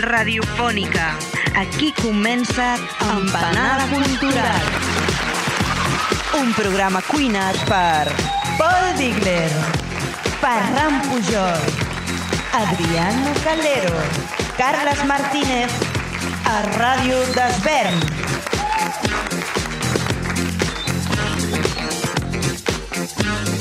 Radiofònica. 0.00 1.12
Aquí 1.60 1.92
comença 2.00 2.76
Empanada 3.04 3.84
Cultural. 3.92 4.64
Un 6.40 6.52
programa 6.56 7.02
cuinat 7.04 7.58
per 7.68 8.08
Paul 8.56 8.96
Digler, 8.96 9.50
Ferran 10.40 11.02
Pujol, 11.04 11.60
Adriano 12.56 13.34
Calero, 13.44 14.00
Carles 14.56 15.04
Martínez, 15.04 15.72
a 16.48 16.56
Ràdio 16.80 17.20
d'Esvern. 17.36 18.00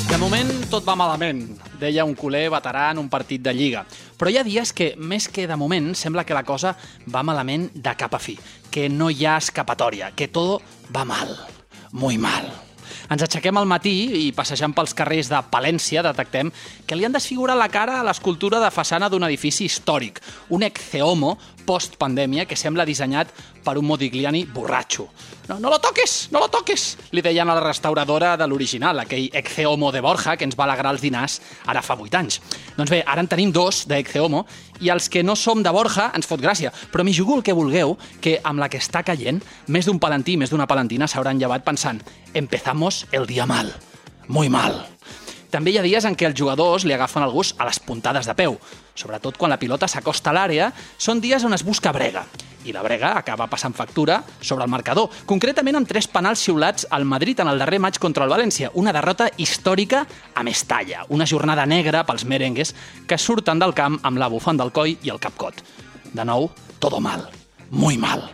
De 0.08 0.18
moment 0.18 0.56
tot 0.72 0.88
va 0.88 0.96
malament, 0.96 1.44
deia 1.80 2.08
un 2.08 2.16
culer 2.16 2.48
veterà 2.52 2.92
en 2.94 3.04
un 3.04 3.10
partit 3.12 3.44
de 3.44 3.54
Lliga. 3.54 3.84
Però 4.20 4.28
hi 4.28 4.36
ha 4.36 4.44
dies 4.44 4.74
que, 4.76 4.92
més 5.00 5.30
que 5.32 5.48
de 5.48 5.56
moment, 5.56 5.94
sembla 5.96 6.26
que 6.28 6.36
la 6.36 6.44
cosa 6.44 6.74
va 7.08 7.24
malament 7.24 7.70
de 7.74 7.94
cap 7.96 8.18
a 8.18 8.20
fi, 8.20 8.36
que 8.70 8.90
no 8.92 9.08
hi 9.08 9.24
ha 9.24 9.38
escapatòria, 9.40 10.12
que 10.12 10.28
tot 10.28 10.60
va 10.92 11.06
mal, 11.08 11.32
muy 11.96 12.20
mal. 12.20 12.50
Ens 13.10 13.24
aixequem 13.26 13.58
al 13.58 13.66
matí 13.66 13.94
i 14.20 14.26
passejant 14.36 14.76
pels 14.76 14.92
carrers 14.94 15.32
de 15.32 15.40
Palència 15.50 16.04
detectem 16.06 16.52
que 16.86 16.98
li 16.98 17.08
han 17.08 17.16
desfigurat 17.16 17.58
la 17.58 17.70
cara 17.72 17.96
a 18.00 18.04
l'escultura 18.06 18.60
de 18.62 18.70
façana 18.76 19.08
d'un 19.10 19.26
edifici 19.26 19.66
històric, 19.66 20.20
un 20.54 20.68
ecceomo 20.68 21.38
post-pandèmia 21.70 22.48
que 22.50 22.58
sembla 22.58 22.88
dissenyat 22.88 23.30
per 23.64 23.78
un 23.78 23.86
Modigliani 23.86 24.48
borratxo. 24.50 25.06
No, 25.50 25.60
no 25.62 25.70
lo 25.70 25.80
toques, 25.82 26.30
no 26.34 26.42
lo 26.42 26.50
toques, 26.50 26.98
li 27.14 27.22
deien 27.26 27.50
a 27.50 27.56
la 27.58 27.64
restauradora 27.64 28.36
de 28.38 28.48
l'original, 28.50 29.04
aquell 29.04 29.30
ecceomo 29.34 29.92
de 29.94 30.02
Borja 30.02 30.36
que 30.38 30.46
ens 30.50 30.58
va 30.58 30.66
alegrar 30.66 30.94
els 30.96 31.06
dinars 31.06 31.40
ara 31.70 31.84
fa 31.86 31.98
8 31.98 32.20
anys. 32.22 32.40
Doncs 32.78 32.94
bé, 32.94 33.04
ara 33.06 33.22
en 33.22 33.30
tenim 33.30 33.54
dos 33.54 33.84
d'ecceomo 33.90 34.46
i 34.82 34.90
els 34.94 35.10
que 35.10 35.24
no 35.26 35.38
som 35.38 35.62
de 35.66 35.74
Borja 35.74 36.10
ens 36.18 36.30
fot 36.30 36.42
gràcia, 36.42 36.74
però 36.92 37.06
m'hi 37.06 37.14
jugo 37.14 37.38
el 37.38 37.46
que 37.46 37.58
vulgueu, 37.58 37.98
que 38.22 38.40
amb 38.44 38.62
la 38.62 38.70
que 38.70 38.82
està 38.82 39.04
caient, 39.06 39.42
més 39.68 39.90
d'un 39.90 40.02
palantí, 40.02 40.38
més 40.38 40.54
d'una 40.54 40.70
palantina 40.70 41.10
s'hauran 41.10 41.42
llevat 41.42 41.66
pensant 41.66 42.02
empezamos 42.34 43.06
el 43.12 43.26
dia 43.26 43.46
mal, 43.46 43.74
muy 44.28 44.50
mal. 44.50 44.86
També 45.50 45.72
hi 45.74 45.80
ha 45.80 45.86
dies 45.86 46.06
en 46.06 46.14
què 46.14 46.28
els 46.30 46.38
jugadors 46.38 46.86
li 46.86 46.94
agafen 46.94 47.24
el 47.26 47.34
gust 47.34 47.58
a 47.58 47.66
les 47.66 47.80
puntades 47.82 48.28
de 48.30 48.36
peu. 48.38 48.60
Sobretot 48.94 49.38
quan 49.38 49.50
la 49.50 49.58
pilota 49.58 49.88
s'acosta 49.90 50.30
a 50.30 50.36
l'àrea, 50.38 50.70
són 50.98 51.22
dies 51.24 51.44
on 51.44 51.58
es 51.58 51.66
busca 51.66 51.94
brega. 51.96 52.28
I 52.68 52.74
la 52.76 52.84
brega 52.84 53.14
acaba 53.18 53.48
passant 53.50 53.74
factura 53.74 54.20
sobre 54.42 54.66
el 54.68 54.70
marcador, 54.70 55.10
concretament 55.26 55.80
amb 55.80 55.90
tres 55.90 56.10
penals 56.12 56.44
xiulats 56.44 56.86
al 56.92 57.08
Madrid 57.08 57.40
en 57.40 57.50
el 57.50 57.58
darrer 57.64 57.80
maig 57.82 57.98
contra 57.98 58.28
el 58.28 58.34
València, 58.34 58.70
una 58.76 58.94
derrota 58.94 59.30
històrica 59.38 60.04
a 60.36 60.44
Mestalla, 60.44 61.06
una 61.10 61.26
jornada 61.26 61.66
negra 61.66 62.04
pels 62.06 62.28
merengues 62.30 62.76
que 63.08 63.18
surten 63.18 63.64
del 63.64 63.74
camp 63.74 63.98
amb 64.04 64.22
la 64.22 64.30
bufanda 64.30 64.68
al 64.68 64.76
coll 64.76 64.92
i 64.92 65.10
el 65.10 65.24
capcot. 65.24 65.64
De 66.14 66.26
nou, 66.26 66.52
todo 66.78 67.00
mal, 67.00 67.26
muy 67.72 67.98
mal. 67.98 68.28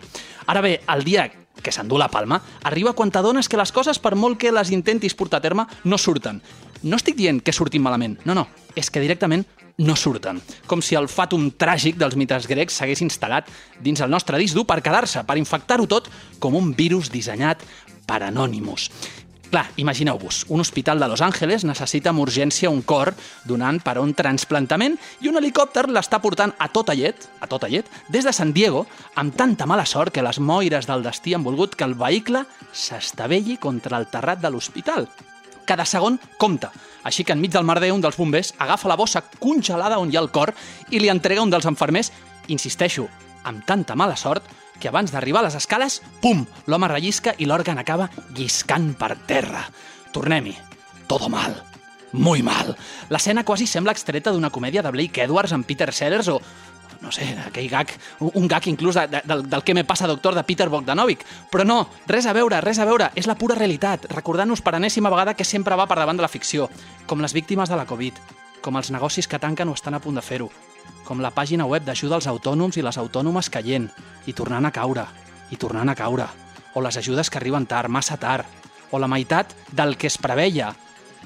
Ara 0.48 0.62
bé, 0.62 0.80
el 0.90 1.06
dia 1.06 1.30
que 1.66 1.72
s'endú 1.74 1.98
la 1.98 2.12
palma, 2.12 2.42
arriba 2.64 2.94
quan 2.94 3.10
t'adones 3.10 3.48
que 3.50 3.58
les 3.58 3.72
coses, 3.74 3.98
per 3.98 4.14
molt 4.20 4.38
que 4.42 4.52
les 4.54 4.70
intentis 4.76 5.16
portar 5.18 5.40
a 5.40 5.46
terme, 5.46 5.66
no 5.84 5.98
surten. 5.98 6.42
No 6.84 7.00
estic 7.00 7.16
dient 7.16 7.42
que 7.42 7.54
surtin 7.56 7.84
malament, 7.84 8.18
no, 8.26 8.36
no, 8.36 8.48
és 8.76 8.92
que 8.92 9.04
directament 9.04 9.46
no 9.78 9.96
surten. 10.00 10.40
Com 10.68 10.82
si 10.84 10.96
el 10.96 11.10
fàtum 11.12 11.50
tràgic 11.60 12.00
dels 12.00 12.16
mites 12.20 12.48
grecs 12.48 12.80
s'hagués 12.80 13.04
instal·lat 13.04 13.50
dins 13.84 14.02
el 14.02 14.12
nostre 14.12 14.40
disc 14.40 14.56
dur 14.56 14.66
per 14.68 14.82
quedar-se, 14.84 15.26
per 15.28 15.38
infectar-ho 15.40 15.88
tot 15.88 16.10
com 16.40 16.56
un 16.56 16.74
virus 16.76 17.12
dissenyat 17.12 17.64
per 18.08 18.24
Anonymous. 18.24 18.90
Clar, 19.56 19.70
imagineu-vos, 19.78 20.46
un 20.50 20.60
hospital 20.60 21.00
de 21.00 21.08
Los 21.08 21.22
Angeles 21.22 21.64
necessita 21.64 22.10
amb 22.10 22.24
urgència 22.24 22.72
un 22.72 22.82
cor 22.82 23.14
donant 23.46 23.78
per 23.84 23.94
a 23.98 24.02
un 24.04 24.16
transplantament 24.18 24.98
i 25.22 25.30
un 25.30 25.38
helicòpter 25.40 25.86
l'està 25.88 26.20
portant 26.20 26.56
a 26.60 26.68
tota 26.74 26.96
llet, 26.98 27.30
a 27.40 27.48
tota 27.48 27.70
llet, 27.72 27.88
des 28.10 28.26
de 28.26 28.34
San 28.34 28.52
Diego, 28.58 28.86
amb 29.16 29.38
tanta 29.38 29.70
mala 29.70 29.86
sort 29.86 30.12
que 30.12 30.26
les 30.26 30.42
moires 30.42 30.90
del 30.90 31.06
destí 31.06 31.36
han 31.36 31.46
volgut 31.46 31.78
que 31.78 31.86
el 31.86 31.96
vehicle 31.96 32.44
s'estavelli 32.74 33.56
contra 33.62 34.02
el 34.02 34.10
terrat 34.12 34.42
de 34.42 34.52
l'hospital. 34.52 35.08
Cada 35.66 35.86
segon 35.86 36.20
compta, 36.38 36.72
així 37.04 37.26
que 37.26 37.34
enmig 37.34 37.54
del 37.54 37.66
merder 37.66 37.92
un 37.94 38.02
dels 38.02 38.18
bombers 38.18 38.54
agafa 38.62 38.90
la 38.90 38.98
bossa 38.98 39.24
congelada 39.40 40.00
on 40.00 40.12
hi 40.12 40.18
ha 40.18 40.24
el 40.24 40.32
cor 40.34 40.54
i 40.92 41.02
li 41.02 41.10
entrega 41.10 41.44
un 41.44 41.54
dels 41.54 41.66
enfermers, 41.70 42.12
insisteixo, 42.48 43.08
amb 43.44 43.66
tanta 43.66 43.96
mala 43.96 44.18
sort 44.18 44.46
que 44.80 44.90
abans 44.90 45.12
d'arribar 45.12 45.42
a 45.42 45.48
les 45.48 45.56
escales, 45.56 46.02
pum, 46.22 46.46
l'home 46.68 46.90
rellisca 46.92 47.36
i 47.38 47.48
l'òrgan 47.48 47.80
acaba 47.80 48.10
lliscant 48.36 48.94
per 49.00 49.16
terra. 49.28 49.64
Tornem-hi. 50.12 50.56
Todo 51.08 51.30
mal. 51.30 51.56
Muy 52.12 52.42
mal. 52.44 52.76
L'escena 53.10 53.44
quasi 53.44 53.68
sembla 53.68 53.94
extreta 53.94 54.32
d'una 54.32 54.50
comèdia 54.50 54.84
de 54.84 54.92
Blake 54.92 55.24
Edwards 55.24 55.54
amb 55.54 55.68
Peter 55.68 55.92
Sellers 55.94 56.30
o, 56.32 56.40
no 57.06 57.12
sé, 57.14 57.28
aquell 57.46 57.70
gag, 57.70 57.94
un 58.20 58.48
gag 58.50 58.68
inclús 58.68 58.98
de, 58.98 59.06
de, 59.08 59.22
del, 59.24 59.46
del 59.50 59.64
que 59.64 59.76
me 59.78 59.86
passa 59.86 60.10
doctor 60.10 60.36
de 60.36 60.44
Peter 60.44 60.68
Bogdanovich. 60.70 61.22
Però 61.52 61.64
no, 61.64 61.86
res 62.10 62.26
a 62.26 62.34
veure, 62.34 62.60
res 62.66 62.82
a 62.82 62.88
veure, 62.90 63.12
és 63.16 63.30
la 63.30 63.38
pura 63.40 63.56
realitat, 63.56 64.10
recordant-nos 64.12 64.66
per 64.66 64.76
enèsima 64.76 65.14
vegada 65.14 65.36
que 65.38 65.48
sempre 65.48 65.78
va 65.78 65.88
per 65.88 66.00
davant 66.02 66.18
de 66.18 66.26
la 66.26 66.32
ficció, 66.32 66.68
com 67.06 67.22
les 67.22 67.38
víctimes 67.38 67.70
de 67.70 67.78
la 67.78 67.86
Covid, 67.86 68.18
com 68.66 68.82
els 68.82 68.90
negocis 68.92 69.30
que 69.30 69.40
tanquen 69.40 69.70
o 69.70 69.78
estan 69.78 69.94
a 69.94 70.02
punt 70.02 70.18
de 70.18 70.26
fer-ho, 70.26 70.50
com 71.06 71.22
la 71.22 71.32
pàgina 71.32 71.70
web 71.70 71.86
d'ajuda 71.86 72.18
als 72.18 72.28
autònoms 72.28 72.78
i 72.82 72.84
les 72.84 72.98
autònomes 72.98 73.52
caient, 73.54 73.92
i 74.26 74.34
tornant 74.34 74.66
a 74.66 74.74
caure, 74.74 75.06
i 75.54 75.62
tornant 75.62 75.94
a 75.94 75.96
caure, 75.96 76.26
o 76.74 76.82
les 76.82 76.98
ajudes 76.98 77.30
que 77.30 77.38
arriben 77.38 77.70
tard, 77.70 77.94
massa 77.94 78.18
tard, 78.18 78.50
o 78.92 79.00
la 79.00 79.08
meitat 79.08 79.54
del 79.72 79.96
que 79.98 80.08
es 80.08 80.18
preveia, 80.18 80.74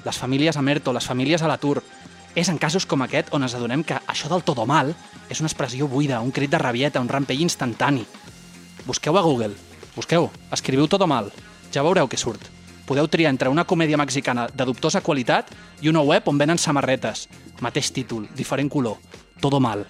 les 0.04 0.18
famílies 0.18 0.56
a 0.56 0.62
Merto, 0.62 0.92
les 0.92 1.06
famílies 1.06 1.42
a 1.42 1.48
l'atur. 1.48 1.80
És 2.34 2.48
en 2.48 2.60
casos 2.62 2.86
com 2.86 3.02
aquest 3.02 3.32
on 3.34 3.42
ens 3.42 3.56
adonem 3.58 3.82
que 3.84 3.98
això 4.06 4.30
del 4.30 4.44
todo 4.46 4.66
mal 4.66 4.94
és 5.30 5.40
una 5.40 5.48
expressió 5.48 5.86
buida, 5.88 6.20
un 6.20 6.32
crit 6.34 6.50
de 6.50 6.58
rabieta, 6.58 7.00
un 7.00 7.08
rampell 7.08 7.40
instantani. 7.40 8.02
Busqueu 8.84 9.16
a 9.16 9.22
Google, 9.22 9.54
busqueu, 9.94 10.28
escriviu 10.52 10.88
todo 10.90 11.06
mal, 11.06 11.30
ja 11.72 11.84
veureu 11.86 12.10
què 12.10 12.18
surt. 12.18 12.50
Podeu 12.90 13.06
triar 13.06 13.30
entre 13.30 13.48
una 13.48 13.62
comèdia 13.64 13.98
mexicana 14.00 14.48
de 14.50 14.66
dubtosa 14.66 15.00
qualitat 15.00 15.52
i 15.80 15.88
una 15.88 16.02
web 16.02 16.26
on 16.26 16.38
venen 16.40 16.58
samarretes. 16.58 17.28
Mateix 17.62 17.92
títol, 17.94 18.26
diferent 18.34 18.68
color. 18.72 18.98
Todo 19.40 19.60
mal. 19.62 19.84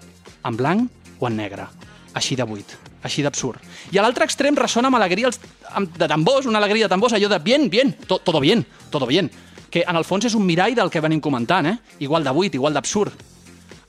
En 0.44 0.56
blanc 0.56 1.16
o 1.18 1.28
en 1.30 1.38
negre. 1.40 1.64
Així 2.12 2.36
de 2.36 2.44
buit. 2.44 2.76
Així 3.02 3.24
d'absurd. 3.24 3.62
I 3.94 3.96
a 3.96 4.04
l'altre 4.04 4.26
extrem 4.28 4.58
ressona 4.58 4.90
amb 4.92 4.98
alegria 4.98 5.30
els, 5.30 5.40
amb, 5.72 5.96
de 5.96 6.08
tambors, 6.12 6.44
una 6.50 6.60
alegria 6.60 6.84
de 6.84 6.92
tambors, 6.92 7.16
allò 7.16 7.30
de 7.32 7.38
bien, 7.40 7.70
bien, 7.72 7.94
to, 8.04 8.18
todo 8.18 8.40
bien, 8.40 8.66
todo 8.90 9.06
bien. 9.08 9.30
Que 9.70 9.86
en 9.88 9.96
el 9.96 10.04
fons 10.04 10.28
és 10.28 10.36
un 10.36 10.44
mirall 10.44 10.76
del 10.76 10.92
que 10.92 11.00
venim 11.00 11.24
comentant, 11.24 11.70
eh? 11.72 11.78
Igual 12.04 12.26
de 12.26 12.36
buit, 12.36 12.60
igual 12.60 12.76
d'absurd. 12.76 13.16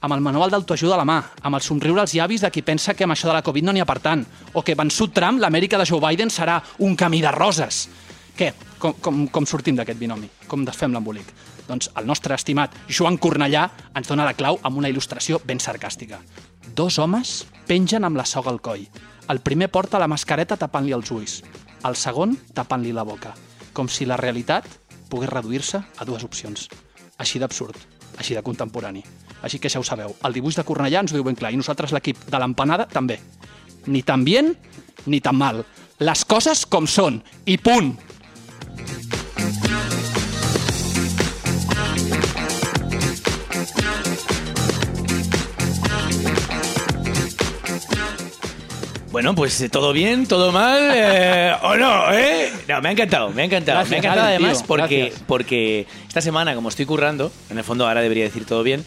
Amb 0.01 0.15
el 0.15 0.21
manual 0.25 0.49
d'autoajuda 0.49 0.95
a 0.95 0.97
la 0.97 1.05
mà, 1.05 1.19
amb 1.45 1.55
el 1.55 1.61
somriure 1.61 2.01
als 2.01 2.15
llavis 2.17 2.41
de 2.41 2.49
qui 2.49 2.63
pensa 2.65 2.95
que 2.97 3.05
amb 3.05 3.13
això 3.13 3.27
de 3.29 3.35
la 3.35 3.43
Covid 3.45 3.67
no 3.67 3.73
n'hi 3.75 3.83
ha 3.83 3.85
per 3.85 3.99
tant, 4.01 4.23
o 4.57 4.63
que 4.65 4.73
vençut 4.73 5.13
Trump, 5.13 5.37
l'Amèrica 5.37 5.77
de 5.77 5.85
Joe 5.85 6.01
Biden 6.01 6.33
serà 6.33 6.55
un 6.79 6.95
camí 6.97 7.21
de 7.21 7.29
roses. 7.35 7.83
Què? 8.37 8.49
Com, 8.81 8.95
com, 8.97 9.27
com 9.29 9.45
sortim 9.45 9.77
d'aquest 9.77 9.99
binomi? 10.01 10.25
Com 10.49 10.65
desfem 10.65 10.95
l'embolic? 10.95 11.29
Doncs 11.67 11.91
el 12.01 12.09
nostre 12.09 12.33
estimat 12.33 12.73
Joan 12.89 13.19
Cornellà 13.21 13.67
ens 13.93 14.09
dona 14.09 14.25
la 14.25 14.33
clau 14.33 14.57
amb 14.65 14.81
una 14.81 14.89
il·lustració 14.89 15.37
ben 15.45 15.61
sarcàstica. 15.61 16.17
Dos 16.73 16.97
homes 16.97 17.43
pengen 17.69 18.07
amb 18.07 18.17
la 18.17 18.25
soga 18.25 18.49
al 18.49 18.61
coll. 18.65 18.87
El 19.29 19.45
primer 19.45 19.69
porta 19.69 20.01
la 20.01 20.09
mascareta 20.09 20.57
tapant-li 20.57 20.97
els 20.97 21.13
ulls, 21.13 21.41
el 21.85 21.95
segon 21.95 22.33
tapant-li 22.57 22.91
la 22.91 23.05
boca, 23.05 23.35
com 23.71 23.85
si 23.85 24.09
la 24.09 24.17
realitat 24.17 24.65
pogués 25.13 25.29
reduir-se 25.29 25.85
a 25.85 26.09
dues 26.09 26.25
opcions. 26.25 26.71
Així 27.21 27.37
d'absurd, 27.37 27.77
així 28.17 28.37
de 28.37 28.43
contemporani. 28.45 29.03
Així 29.41 29.59
que 29.59 29.69
ja 29.69 29.79
ho 29.81 29.85
sabeu, 29.85 30.15
el 30.25 30.33
dibuix 30.33 30.57
de 30.57 30.65
Cornellà 30.67 31.01
ens 31.01 31.13
ho 31.13 31.17
diu 31.17 31.25
ben 31.25 31.37
clar, 31.37 31.53
i 31.53 31.59
nosaltres 31.59 31.93
l'equip 31.95 32.27
de 32.29 32.41
l'empanada 32.41 32.87
també. 32.89 33.19
Ni 33.87 34.03
tan 34.05 34.25
bien, 34.25 34.53
ni 35.05 35.21
tan 35.21 35.37
mal. 35.37 35.63
Les 36.01 36.25
coses 36.25 36.65
com 36.65 36.87
són, 36.89 37.21
i 37.45 37.57
punt! 37.57 37.95
Bueno, 49.11 49.35
pues 49.35 49.59
eh, 49.59 49.67
todo 49.67 49.91
bien, 49.91 50.25
todo 50.25 50.53
mal, 50.53 50.79
eh, 50.93 51.53
o 51.63 51.75
no, 51.75 52.13
¿eh? 52.13 52.49
No, 52.69 52.81
me 52.81 52.89
ha 52.89 52.91
encantado, 52.93 53.29
me 53.29 53.41
ha 53.41 53.45
encantado. 53.45 53.79
Gracias, 53.79 53.89
me 53.91 53.95
ha 53.97 53.99
encantado 53.99 54.27
además 54.27 54.59
tío, 54.59 54.67
porque, 54.67 54.97
gracias. 54.99 55.23
porque 55.27 55.85
esta 56.07 56.21
semana, 56.21 56.55
como 56.55 56.69
estoy 56.69 56.85
currando, 56.85 57.29
en 57.49 57.57
el 57.57 57.63
fondo 57.65 57.85
ahora 57.85 58.01
debería 58.01 58.23
decir 58.23 58.45
todo 58.45 58.63
bien, 58.63 58.85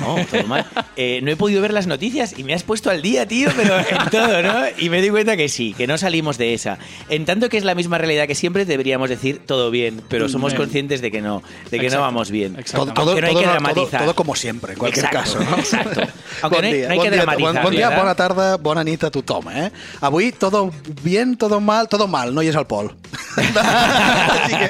no, 0.00 0.16
todo 0.30 0.44
mal, 0.44 0.66
eh, 0.96 1.20
no 1.22 1.30
he 1.30 1.36
podido 1.36 1.60
ver 1.62 1.72
las 1.72 1.86
noticias 1.86 2.34
y 2.38 2.44
me 2.44 2.54
has 2.54 2.62
puesto 2.62 2.90
al 2.90 3.02
día, 3.02 3.26
tío, 3.26 3.50
pero 3.56 3.78
en 3.78 4.10
todo, 4.10 4.42
¿no? 4.42 4.54
Y 4.78 4.88
me 4.90 5.00
di 5.02 5.10
cuenta 5.10 5.36
que 5.36 5.48
sí, 5.48 5.74
que 5.76 5.86
no 5.86 5.98
salimos 5.98 6.38
de 6.38 6.54
esa. 6.54 6.78
En 7.08 7.24
tanto 7.24 7.48
que 7.48 7.56
es 7.56 7.64
la 7.64 7.74
misma 7.74 7.98
realidad 7.98 8.26
que 8.26 8.34
siempre, 8.34 8.64
deberíamos 8.64 9.08
decir 9.08 9.40
todo 9.44 9.70
bien, 9.70 10.02
pero 10.08 10.28
somos 10.28 10.52
Bien. 10.52 10.62
conscientes 10.62 11.00
de 11.00 11.10
que 11.10 11.20
no, 11.20 11.42
de 11.70 11.78
que 11.78 11.86
Exacto, 11.86 11.96
no 11.96 12.00
vamos 12.02 12.30
bien. 12.30 12.56
exacto. 12.58 12.86
Todo, 12.86 12.94
todo, 12.94 13.20
no 13.20 13.26
hay 13.26 13.32
todo- 13.32 13.40
que 13.40 13.46
todo- 13.46 13.52
dramatizar. 13.54 14.00
todo 14.02 14.14
como 14.14 14.34
siempre, 14.34 14.72
en 14.74 14.78
cualquier 14.78 15.06
Exacto, 15.06 15.38
caso. 15.38 15.50
¿no? 15.50 15.58
exacto. 15.58 16.00
Aunque 16.42 16.56
bon 16.56 16.62
no 16.62 16.66
hay- 16.68 16.72
dia, 16.74 16.86
no 16.86 16.92
hay 16.92 16.98
bon 16.98 17.04
que 17.04 17.10
dia, 17.10 17.16
dramatizar, 17.22 17.62
bon, 17.64 17.72
dia, 17.72 17.88
¿verdad? 17.88 18.02
bona 18.02 18.14
tarda, 18.14 18.56
bona 18.56 18.84
nit 18.84 19.04
a 19.04 19.10
tothom, 19.10 19.50
eh? 19.50 19.72
Avui, 20.00 20.32
todo 20.32 20.70
bien, 21.02 21.36
todo 21.36 21.60
mal, 21.60 21.88
todo 21.88 22.06
mal, 22.06 22.34
no 22.34 22.42
hi 22.42 22.48
és 22.48 22.56
el 22.56 22.66
Pol. 22.66 22.92
Així 23.58 24.54
que, 24.56 24.68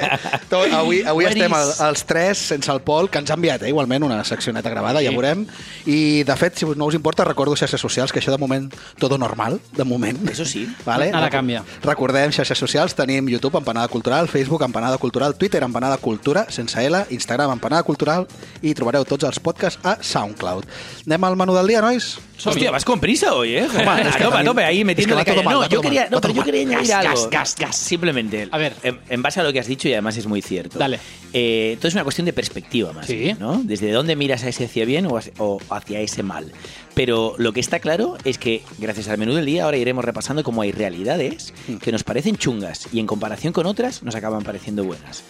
to, 0.49 0.61
avui, 0.75 1.01
avui 1.07 1.25
estem 1.29 1.53
els 1.53 2.03
tres 2.09 2.41
sense 2.53 2.71
el 2.71 2.81
Pol, 2.85 3.09
que 3.11 3.19
ens 3.21 3.29
ha 3.31 3.37
enviat, 3.37 3.63
eh, 3.63 3.69
igualment, 3.73 4.03
una 4.07 4.23
seccioneta 4.23 4.69
gravada, 4.69 4.98
ja 5.01 5.09
Sí. 5.09 5.15
veurem. 5.15 5.45
I, 5.85 6.23
de 6.23 6.35
fet, 6.35 6.55
si 6.57 6.65
no 6.65 6.85
us 6.85 6.95
importa, 6.95 7.23
recordo 7.25 7.55
xarxes 7.55 7.81
socials, 7.81 8.11
que 8.11 8.19
això 8.19 8.31
de 8.31 8.37
moment, 8.37 8.71
todo 8.99 9.17
normal, 9.17 9.59
de 9.75 9.83
moment. 9.83 10.29
Eso 10.29 10.45
sí. 10.45 10.67
Vale? 10.85 11.11
Nada 11.11 11.29
canvia. 11.29 11.63
Recordem 11.83 12.31
xarxes 12.31 12.57
socials, 12.57 12.95
tenim 12.95 13.27
YouTube, 13.29 13.57
Empanada 13.57 13.87
Cultural, 13.87 14.27
Facebook, 14.27 14.63
Empanada 14.63 14.97
Cultural, 14.97 15.35
Twitter, 15.35 15.63
Empanada 15.63 15.97
Cultura, 15.97 16.45
sense 16.49 16.79
L, 16.85 17.05
Instagram, 17.09 17.51
Empanada 17.51 17.83
Cultural, 17.83 18.27
i 18.61 18.73
trobareu 18.73 19.05
tots 19.05 19.23
els 19.23 19.39
podcasts 19.39 19.79
a 19.83 19.97
SoundCloud. 20.01 20.65
Anem 21.07 21.23
al 21.23 21.35
menú 21.35 21.55
del 21.55 21.67
dia, 21.67 21.81
nois? 21.81 22.17
Hostia, 22.45 22.71
vas 22.71 22.85
con 22.85 22.99
prisa 22.99 23.33
hoy, 23.33 23.55
¿eh? 23.55 23.59
A 23.61 23.63
es 23.63 23.71
que 23.71 23.77
tope, 23.77 23.87
a 23.87 24.15
también- 24.29 24.45
tope, 24.45 24.63
ahí 24.63 24.75
es 24.77 24.79
que 24.79 24.85
metiéndole 24.85 25.23
todo 25.25 25.35
caña. 25.35 25.45
mal, 25.45 25.53
No, 25.55 25.67
yo 25.69 25.81
quería, 25.81 26.07
no, 26.09 26.21
pero 26.21 26.33
yo 26.33 26.43
quería 26.43 26.61
añadir 26.61 26.87
Gas, 26.87 27.05
algo. 27.05 27.21
gas, 27.23 27.29
gas, 27.31 27.55
gas. 27.59 27.75
Simplemente. 27.75 28.47
A 28.51 28.57
ver. 28.57 28.73
En, 28.83 28.99
en 29.09 29.21
base 29.21 29.39
a 29.39 29.43
lo 29.43 29.51
que 29.53 29.59
has 29.59 29.67
dicho, 29.67 29.87
y 29.89 29.93
además 29.93 30.15
es 30.17 30.25
muy 30.27 30.41
cierto. 30.41 30.79
Dale. 30.79 30.99
Eh, 31.33 31.75
todo 31.79 31.87
es 31.89 31.93
una 31.93 32.03
cuestión 32.03 32.25
de 32.25 32.33
perspectiva 32.33 32.91
más, 32.93 33.05
Sí. 33.07 33.35
¿no? 33.39 33.61
Desde 33.63 33.91
dónde 33.91 34.15
miras 34.15 34.43
a 34.43 34.49
ese 34.49 34.65
hacia 34.65 34.85
bien 34.85 35.05
o 35.05 35.17
hacia, 35.17 35.33
o 35.37 35.59
hacia 35.69 35.99
ese 35.99 36.23
mal. 36.23 36.51
Pero 36.93 37.35
lo 37.37 37.53
que 37.53 37.59
está 37.59 37.79
claro 37.79 38.17
es 38.23 38.37
que, 38.37 38.63
gracias 38.77 39.07
al 39.09 39.17
menú 39.17 39.33
del 39.33 39.45
día, 39.45 39.63
ahora 39.65 39.77
iremos 39.77 40.03
repasando 40.03 40.43
cómo 40.43 40.61
hay 40.61 40.71
realidades 40.71 41.53
Hmm. 41.67 41.75
que 41.77 41.91
nos 41.91 42.03
parecen 42.03 42.37
chungas 42.37 42.87
y 42.91 42.99
en 42.99 43.05
comparación 43.07 43.53
con 43.53 43.65
otras 43.65 44.01
nos 44.03 44.15
acaban 44.15 44.43
pareciendo 44.43 44.83
buenas. 44.83 45.23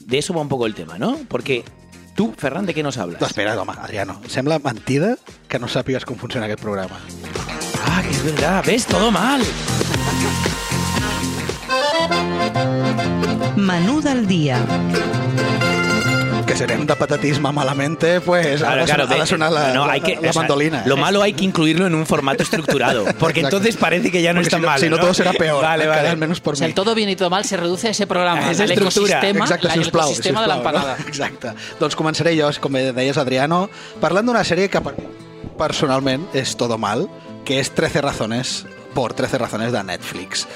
De 0.00 0.18
eso 0.18 0.34
va 0.34 0.40
un 0.40 0.48
poco 0.48 0.66
el 0.66 0.74
tema, 0.74 0.98
¿no? 0.98 1.18
Porque 1.28 1.64
tú, 2.14 2.34
Ferran, 2.36 2.66
¿de 2.66 2.74
qué 2.74 2.82
nos? 2.82 2.96
No, 2.96 3.26
espera, 3.26 3.60
home, 3.60 3.72
Adriano, 3.78 4.20
sembla 4.28 4.58
mentida 4.58 5.16
que 5.48 5.58
no 5.58 5.68
sàpigues 5.68 6.04
com 6.06 6.16
funciona 6.16 6.46
aquest 6.46 6.62
programa. 6.62 6.98
Ah, 7.86 8.02
que 8.02 8.10
es 8.10 8.24
verdad, 8.24 8.64
¿ves? 8.66 8.86
Todo 8.86 9.10
mal. 9.10 9.42
Menú 13.56 14.00
del 14.00 14.26
dia. 14.26 14.58
Que 16.54 16.58
serem 16.58 16.86
de 16.86 16.94
patatisme 16.94 17.50
malamente, 17.50 18.20
pues 18.20 18.62
ha 18.62 18.76
de 18.76 18.86
sonar, 18.86 19.12
ha 19.12 19.16
de 19.16 19.26
sonar 19.26 19.50
la, 19.50 19.74
no, 19.74 19.86
la, 19.88 19.94
hay 19.94 20.00
que, 20.00 20.14
la 20.14 20.30
o 20.30 20.32
sea, 20.32 20.42
mandolina. 20.42 20.84
Lo 20.86 20.96
malo 20.96 21.20
hay 21.20 21.32
que 21.32 21.42
incluirlo 21.44 21.88
en 21.88 21.96
un 21.96 22.06
formato 22.06 22.42
estructurado, 22.48 23.06
porque 23.18 23.40
Exacto. 23.40 23.56
entonces 23.56 23.76
parece 23.76 24.12
que 24.12 24.22
ya 24.22 24.32
no 24.32 24.36
Porque 24.40 24.46
es 24.46 24.50
tan 24.52 24.60
si 24.60 24.62
no, 24.62 24.68
malo. 24.68 24.80
si 24.80 24.88
no, 24.88 24.98
todo 24.98 25.14
será 25.14 25.32
peor. 25.32 25.60
Vale, 25.64 25.88
vale. 25.88 26.08
Almenys 26.10 26.38
per 26.38 26.52
O 26.52 26.56
sea, 26.56 26.68
mi. 26.68 26.70
el 26.70 26.74
todo 26.76 26.94
bien 26.94 27.08
y 27.08 27.16
todo 27.16 27.28
mal 27.28 27.44
se 27.44 27.56
reduce 27.56 27.88
a 27.88 27.90
ese 27.90 28.06
programa, 28.06 28.46
A 28.46 28.50
esa 28.52 28.62
al 28.62 28.70
estructura. 28.70 29.20
Exacte, 29.28 29.66
la- 29.66 29.74
sisplau, 29.74 30.04
l'ecosistema 30.04 30.40
de 30.42 30.46
sisplau, 30.46 30.46
l'empanada. 30.46 30.96
No? 30.96 31.08
Exacte. 31.08 31.52
Doncs 31.80 31.96
començaré 31.96 32.36
jo, 32.40 32.48
com 32.60 32.72
deies, 32.72 33.18
Adriano, 33.18 33.68
parlant 34.00 34.24
d'una 34.30 34.44
sèrie 34.46 34.70
que 34.70 34.80
per 34.80 34.94
personalment 35.58 36.28
és 36.34 36.54
todo 36.54 36.78
mal, 36.78 37.08
que 37.44 37.58
és 37.58 37.72
13 37.74 38.00
razones 38.00 38.64
por 38.94 39.12
13 39.12 39.36
razones 39.38 39.72
de 39.72 39.82
Netflix. 39.84 40.46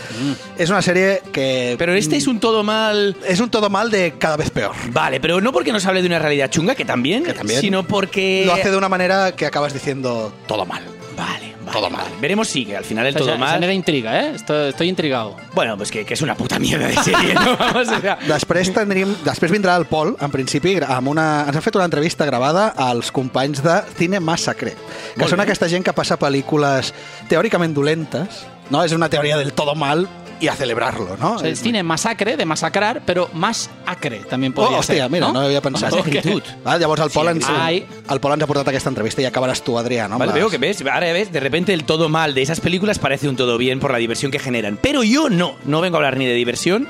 És 0.57 0.71
una 0.71 0.81
sèrie 0.81 1.21
que... 1.33 1.75
Pero 1.79 1.95
este 1.95 2.17
es 2.17 2.27
un 2.27 2.39
todo 2.41 2.63
mal. 2.63 3.17
És 3.27 3.41
un 3.41 3.51
todo 3.51 3.69
mal 3.69 3.91
de 3.91 4.15
cada 4.19 4.37
vez 4.37 4.51
peor. 4.51 4.75
Vale, 4.93 5.21
pero 5.21 5.41
no 5.41 5.53
porque 5.53 5.73
nos 5.73 5.85
hable 5.87 6.01
de 6.01 6.07
una 6.09 6.19
realidad 6.19 6.49
chunga, 6.51 6.75
que 6.75 6.85
también, 6.85 7.25
Que 7.25 7.35
también. 7.35 7.61
sino 7.61 7.83
porque. 7.83 8.45
Lo 8.47 8.55
hace 8.55 8.71
de 8.71 8.77
una 8.77 8.89
manera 8.89 9.33
que 9.35 9.45
acabas 9.47 9.73
diciendo 9.75 10.33
todo 10.47 10.65
mal. 10.65 10.83
Vale, 11.17 11.55
vale, 11.69 11.73
Todo 11.81 11.91
vale. 11.91 12.11
mal. 12.11 12.21
Veremos 12.21 12.49
si 12.49 12.65
que 12.67 12.77
al 12.77 12.85
final 12.85 13.07
el 13.07 13.15
O 13.15 13.19
sea, 13.19 13.25
todo 13.27 13.33
se- 13.35 13.39
mal. 13.39 13.55
genera 13.55 13.73
intriga, 13.73 14.21
¿eh? 14.21 14.33
Estoy, 14.35 14.69
estoy 14.71 14.89
intrigado. 14.89 15.37
Bueno, 15.55 15.77
pues 15.77 15.91
que, 15.91 16.05
que 16.05 16.15
es 16.15 16.23
una 16.23 16.35
puta 16.35 16.59
mierda 16.59 16.89
de 16.89 16.97
serie, 16.97 17.35
¿no? 17.35 17.57
Vamos, 17.59 17.89
o 17.89 18.01
sea, 18.01 18.19
Després, 18.27 18.73
tindríem, 18.75 19.15
després 19.25 19.51
vindrà 19.53 19.77
el 19.79 19.87
Pol, 19.87 20.17
en 20.21 20.31
principi, 20.31 20.77
amb 20.87 21.09
una, 21.09 21.45
ens 21.49 21.57
ha 21.57 21.63
fet 21.65 21.77
una 21.77 21.85
entrevista 21.89 22.27
gravada 22.27 22.69
als 22.77 23.13
companys 23.13 23.63
de 23.63 23.81
Cine 23.97 24.21
Massacre, 24.21 24.75
que 25.15 25.21
Molt 25.21 25.31
són 25.31 25.39
bé. 25.43 25.47
aquesta 25.49 25.69
gent 25.69 25.85
que 25.87 25.93
passa 25.97 26.19
pel·lícules 26.19 26.93
teòricament 27.29 27.75
dolentes, 27.75 28.45
no? 28.71 28.83
és 28.85 28.93
una 28.93 29.09
teoria 29.09 29.37
del 29.39 29.53
todo 29.53 29.75
mal 29.75 30.07
y 30.41 30.49
a 30.49 30.55
celebrarlo, 30.55 31.17
¿no? 31.17 31.35
O 31.35 31.39
sea, 31.39 31.49
es 31.49 31.61
cine 31.61 31.83
masacre, 31.83 32.37
de 32.37 32.45
masacrar, 32.45 33.03
pero 33.05 33.29
más 33.35 33.71
acre 33.87 34.19
también 34.29 34.53
Oh, 34.57 34.63
podría 34.63 34.79
hòstia, 34.79 35.03
ser. 35.05 35.11
mira, 35.11 35.27
no, 35.29 35.33
¿no? 35.33 35.41
havia 35.41 35.61
pensat. 35.61 35.91
Más 35.93 36.01
acritud. 36.07 36.43
Ah, 36.65 36.79
llavors 36.79 37.03
el 37.03 37.11
Pol, 37.11 37.27
Sí, 37.27 37.33
ens, 37.33 37.47
ai. 37.49 37.87
el 38.11 38.21
Pol 38.21 38.33
ens 38.33 38.43
ha 38.43 38.47
portat 38.47 38.69
aquesta 38.69 38.89
entrevista 38.89 39.23
i 39.23 39.27
acabaràs 39.27 39.63
tu, 39.63 39.77
Adrià, 39.79 40.09
no? 40.09 40.19
Vale, 40.19 40.33
veo 40.33 40.49
que 40.51 40.59
ves, 40.59 40.81
ahora 40.83 41.07
ya 41.07 41.13
ves, 41.13 41.33
de 41.33 41.41
repente 41.41 41.73
el 41.75 41.85
todo 41.85 42.09
mal 42.09 42.35
de 42.35 42.43
esas 42.43 42.61
películas 42.61 42.99
parece 42.99 43.29
un 43.29 43.37
todo 43.37 43.59
bien 43.59 43.81
por 43.81 43.91
la 43.93 43.99
diversión 43.99 44.31
que 44.31 44.39
generan. 44.39 44.79
Pero 44.81 45.03
yo 45.03 45.29
no, 45.29 45.57
no 45.65 45.81
vengo 45.81 45.97
a 45.97 45.99
hablar 45.99 46.17
ni 46.17 46.27
de 46.27 46.35
diversión. 46.35 46.89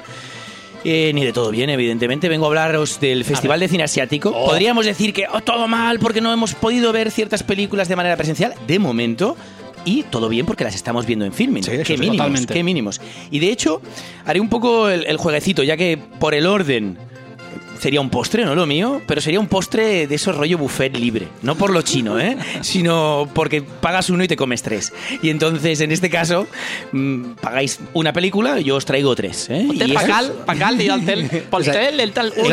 eh, 0.85 1.11
ni 1.13 1.25
de 1.25 1.33
todo 1.33 1.51
bien, 1.51 1.71
evidentemente. 1.71 2.29
Vengo 2.29 2.45
a 2.47 2.49
hablaros 2.49 3.01
del 3.01 3.25
Festival 3.25 3.59
de 3.61 3.67
Cine 3.69 3.83
Asiático. 3.83 4.31
Oh. 4.35 4.47
Podríamos 4.47 4.87
decir 4.87 5.13
que 5.13 5.27
oh, 5.31 5.41
todo 5.41 5.67
mal 5.67 5.99
porque 5.99 6.21
no 6.21 6.33
hemos 6.33 6.55
podido 6.55 6.93
ver 6.93 7.11
ciertas 7.11 7.43
películas 7.43 7.89
de 7.89 7.97
manera 7.97 8.17
presencial. 8.17 8.55
De 8.67 8.79
momento. 8.79 9.37
Y 9.89 10.03
todo 10.11 10.29
bien 10.29 10.45
porque 10.45 10.65
las 10.65 10.75
estamos 10.75 11.07
viendo 11.07 11.25
en 11.25 11.33
filming. 11.33 11.63
Sí, 11.63 11.71
qué 11.83 11.97
mínimos, 11.97 12.17
totalmente. 12.19 12.53
qué 12.53 12.63
mínimos. 12.63 13.01
Y 13.31 13.39
de 13.39 13.51
hecho, 13.51 13.81
haré 14.27 14.39
un 14.39 14.51
poco 14.51 14.91
el, 14.91 15.07
el 15.07 15.17
jueguecito, 15.17 15.63
ya 15.63 15.79
que 15.79 15.97
por 15.97 16.35
el 16.35 16.45
orden 16.47 16.99
sería 17.81 18.03
un 18.03 18.11
postre, 18.11 18.45
no 18.45 18.55
lo 18.55 18.67
mío, 18.67 19.01
pero 19.07 19.23
sería 19.23 19.41
un 19.41 19.47
postre 19.47 20.07
de 20.07 20.15
esos 20.15 20.37
rollo 20.37 20.59
buffet 20.59 20.95
libre. 20.95 21.29
No 21.41 21.55
por 21.55 21.71
lo 21.71 21.81
chino, 21.81 22.21
¿eh? 22.21 22.37
Sino 22.61 23.31
porque 23.33 23.63
pagas 23.63 24.11
uno 24.11 24.25
y 24.25 24.29
te 24.29 24.37
comes 24.37 24.63
tres. 24.63 24.93
Y 25.23 25.31
entonces, 25.31 25.81
en 25.81 25.91
este 25.91 26.11
caso, 26.11 26.47
mm, 26.93 27.37
pagáis 27.41 27.81
una 27.95 28.13
película 28.13 28.61
y 28.61 28.65
yo 28.65 28.77
os 28.77 28.85
traigo 28.85 29.17
tres, 29.17 29.49
¿eh? 29.49 29.67
Y 29.73 29.93
pagal, 29.95 30.35
pagal 30.45 30.79
i 30.79 30.89
el 30.89 32.13
tal 32.13 32.35
uno, 32.37 32.49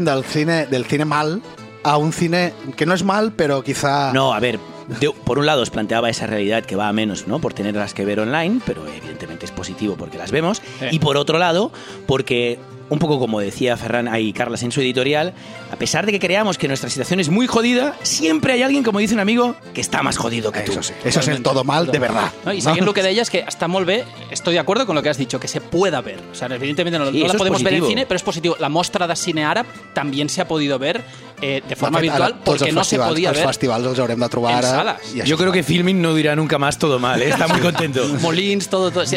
del 0.00 0.24
cine, 0.24 0.66
del 0.66 0.86
cine 0.86 1.04
mal 1.04 1.42
a 1.86 1.98
un 1.98 2.12
cine 2.12 2.52
que 2.76 2.84
no 2.84 2.94
és 2.94 3.04
mal, 3.06 3.30
però 3.30 3.62
quizá... 3.62 4.10
No, 4.12 4.32
a 4.34 4.40
ver, 4.40 4.58
de- 5.00 5.10
por 5.10 5.38
un 5.38 5.46
lado 5.46 5.62
os 5.62 5.70
planteaba 5.70 6.08
esa 6.10 6.26
realidad 6.26 6.64
que 6.64 6.76
va 6.76 6.88
a 6.88 6.92
menos, 6.92 7.26
¿no? 7.26 7.40
Por 7.40 7.54
tenerlas 7.54 7.94
que 7.94 8.04
ver 8.04 8.20
online, 8.20 8.60
pero 8.66 8.86
evidentemente 8.86 9.44
es 9.44 9.50
positivo 9.52 9.96
porque 9.96 10.18
las 10.18 10.30
vemos. 10.30 10.62
Eh. 10.80 10.90
Y 10.92 10.98
por 10.98 11.16
otro 11.16 11.38
lado, 11.38 11.72
porque 12.06 12.58
un 12.88 12.98
poco 12.98 13.18
como 13.18 13.40
decía 13.40 13.76
Ferran 13.76 14.08
y 14.18 14.32
Carlas 14.32 14.62
en 14.62 14.70
su 14.72 14.80
editorial, 14.80 15.32
a 15.72 15.76
pesar 15.76 16.06
de 16.06 16.12
que 16.12 16.20
creamos 16.20 16.56
que 16.58 16.68
nuestra 16.68 16.88
situación 16.88 17.18
es 17.20 17.28
muy 17.30 17.46
jodida, 17.46 17.96
siempre 18.02 18.52
hay 18.52 18.62
alguien, 18.62 18.84
como 18.84 18.98
dice 19.00 19.14
un 19.14 19.20
amigo, 19.20 19.56
que 19.74 19.80
está 19.80 20.02
más 20.02 20.16
jodido 20.16 20.52
que 20.52 20.60
tú. 20.60 20.72
Eso 20.72 20.82
sí, 20.82 20.92
eso 21.04 21.20
es 21.20 21.28
el 21.28 21.42
todo 21.42 21.64
mal 21.64 21.86
de 21.86 21.98
verdad. 21.98 22.30
No, 22.44 22.52
y 22.52 22.60
seguint 22.60 22.86
el 22.86 22.94
que 22.94 23.02
deies, 23.02 23.28
que 23.30 23.44
està 23.44 23.66
molt 23.68 23.86
bé, 23.86 24.04
estoy 24.30 24.54
de 24.54 24.60
acuerdo 24.60 24.86
con 24.86 24.94
lo 24.94 25.02
que 25.02 25.08
has 25.10 25.18
dicho, 25.18 25.40
que 25.40 25.48
se 25.48 25.60
pueda 25.60 26.00
ver. 26.00 26.20
O 26.30 26.34
sea, 26.34 26.48
evidentemente 26.48 26.98
no, 26.98 27.10
Sí, 27.10 27.18
no 27.20 27.26
la 27.26 27.32
es 27.32 27.38
podemos 27.38 27.62
ver 27.62 27.74
en 27.74 27.86
cine, 27.86 28.06
pero 28.06 28.16
es 28.16 28.22
positivo. 28.22 28.56
La 28.60 28.68
mostra 28.68 29.06
de 29.06 29.16
cine 29.16 29.44
àrab 29.44 29.66
también 29.94 30.28
se 30.28 30.40
ha 30.40 30.46
podido 30.48 30.78
ver 30.78 31.02
eh, 31.42 31.62
de 31.68 31.76
forma 31.76 32.00
De 32.00 32.06
fet, 32.06 32.12
virtual 32.12 32.40
porque 32.44 32.72
no 32.72 32.84
se 32.84 32.98
podía 32.98 33.30
els 33.30 33.38
ver. 33.38 33.46
festivals 33.48 33.86
els 33.86 33.98
haurem 33.98 34.20
de 34.20 34.28
trobar 34.28 34.52
en 34.52 34.58
ara. 34.58 34.68
sales. 34.68 35.14
i 35.14 35.20
això 35.20 35.26
Yo 35.26 35.36
creo 35.36 35.52
que 35.52 35.62
Filming 35.62 36.00
no 36.00 36.14
dirá 36.14 36.34
nunca 36.36 36.58
más 36.58 36.78
todo 36.78 36.98
mal, 36.98 37.20
¿eh? 37.20 37.28
está 37.30 37.48
muy 37.52 37.60
contento. 37.60 38.06
Molins, 38.22 38.68
todo, 38.68 38.90
todo, 38.90 39.04
sí, 39.06 39.16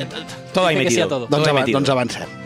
Todo 0.54 0.66
ahí 0.68 0.76
que 0.76 0.90
sí 0.90 0.98
metido. 0.98 1.08
todo. 1.08 1.20
Doncs, 1.28 1.44
Todo 1.44 1.50
ava 1.52 1.60
metido. 1.62 1.78
doncs 1.80 1.90
avancem. 1.90 2.39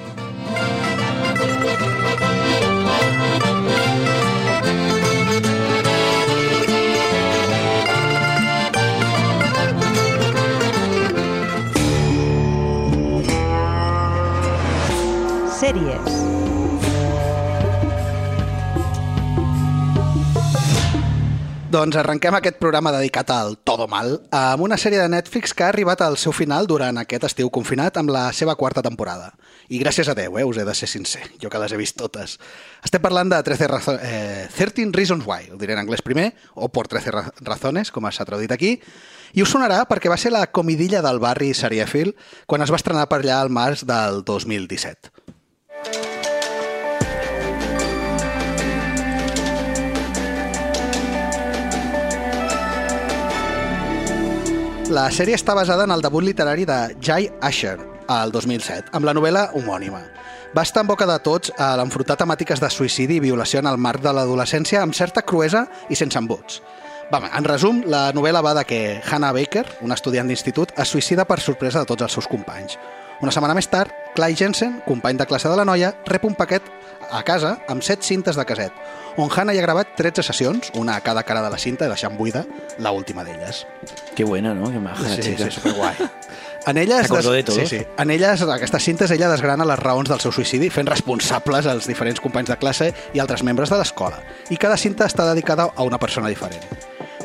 Sèries. 15.64 16.23
Doncs 21.74 21.96
arrenquem 21.98 22.36
aquest 22.38 22.60
programa 22.62 22.92
dedicat 22.94 23.32
al 23.34 23.56
Todo 23.66 23.88
Mal 23.90 24.12
amb 24.38 24.62
una 24.62 24.78
sèrie 24.78 25.00
de 25.02 25.10
Netflix 25.10 25.56
que 25.58 25.64
ha 25.66 25.72
arribat 25.72 26.04
al 26.06 26.20
seu 26.22 26.36
final 26.36 26.68
durant 26.70 27.00
aquest 27.02 27.24
estiu 27.26 27.50
confinat 27.56 27.98
amb 27.98 28.12
la 28.14 28.28
seva 28.38 28.54
quarta 28.60 28.84
temporada. 28.86 29.32
I 29.74 29.80
gràcies 29.82 30.12
a 30.12 30.14
Déu, 30.14 30.38
eh, 30.38 30.44
us 30.46 30.60
he 30.62 30.68
de 30.68 30.76
ser 30.78 30.92
sincer, 30.92 31.24
jo 31.42 31.50
que 31.50 31.62
les 31.64 31.74
he 31.74 31.80
vist 31.80 31.98
totes. 31.98 32.36
Estem 32.86 33.02
parlant 33.02 33.32
de 33.34 33.42
13 33.42 33.72
razo 33.72 33.96
eh, 33.98 34.46
13 34.54 34.94
Reasons 34.94 35.26
Why, 35.26 35.50
ho 35.50 35.58
diré 35.58 35.74
en 35.74 35.82
anglès 35.82 36.06
primer, 36.06 36.36
o 36.54 36.70
por 36.70 36.92
13 36.92 37.16
ra 37.16 37.26
razones, 37.42 37.90
com 37.90 38.06
s'ha 38.06 38.28
traduït 38.30 38.54
aquí, 38.54 38.76
i 39.34 39.42
us 39.42 39.50
sonarà 39.50 39.82
perquè 39.90 40.14
va 40.14 40.20
ser 40.22 40.30
la 40.30 40.46
comidilla 40.46 41.02
del 41.02 41.18
barri 41.18 41.56
serièfil 41.58 42.14
quan 42.46 42.62
es 42.62 42.70
va 42.70 42.78
estrenar 42.78 43.10
per 43.10 43.24
allà 43.24 43.42
al 43.42 43.50
març 43.50 43.82
del 43.82 44.22
2017. 44.22 45.13
La 54.94 55.08
sèrie 55.10 55.34
està 55.34 55.56
basada 55.58 55.88
en 55.88 55.92
el 55.96 56.04
debut 56.06 56.22
literari 56.22 56.68
de 56.70 56.76
Jay 57.02 57.26
Asher, 57.42 57.80
al 58.14 58.30
2007, 58.30 58.92
amb 58.94 59.08
la 59.08 59.16
novel·la 59.18 59.48
homònima. 59.58 60.04
Va 60.54 60.62
estar 60.68 60.84
en 60.84 60.92
boca 60.92 61.08
de 61.10 61.16
tots 61.26 61.50
a 61.58 61.72
l'enfrontar 61.80 62.20
temàtiques 62.20 62.62
de 62.62 62.70
suïcidi 62.70 63.18
i 63.18 63.24
violació 63.24 63.64
en 63.64 63.72
el 63.72 63.80
marc 63.82 64.04
de 64.04 64.14
l'adolescència 64.14 64.84
amb 64.84 64.94
certa 64.94 65.24
cruesa 65.26 65.64
i 65.90 65.98
sense 65.98 66.20
embuts. 66.22 66.60
Va, 67.10 67.24
en 67.26 67.50
resum, 67.50 67.82
la 67.90 68.12
novel·la 68.14 68.44
va 68.46 68.54
de 68.60 68.68
que 68.70 68.84
Hannah 69.02 69.34
Baker, 69.34 69.66
una 69.82 69.98
estudiant 69.98 70.30
d'institut, 70.30 70.76
es 70.78 70.94
suïcida 70.94 71.26
per 71.26 71.40
sorpresa 71.42 71.82
de 71.82 71.90
tots 71.90 72.06
els 72.06 72.14
seus 72.20 72.30
companys. 72.30 72.78
Una 73.26 73.34
setmana 73.34 73.58
més 73.58 73.72
tard, 73.74 73.90
Clay 74.14 74.38
Jensen, 74.38 74.84
company 74.86 75.18
de 75.18 75.26
classe 75.26 75.50
de 75.50 75.58
la 75.58 75.66
noia, 75.66 75.96
rep 76.06 76.30
un 76.30 76.38
paquet 76.38 76.70
a 77.14 77.24
casa 77.24 77.60
amb 77.70 77.84
set 77.86 78.02
cintes 78.04 78.36
de 78.36 78.46
caset, 78.46 78.74
on 79.18 79.30
Hannah 79.30 79.54
hi 79.54 79.60
ha 79.60 79.66
gravat 79.66 79.92
13 79.96 80.24
sessions, 80.26 80.72
una 80.74 80.96
a 80.98 81.02
cada 81.02 81.24
cara 81.24 81.44
de 81.46 81.50
la 81.54 81.58
cinta, 81.62 81.88
deixant 81.88 82.18
buida 82.18 82.46
la 82.80 82.92
última 82.92 83.24
d'elles. 83.24 83.68
Qué 84.16 84.24
buena, 84.24 84.54
¿no? 84.54 84.72
Qué 84.72 84.80
maja, 84.80 85.04
Sí, 85.16 85.22
chica. 85.22 85.46
sí, 85.46 85.52
superguai. 85.52 85.96
En 86.66 86.78
elles, 86.78 87.10
de 87.10 87.16
des- 87.18 87.46
todos. 87.46 87.60
Sí, 87.60 87.68
sí. 87.80 87.86
En 87.98 88.10
elles, 88.10 88.42
aquestes 88.42 88.84
cintes, 88.84 89.12
ella 89.12 89.28
desgrana 89.30 89.66
les 89.66 89.78
raons 89.78 90.08
del 90.10 90.22
seu 90.24 90.32
suïcidi, 90.32 90.70
fent 90.72 90.88
responsables 90.88 91.66
als 91.68 91.88
diferents 91.88 92.22
companys 92.24 92.48
de 92.50 92.58
classe 92.58 92.94
i 93.14 93.20
altres 93.20 93.44
membres 93.44 93.70
de 93.70 93.78
l'escola. 93.78 94.22
I 94.50 94.56
cada 94.58 94.78
cinta 94.78 95.06
està 95.06 95.26
dedicada 95.28 95.70
a 95.76 95.84
una 95.84 96.00
persona 96.00 96.30
diferent. 96.32 96.64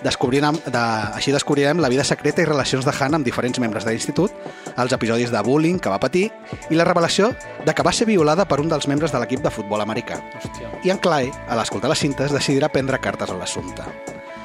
Descobrirem, 0.05 0.59
de, 0.67 0.83
així 1.19 1.33
descobrirem 1.35 1.81
la 1.83 1.91
vida 1.91 2.05
secreta 2.07 2.43
i 2.43 2.47
relacions 2.47 2.87
de 2.87 2.93
Hannah 2.95 3.19
amb 3.19 3.27
diferents 3.27 3.59
membres 3.59 3.87
de 3.87 3.93
l'institut, 3.93 4.35
els 4.77 4.95
episodis 4.95 5.33
de 5.35 5.43
bullying 5.43 5.81
que 5.83 5.91
va 5.91 5.99
patir 6.03 6.29
i 6.71 6.79
la 6.79 6.87
revelació 6.87 7.33
de 7.67 7.75
que 7.75 7.87
va 7.87 7.93
ser 7.93 8.07
violada 8.07 8.47
per 8.49 8.61
un 8.63 8.71
dels 8.71 8.87
membres 8.91 9.13
de 9.13 9.21
l'equip 9.23 9.43
de 9.43 9.53
futbol 9.55 9.83
americà. 9.83 10.21
Hòstia. 10.39 10.71
I 10.85 10.95
en 10.95 11.03
Clay, 11.03 11.33
a 11.49 11.59
l'escoltar 11.59 11.91
les 11.91 12.03
cintes, 12.05 12.35
decidirà 12.35 12.71
prendre 12.73 13.01
cartes 13.03 13.31
a 13.31 13.39
l'assumpte. 13.39 13.87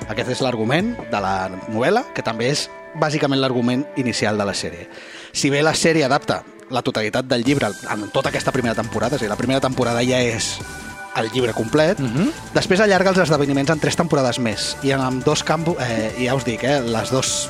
Aquest 0.10 0.34
és 0.34 0.42
l'argument 0.44 0.96
de 1.12 1.20
la 1.24 1.36
novel·la, 1.70 2.04
que 2.16 2.26
també 2.26 2.50
és 2.52 2.68
bàsicament 3.00 3.40
l'argument 3.42 3.86
inicial 3.98 4.38
de 4.38 4.46
la 4.46 4.56
sèrie. 4.58 4.90
Si 5.34 5.50
bé 5.50 5.64
la 5.64 5.74
sèrie 5.78 6.06
adapta 6.06 6.44
la 6.74 6.82
totalitat 6.82 7.28
del 7.30 7.44
llibre 7.46 7.70
en 7.92 8.10
tota 8.14 8.30
aquesta 8.30 8.52
primera 8.52 8.76
temporada, 8.76 9.16
és 9.16 9.22
a 9.22 9.26
dir, 9.26 9.32
la 9.32 9.40
primera 9.40 9.62
temporada 9.62 10.04
ja 10.06 10.20
és 10.22 10.58
el 11.20 11.30
llibre 11.32 11.54
complet, 11.54 12.00
uh 12.00 12.06
-huh. 12.06 12.32
després 12.54 12.80
allarga 12.80 13.10
els 13.10 13.20
esdeveniments 13.20 13.72
en 13.72 13.80
tres 13.80 13.96
temporades 13.96 14.40
més, 14.40 14.78
i 14.84 14.92
en 14.92 15.02
amb 15.02 15.24
dos 15.24 15.44
campos, 15.44 15.76
eh, 15.80 16.26
ja 16.26 16.36
us 16.36 16.46
dic, 16.46 16.64
eh, 16.64 16.82
les 16.82 17.10
dos... 17.12 17.50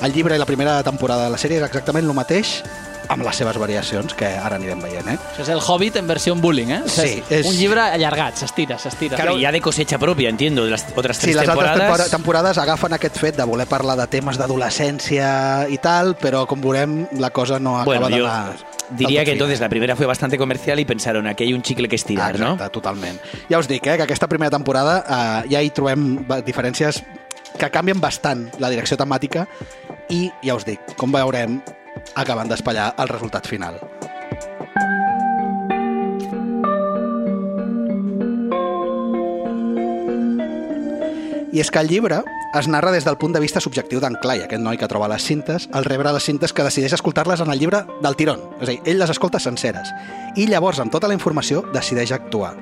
El 0.00 0.12
llibre 0.12 0.36
i 0.36 0.38
la 0.38 0.46
primera 0.46 0.80
temporada 0.84 1.24
de 1.24 1.30
la 1.30 1.38
sèrie 1.38 1.58
és 1.58 1.64
exactament 1.64 2.06
el 2.06 2.14
mateix, 2.14 2.62
amb 3.08 3.22
les 3.24 3.36
seves 3.36 3.56
variacions, 3.56 4.12
que 4.14 4.26
ara 4.26 4.56
anirem 4.56 4.80
veient, 4.82 5.08
eh? 5.08 5.18
Això 5.32 5.42
és 5.42 5.48
el 5.48 5.60
Hobbit 5.66 5.96
en 5.96 6.06
versió 6.06 6.32
en 6.34 6.40
bullying, 6.42 6.68
eh? 6.70 6.82
O 6.84 6.88
sigui, 6.88 7.08
Sí, 7.14 7.22
és- 7.30 7.46
Un 7.46 7.56
llibre 7.56 7.80
allargat, 7.80 8.36
s'estira, 8.36 8.78
s'estira. 8.78 9.16
Claro, 9.16 9.38
ya 9.38 9.50
de 9.50 9.60
cosecha 9.60 9.98
propia, 9.98 10.28
entiendo, 10.28 10.64
de 10.66 10.74
otras 10.74 11.16
Sí, 11.16 11.22
tres 11.22 11.36
les 11.36 11.48
altres 11.48 11.56
temporadas. 11.56 11.78
tempora- 11.78 12.08
temporades 12.10 12.58
agafen 12.58 12.92
aquest 12.92 13.16
fet 13.16 13.36
de 13.36 13.44
voler 13.44 13.66
parlar 13.66 13.96
de 13.96 14.06
temes 14.06 14.36
d'adolescència 14.38 15.66
i 15.70 15.78
tal, 15.78 16.16
però 16.18 16.46
com 16.46 16.60
veurem 16.60 17.06
la 17.18 17.30
cosa 17.30 17.58
no 17.58 17.76
acaba 17.80 17.98
Bueno, 17.98 18.08
d'anar... 18.08 18.56
diría 18.90 19.08
del 19.08 19.16
tot 19.18 19.24
que 19.24 19.32
entonces 19.32 19.60
la 19.60 19.68
primera 19.68 19.96
fue 19.96 20.06
bastante 20.06 20.38
comercial 20.38 20.78
y 20.80 20.84
pensaron, 20.84 21.26
aquí 21.26 21.44
hay 21.44 21.52
un 21.54 21.62
chicle 21.62 21.88
que 21.88 21.96
estirar, 21.96 22.34
Ah, 22.36 22.38
¿no? 22.38 22.52
exacte, 22.54 22.72
totalment. 22.72 23.20
Ja 23.50 23.58
us 23.58 23.68
dic, 23.68 23.86
eh, 23.86 23.96
que 23.96 24.02
aquesta 24.02 24.26
primera 24.28 24.50
temporada 24.50 25.42
eh, 25.44 25.48
ja 25.50 25.62
hi 25.62 25.70
trobem 25.70 26.24
diferències 26.44 27.02
que 27.58 27.70
canvien 27.70 28.00
bastant 28.00 28.50
la 28.58 28.70
direcció 28.70 28.96
temàtica 28.96 29.46
i, 30.08 30.30
ja 30.42 30.54
us 30.54 30.64
dic, 30.64 30.80
com 30.96 31.12
veurem, 31.12 31.60
acaben 32.14 32.48
d'espatllar 32.48 32.94
el 32.98 33.08
resultat 33.08 33.46
final. 33.46 33.80
I 41.48 41.62
és 41.62 41.70
que 41.72 41.80
el 41.80 41.88
llibre 41.88 42.20
es 42.54 42.68
narra 42.68 42.92
des 42.92 43.04
del 43.04 43.16
punt 43.18 43.32
de 43.32 43.40
vista 43.40 43.60
subjectiu 43.60 43.98
d'en 44.00 44.18
Clay, 44.22 44.44
aquest 44.44 44.62
noi 44.62 44.76
que 44.78 44.86
troba 44.88 45.08
les 45.10 45.24
cintes, 45.24 45.66
al 45.72 45.86
rebre 45.88 46.12
les 46.12 46.24
cintes 46.24 46.52
que 46.52 46.62
decideix 46.62 46.92
escoltar-les 46.94 47.40
en 47.40 47.50
el 47.50 47.58
llibre 47.58 47.80
del 48.04 48.16
tirón. 48.16 48.44
És 48.60 48.68
a 48.68 48.72
dir, 48.72 48.80
ell 48.84 49.00
les 49.00 49.10
escolta 49.10 49.40
senceres. 49.40 49.90
I 50.36 50.46
llavors, 50.46 50.78
amb 50.78 50.92
tota 50.92 51.08
la 51.08 51.16
informació, 51.16 51.64
decideix 51.72 52.12
actuar. 52.12 52.54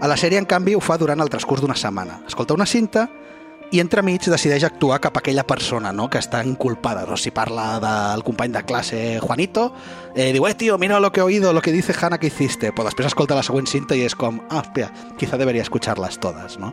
A 0.00 0.08
la 0.08 0.16
sèrie, 0.16 0.38
en 0.38 0.46
canvi, 0.46 0.74
ho 0.74 0.80
fa 0.80 0.96
durant 0.98 1.20
el 1.20 1.30
transcurs 1.30 1.62
d'una 1.62 1.76
setmana. 1.76 2.20
Escolta 2.26 2.54
una 2.54 2.66
cinta 2.66 3.08
i 3.74 3.80
entremig 3.82 4.22
decideix 4.30 4.62
actuar 4.68 5.00
cap 5.02 5.16
a 5.18 5.20
aquella 5.20 5.42
persona 5.46 5.90
no? 5.92 6.06
que 6.10 6.20
està 6.22 6.44
inculpada. 6.46 7.02
No? 7.08 7.16
Si 7.18 7.32
parla 7.34 7.80
del 7.82 8.22
company 8.22 8.52
de 8.54 8.62
classe 8.62 9.00
Juanito, 9.18 9.72
eh, 10.14 10.30
diu, 10.32 10.46
eh, 10.46 10.54
tío, 10.54 10.78
mira 10.78 11.00
lo 11.00 11.10
que 11.10 11.20
he 11.20 11.24
oído, 11.24 11.52
lo 11.52 11.60
que 11.60 11.72
dice 11.72 11.94
Hanna 12.00 12.18
que 12.18 12.28
hiciste. 12.28 12.70
Però 12.70 12.86
després 12.86 13.10
escolta 13.10 13.34
la 13.34 13.42
següent 13.42 13.66
cinta 13.66 13.98
i 13.98 14.04
és 14.06 14.14
com, 14.14 14.38
ah, 14.48 14.62
espera, 14.62 14.92
quizá 15.18 15.36
debería 15.36 15.66
escucharlas 15.66 16.20
todas, 16.22 16.58
no? 16.58 16.72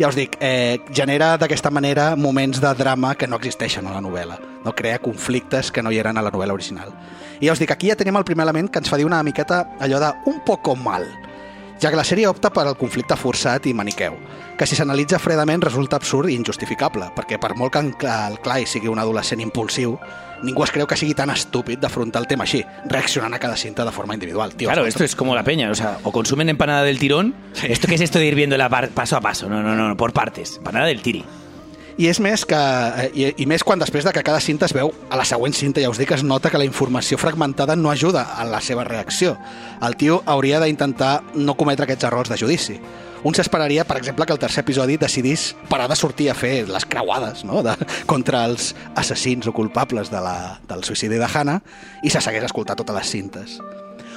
Ja 0.00 0.08
us 0.08 0.16
dic, 0.16 0.38
eh, 0.40 0.80
genera 0.96 1.34
d'aquesta 1.36 1.68
manera 1.68 2.14
moments 2.16 2.62
de 2.62 2.72
drama 2.74 3.14
que 3.20 3.28
no 3.28 3.36
existeixen 3.36 3.86
a 3.86 3.92
la 3.92 4.00
novel·la. 4.00 4.38
No? 4.64 4.72
Crea 4.72 4.98
conflictes 4.98 5.68
que 5.70 5.82
no 5.82 5.92
hi 5.92 6.00
eren 6.00 6.16
a 6.16 6.24
la 6.24 6.32
novel·la 6.32 6.56
original. 6.56 6.94
I 7.40 7.50
ja 7.50 7.52
us 7.52 7.60
dic, 7.60 7.70
aquí 7.70 7.92
ja 7.92 8.00
tenim 8.00 8.16
el 8.16 8.24
primer 8.24 8.48
element 8.48 8.72
que 8.72 8.80
ens 8.80 8.88
fa 8.88 8.96
dir 8.96 9.04
una 9.04 9.20
miqueta 9.22 9.76
allò 9.78 10.00
de 10.00 10.14
un 10.24 10.40
poco 10.40 10.72
mal, 10.74 11.04
ja 11.80 11.90
que 11.90 11.96
la 11.96 12.04
sèrie 12.04 12.28
opta 12.28 12.50
per 12.52 12.66
al 12.66 12.76
conflicte 12.76 13.16
forçat 13.16 13.66
i 13.66 13.74
maniqueu, 13.74 14.14
que 14.58 14.66
si 14.66 14.76
s'analitza 14.76 15.18
fredament 15.18 15.62
resulta 15.64 15.96
absurd 15.96 16.28
i 16.30 16.34
injustificable, 16.36 17.10
perquè 17.16 17.38
per 17.40 17.54
molt 17.56 17.72
que 17.98 18.06
el 18.06 18.38
Clay 18.44 18.66
sigui 18.66 18.88
un 18.88 18.98
adolescent 18.98 19.40
impulsiu, 19.40 19.96
ningú 20.42 20.64
es 20.64 20.70
creu 20.72 20.86
que 20.86 20.96
sigui 20.96 21.14
tan 21.14 21.30
estúpid 21.30 21.78
d'afrontar 21.80 22.22
el 22.22 22.28
tema 22.28 22.44
així, 22.44 22.62
reaccionant 22.88 23.34
a 23.34 23.38
cada 23.38 23.56
cinta 23.56 23.84
de 23.84 23.92
forma 23.92 24.14
individual. 24.14 24.54
Tío, 24.54 24.68
Claro, 24.68 24.86
esto 24.86 25.04
es 25.04 25.16
como 25.16 25.34
la 25.34 25.42
peña, 25.44 25.70
o 25.70 25.74
sea, 25.74 25.98
o 26.02 26.12
consumen 26.12 26.48
empanada 26.48 26.82
del 26.84 26.98
tirón. 26.98 27.34
¿Esto 27.62 27.88
qué 27.88 27.94
es 27.96 28.00
esto 28.02 28.18
de 28.18 28.26
ir 28.26 28.34
viéndola 28.34 28.68
par- 28.68 28.90
paso 28.90 29.16
a 29.16 29.20
paso? 29.20 29.48
No, 29.48 29.62
no, 29.62 29.74
no, 29.74 29.96
por 29.96 30.12
partes. 30.12 30.56
Empanada 30.58 30.86
del 30.86 31.02
tiri. 31.02 31.24
I 32.00 32.06
és 32.08 32.16
més 32.22 32.46
que... 32.48 32.56
eh, 32.56 33.10
I, 33.12 33.26
I 33.44 33.46
més 33.50 33.60
quan 33.66 33.80
després 33.80 34.06
de 34.06 34.12
que 34.16 34.22
cada 34.24 34.40
cinta 34.40 34.64
es 34.64 34.72
veu 34.72 34.88
a 35.12 35.18
la 35.20 35.26
següent 35.28 35.52
cinta, 35.52 35.82
ja 35.84 35.90
us 35.92 35.98
dic, 36.00 36.14
es 36.16 36.22
nota 36.24 36.48
que 36.48 36.56
la 36.56 36.64
informació 36.64 37.18
fragmentada 37.20 37.76
no 37.76 37.90
ajuda 37.92 38.22
a 38.40 38.46
la 38.48 38.62
seva 38.64 38.86
reacció. 38.88 39.34
El 39.84 39.98
tio 40.00 40.22
hauria 40.24 40.62
d'intentar 40.62 41.18
no 41.34 41.58
cometre 41.60 41.84
aquests 41.84 42.08
errors 42.08 42.32
de 42.32 42.38
judici. 42.40 42.78
Un 43.20 43.36
s'esperaria, 43.36 43.84
per 43.84 43.98
exemple, 44.00 44.24
que 44.24 44.32
el 44.32 44.40
tercer 44.40 44.64
episodi 44.64 44.96
decidís 44.96 45.50
parar 45.68 45.90
de 45.92 46.00
sortir 46.00 46.30
a 46.32 46.38
fer 46.38 46.64
les 46.70 46.88
creuades 46.88 47.44
no? 47.44 47.60
de, 47.62 47.76
contra 48.08 48.46
els 48.48 48.72
assassins 48.96 49.50
o 49.50 49.52
culpables 49.52 50.08
de 50.08 50.24
la, 50.24 50.56
del 50.72 50.88
suïcidi 50.88 51.20
de 51.20 51.28
Hannah 51.28 51.60
i 52.00 52.08
se 52.08 52.24
s'hagués 52.24 52.48
escoltat 52.48 52.80
totes 52.80 52.96
les 52.96 53.12
cintes. 53.12 53.60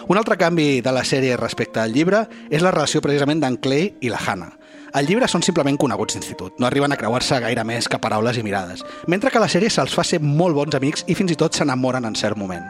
Un 0.07 0.15
altre 0.19 0.39
canvi 0.39 0.79
de 0.79 0.95
la 0.95 1.03
sèrie 1.03 1.35
respecte 1.35 1.83
al 1.83 1.91
llibre 1.91 2.29
és 2.47 2.63
la 2.63 2.71
relació 2.71 3.03
precisament 3.03 3.43
d'en 3.43 3.59
Clay 3.59 3.91
i 3.99 4.11
la 4.11 4.23
Hannah. 4.23 4.53
Al 4.93 5.07
llibre 5.09 5.25
són 5.31 5.41
simplement 5.41 5.77
coneguts 5.81 6.13
d'institut, 6.13 6.59
no 6.61 6.67
arriben 6.67 6.93
a 6.93 6.97
creuar-se 6.99 7.39
gaire 7.41 7.63
més 7.65 7.87
que 7.89 7.97
paraules 7.97 8.37
i 8.37 8.43
mirades, 8.45 8.83
mentre 9.09 9.31
que 9.33 9.39
a 9.39 9.41
la 9.41 9.49
sèrie 9.49 9.71
se'ls 9.73 9.95
fa 9.97 10.03
ser 10.05 10.19
molt 10.21 10.53
bons 10.53 10.75
amics 10.77 11.01
i 11.09 11.15
fins 11.17 11.33
i 11.33 11.37
tot 11.39 11.57
s'enamoren 11.57 12.05
en 12.05 12.13
cert 12.19 12.37
moment. 12.37 12.61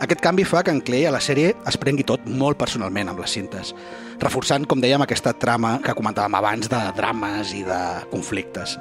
Aquest 0.00 0.22
canvi 0.24 0.46
fa 0.48 0.62
que 0.64 0.72
en 0.72 0.80
Clay 0.80 1.04
a 1.04 1.12
la 1.12 1.20
sèrie 1.20 1.50
es 1.68 1.76
prengui 1.76 2.06
tot 2.08 2.24
molt 2.24 2.56
personalment 2.56 3.10
amb 3.12 3.20
les 3.20 3.34
cintes, 3.36 3.74
reforçant, 4.22 4.64
com 4.64 4.80
dèiem, 4.80 5.04
aquesta 5.04 5.34
trama 5.36 5.74
que 5.84 5.92
comentàvem 5.98 6.38
abans 6.38 6.70
de 6.72 6.80
drames 6.96 7.52
i 7.52 7.60
de 7.68 7.80
conflictes. 8.08 8.78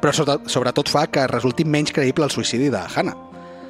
Però 0.00 0.10
sobre- 0.12 0.40
sobretot 0.50 0.90
fa 0.90 1.06
que 1.06 1.28
resulti 1.30 1.64
menys 1.64 1.94
creïble 1.94 2.26
el 2.26 2.34
suïcidi 2.34 2.72
de 2.74 2.82
Hannah. 2.82 3.14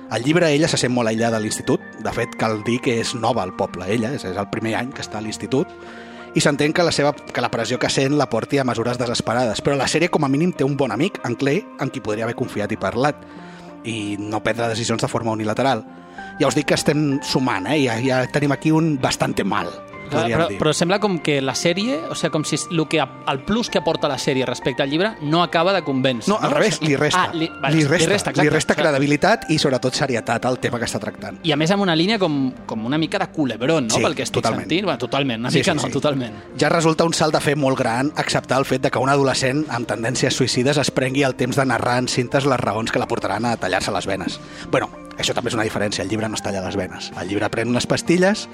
Al 0.09 0.23
llibre 0.25 0.49
ella 0.55 0.69
se 0.69 0.79
sent 0.81 0.95
molt 0.95 1.09
aïllada 1.13 1.37
de 1.37 1.43
l'institut, 1.45 1.81
de 2.01 2.13
fet 2.13 2.33
cal 2.41 2.63
dir 2.65 2.81
que 2.81 3.01
és 3.03 3.13
nova 3.15 3.43
al 3.43 3.53
poble, 3.55 3.85
ella, 3.93 4.15
és 4.15 4.25
el 4.25 4.49
primer 4.49 4.77
any 4.81 4.93
que 4.95 5.03
està 5.03 5.19
a 5.19 5.21
l'institut, 5.21 5.69
i 6.37 6.41
s'entén 6.45 6.75
que, 6.77 6.85
la 6.85 6.93
seva, 6.93 7.15
que 7.17 7.41
la 7.41 7.49
pressió 7.49 7.79
que 7.81 7.89
sent 7.89 8.19
la 8.21 8.29
porti 8.29 8.61
a 8.61 8.65
mesures 8.69 8.99
desesperades, 9.01 9.63
però 9.65 9.77
la 9.79 9.89
sèrie 9.89 10.11
com 10.13 10.27
a 10.27 10.29
mínim 10.29 10.53
té 10.53 10.67
un 10.69 10.77
bon 10.77 10.93
amic, 10.93 11.23
en 11.25 11.35
Clay, 11.41 11.63
en 11.81 11.89
qui 11.89 12.03
podria 12.05 12.27
haver 12.29 12.37
confiat 12.37 12.75
i 12.77 12.81
parlat, 12.81 13.23
i 13.89 14.17
no 14.21 14.43
prendre 14.45 14.69
decisions 14.69 15.01
de 15.01 15.09
forma 15.09 15.33
unilateral. 15.33 15.81
Ja 16.37 16.51
us 16.51 16.59
dic 16.59 16.69
que 16.69 16.77
estem 16.77 17.23
sumant, 17.25 17.71
eh? 17.73 17.79
ja, 17.87 17.97
ja 18.05 18.19
tenim 18.29 18.53
aquí 18.53 18.75
un 18.75 18.99
bastante 19.01 19.49
mal, 19.49 19.73
podríem 20.07 20.39
Però, 20.39 20.49
dir. 20.49 20.59
però 20.59 20.73
sembla 20.73 20.99
com 21.01 21.19
que 21.21 21.41
la 21.43 21.55
sèrie, 21.55 21.99
o 22.11 22.15
sigui, 22.15 22.31
com 22.33 22.45
si 22.45 22.57
el, 22.71 22.83
que, 22.89 23.01
el 23.03 23.41
plus 23.45 23.71
que 23.71 23.79
aporta 23.79 24.09
la 24.09 24.19
sèrie 24.19 24.47
respecte 24.47 24.83
al 24.83 24.91
llibre 24.91 25.15
no 25.23 25.43
acaba 25.43 25.73
de 25.73 25.83
convèncer. 25.83 26.29
No, 26.29 26.39
al 26.41 26.51
revés, 26.51 26.81
li 26.83 26.97
resta. 26.97 27.25
Ah, 27.31 27.35
li, 27.35 27.51
vale, 27.61 27.77
li 27.77 27.85
resta, 27.85 27.97
li 27.99 28.07
resta, 28.13 28.31
exacte. 28.31 28.43
li 28.43 28.49
resta 28.51 28.75
credibilitat 28.75 29.51
i 29.51 29.59
sobretot 29.59 29.95
serietat 29.95 30.45
al 30.47 30.59
tema 30.59 30.79
que 30.79 30.85
està 30.87 31.01
tractant. 31.01 31.39
I 31.45 31.53
a 31.53 31.57
més 31.57 31.71
amb 31.71 31.83
una 31.83 31.95
línia 31.97 32.19
com, 32.19 32.53
com 32.67 32.85
una 32.87 32.99
mica 32.99 33.19
de 33.19 33.27
culebrón, 33.29 33.89
no? 33.89 33.95
Sí, 33.95 34.03
Pel 34.03 34.15
que 34.15 34.23
estic 34.23 34.35
totalment. 34.43 34.63
sentint. 34.67 34.85
Bueno, 34.85 34.99
totalment, 34.99 35.41
una 35.41 35.51
Sí, 35.51 35.59
mica 35.59 35.73
sí, 35.73 35.77
no, 35.77 35.83
sí. 35.87 35.91
totalment. 35.93 36.35
ja 36.59 36.69
resulta 36.69 37.05
un 37.05 37.15
salt 37.15 37.35
de 37.35 37.41
fer 37.41 37.57
molt 37.57 37.79
gran 37.79 38.13
acceptar 38.17 38.59
el 38.59 38.65
fet 38.65 38.83
de 38.83 38.91
que 38.91 38.99
un 38.99 39.09
adolescent 39.09 39.65
amb 39.69 39.87
tendències 39.89 40.35
suïcides 40.35 40.79
es 40.79 40.91
prengui 40.91 41.23
el 41.25 41.35
temps 41.35 41.57
de 41.57 41.65
narrar 41.65 41.99
en 41.99 42.09
cintes 42.09 42.47
les 42.47 42.61
raons 42.61 42.91
que 42.93 42.99
la 42.99 43.07
portaran 43.09 43.45
a 43.45 43.57
tallar-se 43.57 43.91
les 43.93 44.07
venes. 44.07 44.41
bueno, 44.71 44.89
això 45.19 45.33
també 45.35 45.49
és 45.49 45.55
una 45.55 45.65
diferència, 45.65 46.03
el 46.03 46.09
llibre 46.11 46.29
no 46.29 46.35
es 46.37 46.43
talla 46.43 46.61
les 46.61 46.77
venes. 46.77 47.11
El 47.21 47.29
llibre 47.29 47.49
pren 47.51 47.69
unes 47.69 47.87
pastilles 47.87 48.49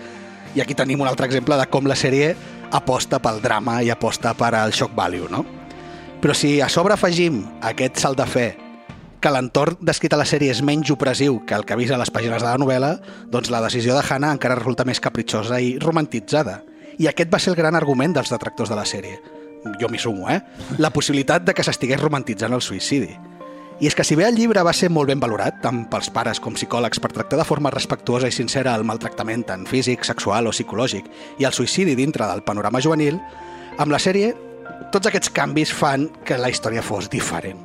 i 0.55 0.61
aquí 0.61 0.75
tenim 0.75 1.01
un 1.01 1.09
altre 1.09 1.27
exemple 1.27 1.57
de 1.57 1.67
com 1.73 1.87
la 1.89 1.97
sèrie 1.97 2.35
aposta 2.73 3.21
pel 3.23 3.41
drama 3.45 3.81
i 3.83 3.91
aposta 3.93 4.35
per 4.37 4.55
al 4.57 4.73
shock 4.73 4.95
value, 4.97 5.29
no? 5.31 5.45
Però 6.23 6.35
si 6.37 6.61
a 6.61 6.69
sobre 6.71 6.95
afegim 6.95 7.43
aquest 7.65 7.99
salt 7.99 8.21
de 8.21 8.27
fe 8.31 8.47
que 9.23 9.31
l'entorn 9.31 9.79
descrit 9.81 10.13
a 10.15 10.19
la 10.19 10.27
sèrie 10.27 10.51
és 10.51 10.63
menys 10.67 10.91
opressiu 10.91 11.41
que 11.47 11.55
el 11.55 11.65
que 11.65 11.75
ha 11.75 11.79
vist 11.79 11.95
a 11.95 11.99
les 12.01 12.11
pàgines 12.11 12.43
de 12.43 12.49
la 12.49 12.59
novel·la, 12.59 12.97
doncs 13.31 13.53
la 13.55 13.63
decisió 13.63 13.95
de 13.95 14.03
Hannah 14.03 14.33
encara 14.35 14.59
resulta 14.59 14.87
més 14.89 15.01
capritxosa 15.01 15.61
i 15.63 15.77
romantitzada. 15.83 16.61
I 16.99 17.07
aquest 17.09 17.31
va 17.33 17.39
ser 17.39 17.53
el 17.53 17.59
gran 17.59 17.79
argument 17.79 18.17
dels 18.17 18.35
detractors 18.35 18.73
de 18.73 18.79
la 18.79 18.87
sèrie. 18.87 19.21
Jo 19.79 19.89
m'hi 19.89 20.01
sumo, 20.03 20.27
eh? 20.31 20.41
La 20.83 20.91
possibilitat 20.91 21.47
de 21.47 21.55
que 21.55 21.63
s'estigués 21.63 22.03
romantitzant 22.03 22.53
el 22.53 22.65
suïcidi. 22.67 23.15
I 23.83 23.89
és 23.91 23.97
que 23.99 24.05
si 24.07 24.15
bé 24.15 24.29
el 24.29 24.37
llibre 24.39 24.63
va 24.63 24.71
ser 24.79 24.93
molt 24.95 25.11
ben 25.11 25.19
valorat, 25.19 25.57
tant 25.59 25.81
pels 25.91 26.07
pares 26.15 26.39
com 26.39 26.55
psicòlegs, 26.55 27.01
per 27.03 27.09
tractar 27.11 27.41
de 27.41 27.47
forma 27.49 27.71
respectuosa 27.75 28.29
i 28.31 28.35
sincera 28.35 28.77
el 28.79 28.85
maltractament 28.87 29.43
tant 29.49 29.65
físic, 29.67 30.05
sexual 30.07 30.47
o 30.47 30.53
psicològic 30.55 31.09
i 31.43 31.49
el 31.49 31.57
suïcidi 31.57 31.97
dintre 31.99 32.29
del 32.31 32.45
panorama 32.47 32.79
juvenil, 32.79 33.19
amb 33.83 33.91
la 33.91 33.99
sèrie 33.99 34.31
tots 34.95 35.11
aquests 35.11 35.33
canvis 35.35 35.73
fan 35.75 36.07
que 36.23 36.39
la 36.39 36.53
història 36.53 36.85
fos 36.87 37.11
diferent. 37.11 37.59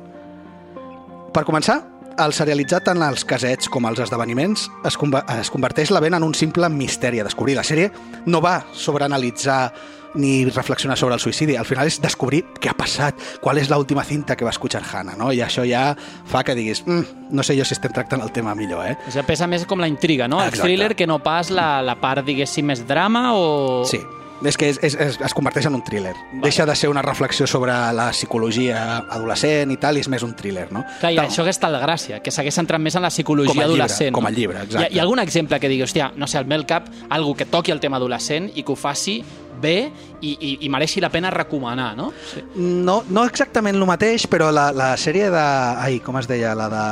Per 1.30 1.44
començar, 1.46 1.84
el 2.18 2.34
serialitzar 2.34 2.80
tant 2.86 3.02
els 3.06 3.24
casets 3.28 3.68
com 3.72 3.86
els 3.88 4.00
esdeveniments 4.02 4.68
es, 4.86 4.96
conver 4.98 5.22
es 5.38 5.50
converteix 5.54 5.92
la 5.94 6.02
vent 6.04 6.16
en 6.18 6.26
un 6.26 6.34
simple 6.34 6.68
misteri 6.72 7.20
a 7.20 7.26
descobrir. 7.26 7.56
La 7.58 7.66
sèrie 7.66 7.92
no 8.26 8.40
va 8.44 8.60
sobre 8.72 9.06
analitzar 9.06 9.72
ni 10.18 10.44
reflexionar 10.48 10.96
sobre 10.98 11.14
el 11.14 11.20
suïcidi. 11.20 11.56
Al 11.56 11.66
final 11.68 11.86
és 11.86 12.00
descobrir 12.00 12.40
què 12.58 12.70
ha 12.72 12.76
passat, 12.76 13.18
qual 13.44 13.60
és 13.60 13.68
l'última 13.70 14.04
cinta 14.08 14.36
que 14.36 14.46
va 14.46 14.50
escuchar 14.54 14.82
Hannah, 14.82 15.16
no? 15.20 15.30
I 15.32 15.42
això 15.44 15.66
ja 15.68 15.92
fa 16.26 16.42
que 16.44 16.56
diguis, 16.58 16.82
mm, 16.86 17.30
no 17.30 17.44
sé 17.44 17.58
jo 17.58 17.66
si 17.68 17.76
estem 17.76 17.92
tractant 17.92 18.24
el 18.24 18.32
tema 18.32 18.54
millor, 18.58 18.86
eh? 18.88 18.96
O 19.06 19.12
sigui, 19.12 19.26
pesa 19.28 19.46
més 19.46 19.66
com 19.68 19.80
la 19.80 19.88
intriga, 19.88 20.26
no? 20.26 20.40
El 20.40 20.48
Exacte. 20.48 20.64
thriller 20.66 20.94
que 20.96 21.06
no 21.06 21.20
pas 21.22 21.50
la, 21.50 21.82
la 21.82 21.98
part, 22.00 22.24
diguéssim, 22.24 22.66
més 22.66 22.86
drama 22.88 23.34
o... 23.36 23.84
Sí, 23.84 24.00
és 24.44 24.56
que 24.56 24.68
és, 24.70 24.78
és, 24.82 24.94
és, 24.94 25.18
es 25.24 25.34
converteix 25.34 25.66
en 25.66 25.74
un 25.74 25.82
thriller. 25.82 26.14
Deixa 26.42 26.64
de 26.66 26.74
ser 26.76 26.88
una 26.90 27.02
reflexió 27.02 27.46
sobre 27.46 27.72
la 27.92 28.10
psicologia 28.10 28.98
adolescent 29.10 29.72
i 29.72 29.76
tal, 29.76 29.96
i 29.98 30.00
és 30.04 30.08
més 30.08 30.22
un 30.22 30.34
thriller, 30.36 30.68
no? 30.72 30.84
Clar, 31.00 31.12
i 31.12 31.16
Tal- 31.16 31.26
això 31.26 31.44
que 31.44 31.50
està 31.54 31.70
la 31.72 31.80
gràcia, 31.82 32.20
que 32.22 32.30
s'hagués 32.30 32.54
centrat 32.54 32.80
més 32.80 32.94
en 32.94 33.02
la 33.02 33.10
psicologia 33.10 33.52
Com 33.52 33.58
llibre, 33.62 33.74
adolescent. 33.82 34.14
com 34.14 34.26
a 34.26 34.30
llibre, 34.30 34.62
exacte. 34.62 34.84
Hi 34.84 34.84
ha, 34.86 34.94
hi 34.94 34.98
ha 35.00 35.02
algun 35.02 35.18
exemple 35.24 35.58
que 35.60 35.68
digui, 35.68 35.82
hòstia, 35.82 36.12
no 36.16 36.26
sé, 36.26 36.38
al 36.38 36.46
meu 36.46 36.64
cap, 36.66 36.86
algú 37.10 37.34
que 37.34 37.46
toqui 37.46 37.72
el 37.72 37.80
tema 37.80 37.96
adolescent 37.98 38.50
i 38.54 38.62
que 38.62 38.72
ho 38.72 38.76
faci 38.76 39.22
bé 39.60 39.90
i, 40.20 40.30
i, 40.32 40.52
i 40.66 40.68
mereixi 40.72 41.00
la 41.02 41.10
pena 41.12 41.30
recomanar, 41.34 41.90
no? 41.98 42.10
Sí. 42.32 42.42
No, 42.56 43.02
no 43.10 43.24
exactament 43.28 43.76
el 43.76 43.84
mateix, 43.88 44.26
però 44.30 44.50
la, 44.54 44.70
la 44.72 44.92
sèrie 45.00 45.28
de... 45.34 45.42
Ai, 45.84 46.00
com 46.04 46.16
es 46.20 46.28
deia? 46.30 46.54
La 46.58 46.68
de 46.72 46.84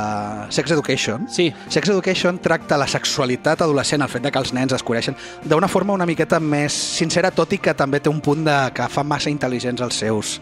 Sex 0.55 0.71
Education. 0.75 1.27
Sí. 1.31 1.49
Sex 1.69 1.89
Education 1.89 2.39
tracta 2.43 2.77
la 2.77 2.87
sexualitat 2.87 3.61
adolescent, 3.65 4.03
el 4.05 4.11
fet 4.11 4.27
de 4.27 4.31
que 4.31 4.39
els 4.39 4.53
nens 4.55 4.75
es 4.77 4.83
coneixen, 4.85 5.17
d'una 5.43 5.67
forma 5.71 5.93
una 5.97 6.05
miqueta 6.07 6.39
més 6.39 6.73
sincera, 6.73 7.31
tot 7.31 7.53
i 7.53 7.59
que 7.63 7.73
també 7.77 7.99
té 8.03 8.09
un 8.11 8.21
punt 8.21 8.45
de 8.47 8.57
que 8.75 8.87
fa 8.91 9.03
massa 9.07 9.31
intel·ligents 9.33 9.83
els 9.83 9.95
seus 10.05 10.37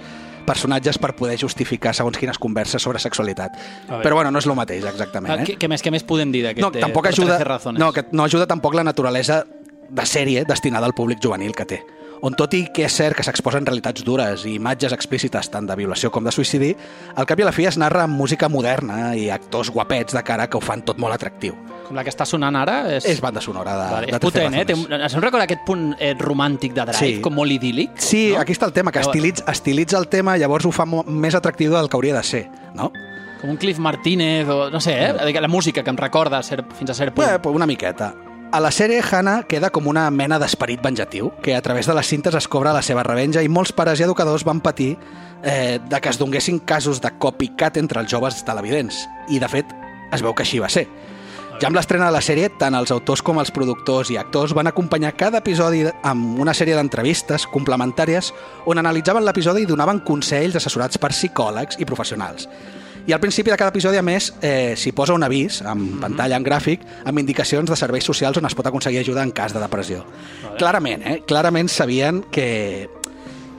personatges 0.45 0.99
per 1.01 1.15
poder 1.17 1.39
justificar 1.41 1.89
segons 1.97 2.19
quines 2.21 2.37
converses 2.37 2.83
sobre 2.83 2.99
sexualitat. 3.01 3.55
Però 3.89 4.19
bueno, 4.19 4.29
no 4.29 4.37
és 4.37 4.45
el 4.45 4.53
mateix, 4.53 4.85
exactament. 4.85 5.33
Ah, 5.33 5.39
Eh? 5.41 5.45
què, 5.47 5.55
què, 5.57 5.67
més, 5.71 5.81
què 5.81 5.89
més 5.89 6.05
podem 6.05 6.29
dir 6.31 6.43
d'aquest 6.45 6.61
no, 6.61 6.69
de 6.69 6.83
tampoc 6.83 7.07
ajuda, 7.09 7.39
13 7.39 7.47
razones? 7.49 7.79
no, 7.81 7.91
que 7.91 8.05
no 8.11 8.23
ajuda 8.29 8.45
tampoc 8.45 8.77
la 8.77 8.83
naturalesa 8.85 9.43
de 9.89 10.05
sèrie 10.05 10.45
destinada 10.45 10.85
al 10.85 10.93
públic 10.93 11.17
juvenil 11.21 11.53
que 11.55 11.65
té 11.65 11.79
on 12.21 12.33
tot 12.33 12.53
i 12.53 12.65
que 12.73 12.85
és 12.85 12.93
cert 12.95 13.17
que 13.17 13.23
s'exposen 13.25 13.65
realitats 13.65 14.03
dures 14.05 14.45
i 14.45 14.55
imatges 14.55 14.93
explícites 14.95 15.49
tant 15.51 15.67
de 15.67 15.75
violació 15.75 16.11
com 16.11 16.23
de 16.23 16.31
suïcidi, 16.31 16.75
al 17.15 17.25
cap 17.25 17.39
i 17.39 17.43
a 17.43 17.49
la 17.49 17.51
fi 17.55 17.65
es 17.69 17.77
narra 17.77 18.03
amb 18.05 18.15
música 18.17 18.49
moderna 18.49 19.15
i 19.15 19.29
actors 19.29 19.69
guapets 19.69 20.13
de 20.15 20.23
cara 20.23 20.47
que 20.49 20.57
ho 20.57 20.61
fan 20.61 20.81
tot 20.85 20.97
molt 21.01 21.13
atractiu. 21.13 21.55
Com 21.87 21.95
la 21.97 22.03
que 22.03 22.09
està 22.09 22.25
sonant 22.25 22.55
ara? 22.57 22.79
És, 22.95 23.05
És 23.05 23.21
banda 23.21 23.41
sonora 23.41 23.75
de, 23.77 23.89
Vale, 23.93 24.07
de 24.07 24.17
és 24.17 24.19
potent, 24.23 24.55
eh? 24.57 24.65
Té 24.65 24.75
se'm 24.75 25.21
recorda 25.21 25.43
aquest 25.45 25.61
punt 25.67 25.91
eh, 25.99 26.15
romàntic 26.17 26.73
de 26.73 26.85
Drive, 26.89 26.97
Sí. 27.17 27.21
com 27.21 27.35
molt 27.35 27.51
idíl·lic? 27.51 27.91
Sí, 28.01 28.31
no? 28.33 28.39
aquí 28.41 28.53
està 28.53 28.65
el 28.65 28.73
tema, 28.73 28.91
que 28.91 28.99
estilitza, 28.99 29.43
estilitza 29.51 29.97
el 29.99 30.07
tema, 30.07 30.37
llavors 30.37 30.65
ho 30.65 30.71
fa 30.71 30.85
més 30.85 31.35
atractiu 31.35 31.71
del 31.73 31.89
que 31.89 31.97
hauria 31.97 32.15
de 32.15 32.23
ser, 32.23 32.49
no? 32.73 32.91
Com 33.41 33.51
un 33.51 33.57
Cliff 33.57 33.77
Martínez, 33.77 34.47
o 34.49 34.71
no 34.71 34.79
sé, 34.81 34.95
eh? 35.11 35.13
La 35.41 35.47
música 35.47 35.83
que 35.83 35.89
em 35.91 35.97
recorda 35.97 36.39
a 36.39 36.43
ser, 36.43 36.63
fins 36.79 36.89
a 36.89 36.93
cert 36.95 37.13
punt. 37.13 37.27
Pues 37.43 37.55
una 37.55 37.67
miqueta. 37.67 38.15
A 38.55 38.61
la 38.61 38.71
sèrie, 38.71 39.01
Hannah 39.03 39.43
queda 39.51 39.67
com 39.67 39.89
una 39.91 40.05
mena 40.15 40.37
d'esperit 40.39 40.79
venjatiu, 40.79 41.27
que 41.43 41.57
a 41.57 41.61
través 41.61 41.89
de 41.89 41.93
les 41.97 42.07
cintes 42.07 42.37
es 42.39 42.45
cobra 42.47 42.71
la 42.71 42.81
seva 42.87 43.01
revenja 43.03 43.41
i 43.43 43.49
molts 43.51 43.73
pares 43.75 43.99
i 43.99 44.05
educadors 44.05 44.45
van 44.47 44.61
patir 44.63 44.93
eh, 45.43 45.81
de 45.83 45.99
que 45.99 46.07
es 46.07 46.15
donguessin 46.21 46.61
casos 46.63 47.01
de 47.03 47.11
copycat 47.19 47.75
entre 47.81 47.99
els 47.99 48.07
joves 48.13 48.37
televidents. 48.47 49.01
I, 49.27 49.41
de 49.43 49.49
fet, 49.51 49.75
es 50.15 50.23
veu 50.23 50.31
que 50.31 50.45
així 50.47 50.61
va 50.63 50.71
ser. 50.71 50.85
Ja 51.59 51.67
amb 51.67 51.75
l'estrena 51.75 52.07
de 52.07 52.15
la 52.15 52.23
sèrie, 52.23 52.47
tant 52.55 52.79
els 52.79 52.95
autors 52.95 53.25
com 53.27 53.43
els 53.43 53.51
productors 53.51 54.13
i 54.15 54.21
actors 54.23 54.55
van 54.55 54.71
acompanyar 54.71 55.17
cada 55.19 55.43
episodi 55.43 55.83
amb 56.07 56.39
una 56.39 56.55
sèrie 56.55 56.79
d'entrevistes 56.79 57.49
complementàries 57.51 58.31
on 58.71 58.79
analitzaven 58.79 59.27
l'episodi 59.27 59.67
i 59.67 59.71
donaven 59.73 59.99
consells 60.07 60.55
assessorats 60.55 60.95
per 60.95 61.11
psicòlegs 61.11 61.75
i 61.83 61.91
professionals. 61.91 62.47
I 63.07 63.13
al 63.13 63.19
principi 63.19 63.51
de 63.51 63.57
cada 63.57 63.69
episodi, 63.69 63.97
a 63.97 64.01
més, 64.01 64.31
eh, 64.41 64.73
s'hi 64.77 64.91
posa 64.91 65.13
un 65.13 65.21
avís, 65.23 65.59
en 65.61 65.99
pantalla, 66.01 66.37
en 66.39 66.43
gràfic, 66.45 66.81
amb 67.05 67.19
indicacions 67.21 67.69
de 67.69 67.75
serveis 67.77 68.03
socials 68.03 68.37
on 68.41 68.45
es 68.49 68.55
pot 68.57 68.65
aconseguir 68.65 68.99
ajuda 69.03 69.21
en 69.23 69.31
cas 69.31 69.53
de 69.53 69.59
depressió. 69.61 70.03
Clarament, 70.57 71.03
eh? 71.05 71.19
Clarament 71.27 71.69
sabien 71.69 72.23
que, 72.31 72.89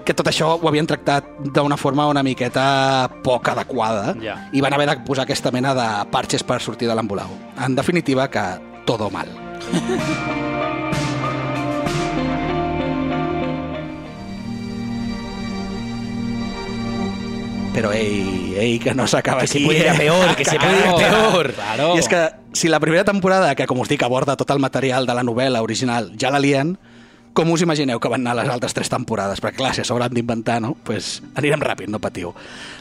que 0.04 0.14
tot 0.14 0.26
això 0.26 0.56
ho 0.60 0.68
havien 0.68 0.86
tractat 0.86 1.28
d'una 1.54 1.76
forma 1.78 2.08
una 2.10 2.24
miqueta 2.26 3.08
poc 3.22 3.48
adequada 3.54 4.16
Ja. 4.20 4.48
i 4.52 4.60
van 4.60 4.74
haver 4.74 4.88
de 4.90 4.98
posar 5.06 5.24
aquesta 5.24 5.52
mena 5.54 5.74
de 5.74 5.88
parxes 6.10 6.42
per 6.42 6.60
sortir 6.60 6.88
de 6.88 6.94
l'embolau. 6.98 7.30
En 7.64 7.76
definitiva, 7.76 8.28
que 8.28 8.42
todo 8.84 9.10
mal. 9.10 9.28
Però 17.76 17.92
ei, 17.92 18.56
ei, 18.56 18.78
que 18.80 18.94
no 18.96 19.04
s'acaba 19.06 19.42
Que 19.42 19.46
se 19.46 19.58
aquí. 19.58 19.66
puede 19.66 19.80
ir 19.80 19.88
a 19.88 19.94
eh? 19.94 19.98
peor, 19.98 20.34
que 20.34 20.44
se 20.48 20.58
puede 20.58 20.78
ir 20.78 20.86
a 20.86 20.94
Claro, 20.96 21.30
peor. 21.30 21.52
Claro. 21.52 21.94
I 21.94 22.00
és 22.00 22.08
que 22.08 22.22
si 22.56 22.70
la 22.72 22.80
primera 22.80 23.04
temporada, 23.04 23.54
que 23.54 23.66
com 23.68 23.82
us 23.84 23.90
dic 23.92 24.02
aborda 24.02 24.36
tot 24.40 24.50
el 24.50 24.62
material 24.64 25.04
de 25.04 25.12
la 25.12 25.22
novel·la 25.22 25.60
original, 25.60 26.14
ja 26.16 26.32
la 26.32 26.40
lien, 26.40 26.78
com 27.36 27.52
us 27.52 27.60
imagineu 27.60 28.00
que 28.00 28.08
van 28.08 28.24
anar 28.24 28.32
les 28.38 28.48
altres 28.48 28.72
tres 28.72 28.88
temporades? 28.88 29.42
Perquè 29.44 29.60
clar, 29.60 29.74
si 29.76 29.84
han 29.84 30.14
d'inventar, 30.16 30.56
no? 30.64 30.72
pues 30.88 31.20
anirem 31.36 31.60
ràpid, 31.60 31.92
no 31.92 32.00
patiu. 32.00 32.32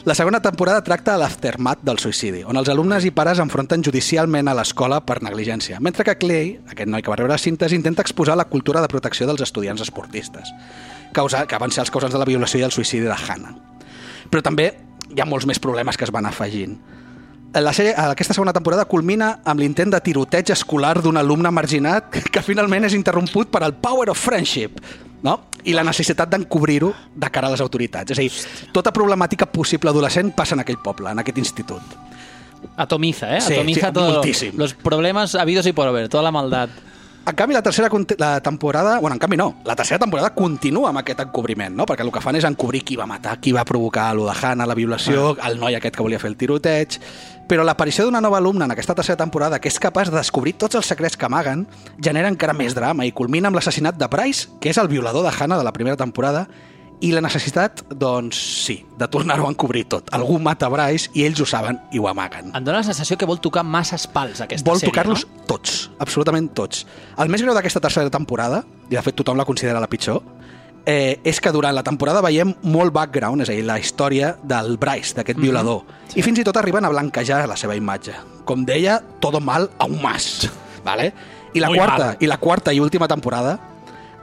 La 0.08 0.16
segona 0.16 0.40
temporada 0.40 0.80
tracta 0.80 1.18
l'aftermath 1.20 1.84
del 1.84 2.00
suïcidi, 2.00 2.40
on 2.48 2.56
els 2.56 2.72
alumnes 2.72 3.04
i 3.04 3.12
pares 3.12 3.38
enfronten 3.38 3.84
judicialment 3.84 4.48
a 4.48 4.56
l'escola 4.56 5.02
per 5.04 5.20
negligència, 5.20 5.76
mentre 5.78 6.08
que 6.08 6.16
Clay, 6.16 6.54
aquest 6.72 6.88
noi 6.88 7.04
que 7.04 7.12
va 7.12 7.20
rebre 7.20 7.36
les 7.36 7.44
cintes, 7.44 7.76
intenta 7.76 8.00
exposar 8.00 8.40
la 8.40 8.48
cultura 8.48 8.80
de 8.80 8.88
protecció 8.88 9.28
dels 9.28 9.44
estudiants 9.44 9.84
esportistes, 9.84 10.54
causa, 11.12 11.44
que 11.44 11.60
van 11.60 11.70
ser 11.70 11.84
els 11.84 11.92
causants 11.92 12.16
de 12.16 12.24
la 12.24 12.32
violació 12.32 12.64
i 12.64 12.64
el 12.64 12.72
suïcidi 12.72 13.04
de 13.04 13.12
Hannah. 13.12 13.75
Però 14.30 14.42
també 14.44 14.70
hi 15.14 15.22
ha 15.22 15.28
molts 15.28 15.46
més 15.46 15.60
problemes 15.62 15.96
que 15.96 16.06
es 16.06 16.12
van 16.14 16.26
afegint. 16.26 16.76
La 17.56 17.72
sèrie, 17.72 17.94
aquesta 17.96 18.34
segona 18.36 18.52
temporada 18.52 18.84
culmina 18.84 19.38
amb 19.48 19.62
l'intent 19.62 19.92
de 19.94 20.00
tiroteig 20.04 20.50
escolar 20.52 20.98
d'un 21.00 21.16
alumne 21.16 21.52
marginat 21.54 22.18
que 22.32 22.42
finalment 22.44 22.84
és 22.88 22.96
interromput 22.96 23.52
per 23.52 23.62
al 23.64 23.76
power 23.80 24.10
of 24.12 24.20
friendship 24.20 24.80
no? 25.24 25.38
i 25.64 25.72
la 25.72 25.84
necessitat 25.86 26.28
d'encobrir-ho 26.34 26.92
de 27.14 27.30
cara 27.32 27.48
a 27.48 27.54
les 27.54 27.62
autoritats. 27.64 28.12
És 28.12 28.20
a 28.20 28.26
dir, 28.26 28.68
tota 28.76 28.92
problemàtica 28.92 29.48
possible 29.48 29.90
adolescent 29.90 30.34
passa 30.36 30.54
en 30.58 30.66
aquell 30.66 30.82
poble, 30.84 31.10
en 31.10 31.22
aquest 31.22 31.40
institut. 31.40 31.96
Atomiza, 32.76 33.36
¿eh? 33.36 33.40
Sí, 33.40 33.54
Atomiza 33.54 33.88
sí, 33.88 33.92
todo. 33.92 34.12
moltíssim. 34.12 34.52
Los 34.56 34.74
problemas 34.74 35.34
habidos 35.34 35.66
y 35.66 35.72
por 35.72 35.88
haber, 35.88 36.08
toda 36.08 36.22
la 36.22 36.32
maldad. 36.32 36.68
En 37.28 37.34
canvi, 37.34 37.54
la 37.54 37.62
tercera 37.62 37.90
la 38.18 38.40
temporada... 38.40 39.00
Bueno, 39.00 39.14
en 39.14 39.18
canvi 39.18 39.36
no. 39.36 39.56
La 39.64 39.74
tercera 39.74 39.98
temporada 39.98 40.30
continua 40.32 40.90
amb 40.90 41.00
aquest 41.00 41.24
encobriment, 41.24 41.74
no? 41.74 41.82
Perquè 41.82 42.04
el 42.06 42.12
que 42.14 42.20
fan 42.22 42.36
és 42.38 42.44
encobrir 42.46 42.84
qui 42.86 42.94
va 42.94 43.08
matar, 43.10 43.40
qui 43.42 43.50
va 43.50 43.64
provocar 43.66 44.12
lo 44.14 44.28
de 44.28 44.34
Hannah, 44.40 44.66
la 44.70 44.76
violació, 44.78 45.32
ah. 45.34 45.48
el 45.48 45.58
noi 45.58 45.74
aquest 45.74 45.96
que 45.96 46.06
volia 46.06 46.22
fer 46.22 46.30
el 46.30 46.38
tiroteig... 46.38 47.00
Però 47.46 47.62
l'aparició 47.62 48.02
d'una 48.02 48.18
nova 48.18 48.40
alumna 48.40 48.66
en 48.66 48.72
aquesta 48.74 48.94
tercera 48.98 49.20
temporada 49.20 49.60
que 49.62 49.70
és 49.70 49.76
capaç 49.78 50.08
de 50.10 50.16
descobrir 50.18 50.56
tots 50.58 50.74
els 50.74 50.88
secrets 50.90 51.14
que 51.14 51.28
amaguen 51.28 51.60
genera 52.02 52.26
encara 52.26 52.50
més 52.58 52.74
drama 52.74 53.06
i 53.06 53.12
culmina 53.14 53.46
amb 53.46 53.54
l'assassinat 53.54 53.94
de 53.94 54.08
Bryce, 54.10 54.48
que 54.58 54.72
és 54.72 54.80
el 54.82 54.90
violador 54.90 55.22
de 55.22 55.30
Hannah 55.30 55.60
de 55.60 55.62
la 55.62 55.70
primera 55.70 55.94
temporada, 55.94 56.48
i 57.04 57.10
la 57.12 57.20
necessitat, 57.20 57.82
doncs 57.92 58.38
sí, 58.64 58.78
de 58.98 59.08
tornar-ho 59.12 59.46
a 59.46 59.52
encobrir 59.52 59.84
tot. 59.92 60.08
Algú 60.16 60.38
mata 60.42 60.68
Bryce 60.72 61.10
i 61.14 61.26
ells 61.26 61.42
ho 61.42 61.46
saben 61.48 61.78
i 61.92 62.00
ho 62.00 62.08
amaguen. 62.08 62.52
Em 62.56 62.64
dóna 62.64 62.80
la 62.80 62.86
sensació 62.88 63.18
que 63.20 63.28
vol 63.28 63.40
tocar 63.44 63.64
masses 63.66 64.06
pals, 64.08 64.40
aquesta 64.40 64.68
Vol 64.68 64.80
sèrie, 64.80 64.92
tocar-los 64.92 65.26
no? 65.26 65.44
tots, 65.50 65.90
absolutament 66.00 66.48
tots. 66.56 66.86
El 67.20 67.32
més 67.32 67.44
greu 67.44 67.54
d'aquesta 67.56 67.82
tercera 67.84 68.12
temporada, 68.12 68.62
i 68.88 68.96
de 68.96 69.04
fet 69.04 69.18
tothom 69.18 69.36
la 69.36 69.44
considera 69.48 69.82
la 69.82 69.90
pitjor, 69.92 70.22
eh, 70.86 71.20
és 71.26 71.40
que 71.42 71.52
durant 71.52 71.74
la 71.76 71.84
temporada 71.84 72.22
veiem 72.24 72.54
molt 72.64 72.94
background, 72.96 73.44
és 73.44 73.52
a 73.52 73.58
dir, 73.58 73.66
la 73.66 73.78
història 73.82 74.32
del 74.42 74.78
Bryce, 74.80 75.18
d'aquest 75.18 75.38
violador. 75.42 75.84
I 76.14 76.24
fins 76.24 76.40
i 76.40 76.46
tot 76.46 76.56
arriben 76.56 76.86
a 76.86 76.92
blanquejar 76.94 77.42
la 77.50 77.58
seva 77.60 77.76
imatge. 77.76 78.14
Com 78.48 78.64
deia, 78.64 79.02
todo 79.20 79.40
mal 79.40 79.68
a 79.76 79.84
un 79.90 80.00
más. 80.00 80.48
Vale? 80.86 81.12
I 81.52 81.60
la, 81.60 81.68
Muy 81.68 81.78
quarta, 81.78 82.12
mal. 82.12 82.16
I 82.20 82.26
la 82.30 82.38
quarta 82.38 82.72
i 82.72 82.80
última 82.80 83.08
temporada, 83.08 83.58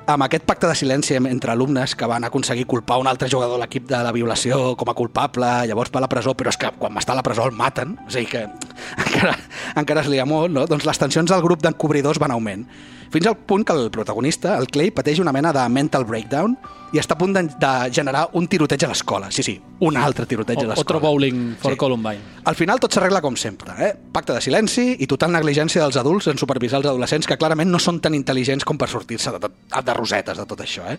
amb 0.08 0.26
aquest 0.26 0.46
pacte 0.48 0.68
de 0.68 0.76
silenci 0.76 1.16
entre 1.16 1.52
alumnes 1.54 1.96
que 1.96 2.08
van 2.10 2.24
aconseguir 2.28 2.66
culpar 2.68 2.98
un 3.00 3.08
altre 3.08 3.30
jugador 3.32 3.56
de 3.58 3.64
l'equip 3.64 3.88
de 3.90 4.00
la 4.04 4.12
violació 4.16 4.76
com 4.80 4.90
a 4.90 4.96
culpable, 4.98 5.52
llavors 5.70 5.92
va 5.94 6.02
a 6.02 6.06
la 6.06 6.10
presó, 6.12 6.34
però 6.36 6.52
és 6.52 6.60
que 6.60 6.72
quan 6.80 6.98
està 7.00 7.14
a 7.14 7.20
la 7.20 7.24
presó 7.26 7.48
el 7.48 7.56
maten, 7.56 7.96
a 8.04 8.12
dir, 8.12 8.26
que 8.30 8.44
encara, 9.06 9.38
encara 9.80 10.04
es 10.04 10.12
lia 10.12 10.26
molt, 10.28 10.52
no? 10.54 10.66
Doncs 10.68 10.88
les 10.90 11.00
tensions 11.00 11.32
del 11.32 11.46
grup 11.46 11.64
d'encobridors 11.64 12.20
van 12.20 12.36
augment. 12.36 12.68
Fins 13.14 13.28
al 13.30 13.38
punt 13.38 13.62
que 13.64 13.74
el 13.78 13.92
protagonista, 13.94 14.56
el 14.58 14.66
Clay, 14.74 14.90
pateix 14.90 15.20
una 15.22 15.32
mena 15.32 15.52
de 15.54 15.64
mental 15.70 16.04
breakdown 16.10 16.56
i 16.94 16.98
està 16.98 17.14
a 17.14 17.18
punt 17.20 17.34
de, 17.36 17.44
de 17.62 17.70
generar 17.94 18.24
un 18.34 18.48
tiroteig 18.50 18.84
a 18.86 18.90
l'escola. 18.90 19.30
Sí, 19.34 19.44
sí, 19.46 19.54
un 19.86 19.98
altre 20.02 20.26
tiroteig 20.26 20.58
a 20.58 20.62
O- 20.64 20.68
l'escola. 20.72 20.82
Otro 20.82 21.00
bowling 21.00 21.56
for 21.62 21.74
Sí. 21.74 21.78
Columbine. 21.78 22.20
Al 22.50 22.56
final 22.58 22.80
tot 22.82 22.92
s'arregla 22.94 23.22
com 23.22 23.38
sempre, 23.38 23.76
eh? 23.86 23.92
Pacte 24.12 24.34
de 24.34 24.42
silenci 24.42 24.96
i 25.00 25.06
total 25.08 25.32
negligència 25.32 25.84
dels 25.86 25.98
adults 26.02 26.28
en 26.34 26.42
supervisar 26.42 26.80
els 26.82 26.90
adolescents 26.90 27.28
que 27.30 27.38
clarament 27.38 27.70
no 27.70 27.78
són 27.80 28.02
tan 28.02 28.18
intel·ligents 28.18 28.66
com 28.66 28.78
per 28.82 28.90
sortir-se 28.90 29.32
de, 29.38 29.40
de, 29.46 29.82
de 29.86 29.94
rosetes 29.94 30.38
de 30.42 30.46
tot 30.50 30.66
això, 30.66 30.90
eh? 30.90 30.98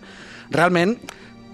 Realment, 0.55 0.95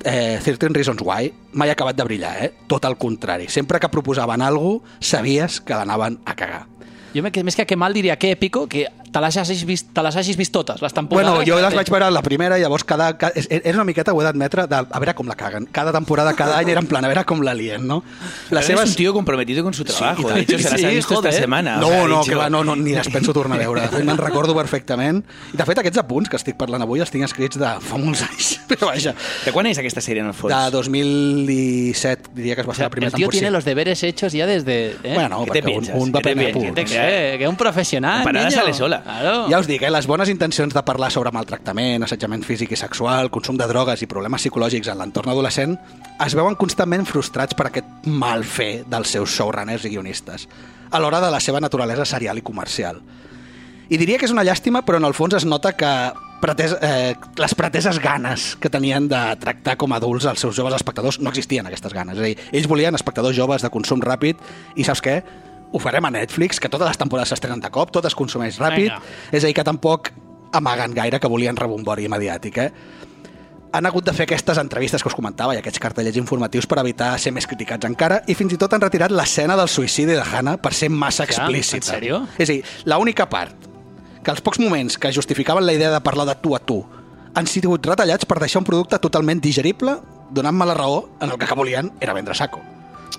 eh, 0.05 0.39
13 0.43 0.69
Reasons 0.77 1.01
Why 1.01 1.33
mai 1.53 1.69
ha 1.69 1.73
acabat 1.73 1.97
de 1.97 2.03
brillar, 2.05 2.35
eh? 2.45 2.53
Tot 2.67 2.85
el 2.85 2.97
contrari. 3.01 3.49
Sempre 3.49 3.79
que 3.79 3.89
proposaven 3.89 4.41
alguna 4.41 4.79
cosa, 4.85 4.97
sabies 4.99 5.59
que 5.61 5.73
l'anaven 5.73 6.19
a 6.25 6.35
cagar. 6.35 6.67
Jo 7.13 7.21
me- 7.23 7.31
que 7.31 7.43
més 7.43 7.55
que 7.57 7.65
que 7.65 7.75
mal 7.75 7.93
diria 7.93 8.15
que 8.17 8.31
èpico, 8.31 8.67
que 8.69 8.87
te 9.11 9.19
les 9.19 9.35
hagis 9.37 9.65
vist, 9.67 9.89
te 9.93 10.01
les 10.03 10.15
hagis 10.15 10.37
vist 10.39 10.53
totes, 10.53 10.81
les 10.81 10.93
temporades. 10.93 11.31
Bueno, 11.33 11.45
jo 11.47 11.59
les 11.61 11.73
vaig 11.75 11.89
veure 11.91 12.09
la 12.11 12.21
primera 12.23 12.57
i 12.57 12.61
llavors 12.63 12.83
cada, 12.87 13.09
cada 13.17 13.33
és, 13.35 13.47
és 13.51 13.75
una 13.75 13.83
miqueta, 13.83 14.13
ho 14.13 14.21
he 14.21 14.25
d'admetre, 14.25 14.67
de, 14.71 14.75
a 14.87 14.99
veure 15.03 15.13
com 15.17 15.27
la 15.27 15.35
caguen. 15.35 15.67
Cada 15.71 15.91
temporada, 15.91 16.33
cada 16.33 16.57
any 16.59 16.69
era 16.71 16.79
en 16.79 16.87
plan, 16.87 17.03
a 17.03 17.09
veure 17.11 17.25
com 17.25 17.41
la 17.43 17.53
lien, 17.53 17.85
no? 17.87 18.03
Las 18.49 18.69
es 18.69 18.79
un 18.79 18.95
tío 18.95 19.13
comprometido 19.13 19.63
con 19.63 19.73
su 19.73 19.83
trabajo. 19.83 20.29
i 20.31 20.33
de 20.33 20.41
hecho, 20.41 20.57
se 20.59 20.69
las 20.69 20.79
Sí, 20.79 20.85
ha 20.85 20.89
visto 20.89 21.15
joder. 21.15 21.29
esta 21.29 21.41
semana. 21.41 21.77
No, 21.77 21.87
O 21.87 21.89
sea, 21.91 22.03
ha 22.03 22.07
no, 22.07 22.23
que 22.23 22.35
va, 22.35 22.49
no, 22.49 22.63
no, 22.63 22.75
ni 22.75 22.93
les 22.93 23.09
penso 23.09 23.33
tornar 23.33 23.57
a 23.57 23.61
veure. 23.61 23.81
De 23.81 23.87
fet, 23.97 24.03
Me'n 24.05 24.17
recordo 24.17 24.55
perfectament. 24.55 25.23
I, 25.53 25.57
de 25.57 25.65
fet, 25.65 25.77
aquests 25.83 25.97
apunts 25.99 26.29
que 26.29 26.37
estic 26.37 26.55
parlant 26.57 26.81
avui 26.81 26.99
els 27.03 27.11
tinc 27.11 27.25
escrits 27.27 27.59
de 27.59 27.73
fa 27.81 27.97
molts 27.99 28.23
anys. 28.23 28.59
Però 28.71 28.87
vaja, 28.87 29.13
¿De 29.45 29.51
cuándo 29.51 29.69
es 29.69 29.77
esta 29.77 30.01
serie 30.01 30.21
en 30.21 30.27
el 30.27 30.33
fons? 30.33 30.53
de 30.55 30.71
2017 30.71 32.29
diria 32.33 32.55
que 32.55 32.61
es 32.61 32.67
va 32.67 32.71
O 32.71 32.73
ser 32.73 32.77
sea, 32.77 32.85
la 32.85 32.89
primera 32.89 33.07
el 33.09 33.13
tío 33.13 33.25
temporada. 33.25 33.39
tiene 33.39 33.51
los 33.51 33.65
deberes 33.65 34.03
hechos 34.03 34.33
ya 34.33 34.45
desde... 34.45 34.95
¿eh? 35.03 35.13
Bueno, 35.15 35.45
¿Qué 35.45 35.61
te 35.61 35.67
perquè 35.67 35.91
un, 35.95 36.01
un 36.01 36.11
va 36.13 36.19
¿Qué 36.21 36.29
te 36.29 36.35
prendre 36.35 36.49
apunts. 36.51 36.75
Que, 36.75 36.85
que, 36.85 37.35
que 37.39 37.47
un 37.47 37.55
nada 38.01 38.49
niño. 38.49 38.51
sale 38.51 38.73
sola. 38.73 39.00
Claro. 39.03 39.47
Ja 39.49 39.59
us 39.59 39.67
dic, 39.69 39.83
eh, 39.83 39.91
les 39.91 40.07
bones 40.07 40.29
intencions 40.29 40.73
de 40.73 40.83
parlar 40.83 41.11
sobre 41.11 41.31
maltractament, 41.33 42.03
assetjament 42.03 42.43
físic 42.45 42.71
i 42.71 42.79
sexual, 42.79 43.31
consum 43.33 43.57
de 43.57 43.67
drogues 43.67 44.01
i 44.01 44.09
problemes 44.09 44.41
psicològics 44.41 44.91
en 44.91 45.01
l'entorn 45.01 45.33
adolescent 45.33 45.77
es 46.25 46.35
veuen 46.37 46.55
constantment 46.55 47.05
frustrats 47.09 47.57
per 47.57 47.67
aquest 47.69 48.05
mal 48.05 48.43
fer 48.43 48.83
dels 48.89 49.09
seus 49.17 49.33
showrunners 49.33 49.85
i 49.85 49.95
guionistes, 49.95 50.47
a 50.91 50.99
l'hora 50.99 51.21
de 51.21 51.31
la 51.31 51.39
seva 51.39 51.59
naturalesa 51.59 52.05
serial 52.05 52.37
i 52.37 52.45
comercial. 52.45 53.01
I 53.91 53.97
diria 53.99 54.17
que 54.17 54.23
és 54.25 54.31
una 54.31 54.45
llàstima, 54.47 54.85
però 54.87 55.01
en 55.01 55.05
el 55.05 55.13
fons 55.13 55.33
es 55.35 55.45
nota 55.45 55.73
que 55.75 55.91
pretes, 56.41 56.77
eh, 56.81 57.13
les 57.37 57.55
preteses 57.55 57.99
ganes 57.99 58.55
que 58.55 58.69
tenien 58.69 59.07
de 59.07 59.19
tractar 59.39 59.77
com 59.77 59.91
a 59.91 59.99
adults 59.99 60.25
els 60.31 60.39
seus 60.39 60.55
joves 60.55 60.75
espectadors 60.77 61.19
no 61.19 61.29
existien 61.29 61.67
aquestes 61.67 61.93
ganes. 61.93 62.17
És 62.17 62.23
a 62.23 62.25
dir, 62.25 62.37
ells 62.51 62.67
volien 62.71 62.95
espectadors 62.95 63.35
joves 63.35 63.61
de 63.61 63.69
consum 63.69 64.01
ràpid 64.01 64.39
i 64.75 64.87
saps 64.87 65.03
què? 65.03 65.21
Ho 65.71 65.79
farem 65.79 66.05
a 66.05 66.11
Netflix, 66.11 66.59
que 66.59 66.69
totes 66.69 66.87
les 66.89 66.99
temporades 66.99 67.31
s'estrenen 67.31 67.61
de 67.63 67.69
cop, 67.71 67.91
tot 67.91 68.05
es 68.05 68.15
consumeix 68.15 68.59
ràpid, 68.59 68.89
Vinga. 68.89 69.01
és 69.31 69.43
a 69.43 69.47
dir, 69.47 69.55
que 69.55 69.63
tampoc 69.63 70.11
amaguen 70.51 70.93
gaire 70.93 71.19
que 71.19 71.31
volien 71.31 71.55
rebombori 71.55 72.09
mediàtic, 72.11 72.57
eh? 72.57 72.71
han 73.71 73.85
hagut 73.85 74.05
de 74.05 74.13
fer 74.13 74.25
aquestes 74.27 74.59
entrevistes 74.59 75.01
que 75.01 75.07
us 75.07 75.15
comentava 75.15 75.55
i 75.55 75.59
aquests 75.61 75.79
cartellets 75.79 76.19
informatius 76.19 76.67
per 76.67 76.81
evitar 76.81 77.13
ser 77.19 77.31
més 77.31 77.47
criticats 77.47 77.87
encara 77.87 78.19
i 78.27 78.35
fins 78.35 78.53
i 78.55 78.59
tot 78.59 78.73
han 78.75 78.83
retirat 78.83 79.13
l'escena 79.15 79.55
del 79.55 79.71
suïcidi 79.71 80.17
de 80.17 80.23
Hannah 80.23 80.57
per 80.61 80.73
ser 80.75 80.89
massa 80.91 81.23
explícita. 81.23 81.79
en 81.79 82.01
sèrio? 82.01 82.21
És 82.37 82.49
a 82.49 82.53
dir, 82.53 82.63
l'única 82.85 83.29
part 83.29 83.69
que 84.21 84.31
els 84.31 84.41
pocs 84.41 84.59
moments 84.59 84.97
que 84.97 85.13
justificaven 85.13 85.65
la 85.65 85.73
idea 85.73 85.91
de 85.91 86.01
parlar 86.01 86.27
de 86.27 86.35
tu 86.43 86.55
a 86.55 86.59
tu 86.59 86.83
han 87.33 87.47
sigut 87.47 87.85
retallats 87.87 88.27
per 88.27 88.41
deixar 88.43 88.59
un 88.59 88.67
producte 88.67 88.99
totalment 88.99 89.39
digerible, 89.39 89.95
donant-me 90.31 90.67
la 90.67 90.75
raó 90.75 91.05
en 91.21 91.31
el 91.31 91.39
que, 91.39 91.47
que 91.47 91.55
volien 91.55 91.93
era 92.01 92.13
vendre 92.13 92.35
saco. 92.35 92.59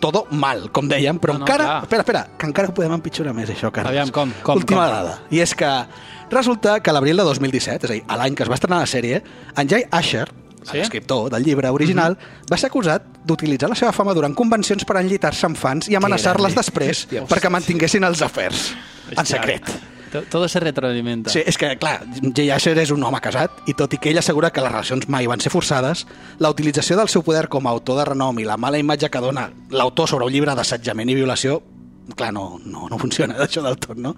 Todo 0.00 0.24
mal, 0.30 0.70
com 0.72 0.88
dèiem, 0.88 1.18
però 1.20 1.34
No, 1.34 1.40
no, 1.40 1.44
encara... 1.46 1.64
clar. 1.64 1.82
espera, 1.84 2.02
espera, 2.02 2.22
que 2.38 2.46
encara 2.46 2.68
ho 2.68 2.74
podem 2.74 2.92
empitjorar 2.96 3.34
més, 3.34 3.50
això, 3.50 3.70
Carles. 3.70 3.90
Aviam, 3.92 4.10
com, 4.10 4.32
com, 4.42 4.56
Última 4.62 4.86
com? 4.86 4.94
dada. 4.96 5.18
I 5.30 5.40
és 5.44 5.54
que 5.54 5.68
resulta 6.30 6.80
que 6.80 6.92
l'abril 6.92 7.16
de 7.16 7.22
2017, 7.28 7.86
és 7.86 7.90
a 7.90 7.94
dir, 7.94 8.04
a 8.08 8.16
l'any 8.16 8.34
que 8.34 8.42
es 8.42 8.48
va 8.50 8.54
estrenar 8.58 8.80
la 8.80 8.86
sèrie, 8.90 9.22
en 9.56 9.68
Jay 9.68 9.84
Asher, 9.90 10.28
Sí? 10.62 10.76
l'escriptor 10.78 11.28
del 11.28 11.42
llibre 11.42 11.66
original, 11.74 12.14
va 12.46 12.56
ser 12.56 12.68
acusat 12.68 13.02
d'utilitzar 13.26 13.66
la 13.68 13.74
seva 13.74 13.90
fama 13.90 14.12
durant 14.14 14.32
convencions 14.32 14.84
per 14.86 14.94
enllitar-se 15.00 15.44
amb 15.48 15.58
fans 15.58 15.88
i 15.90 15.96
amenaçar-les 15.98 16.54
després 16.54 17.00
perquè 17.10 17.50
mantinguessin 17.50 18.04
els 18.06 18.22
afers 18.22 18.68
en 19.10 19.26
secret. 19.26 19.66
To- 20.12 20.22
Todo 20.30 20.48
se 20.48 20.60
retroalimenta. 20.60 21.30
Sí, 21.32 21.40
és 21.46 21.56
que, 21.58 21.70
clar, 21.80 22.02
Jay 22.36 22.50
Asher 22.52 22.76
és 22.78 22.90
un 22.92 23.02
home 23.02 23.20
casat 23.24 23.62
i 23.66 23.74
tot 23.74 23.94
i 23.94 23.98
que 23.98 24.10
ell 24.12 24.18
assegura 24.20 24.50
que 24.52 24.60
les 24.60 24.70
relacions 24.72 25.08
mai 25.08 25.26
van 25.26 25.40
ser 25.40 25.50
forçades, 25.54 26.06
la 26.38 26.50
utilització 26.52 26.96
del 26.98 27.08
seu 27.08 27.22
poder 27.24 27.48
com 27.48 27.66
a 27.66 27.70
autor 27.72 27.98
de 28.02 28.04
renom 28.12 28.38
i 28.38 28.44
la 28.44 28.56
mala 28.60 28.78
imatge 28.78 29.08
que 29.10 29.20
dona 29.24 29.46
l'autor 29.70 30.08
sobre 30.08 30.26
un 30.28 30.32
llibre 30.32 30.54
d'assetjament 30.54 31.08
i 31.10 31.14
violació, 31.16 31.62
clar, 32.16 32.32
no, 32.32 32.58
no, 32.64 32.88
no 32.90 32.98
funciona 32.98 33.34
d'això 33.40 33.62
del 33.64 33.78
tot, 33.80 33.96
no? 33.96 34.14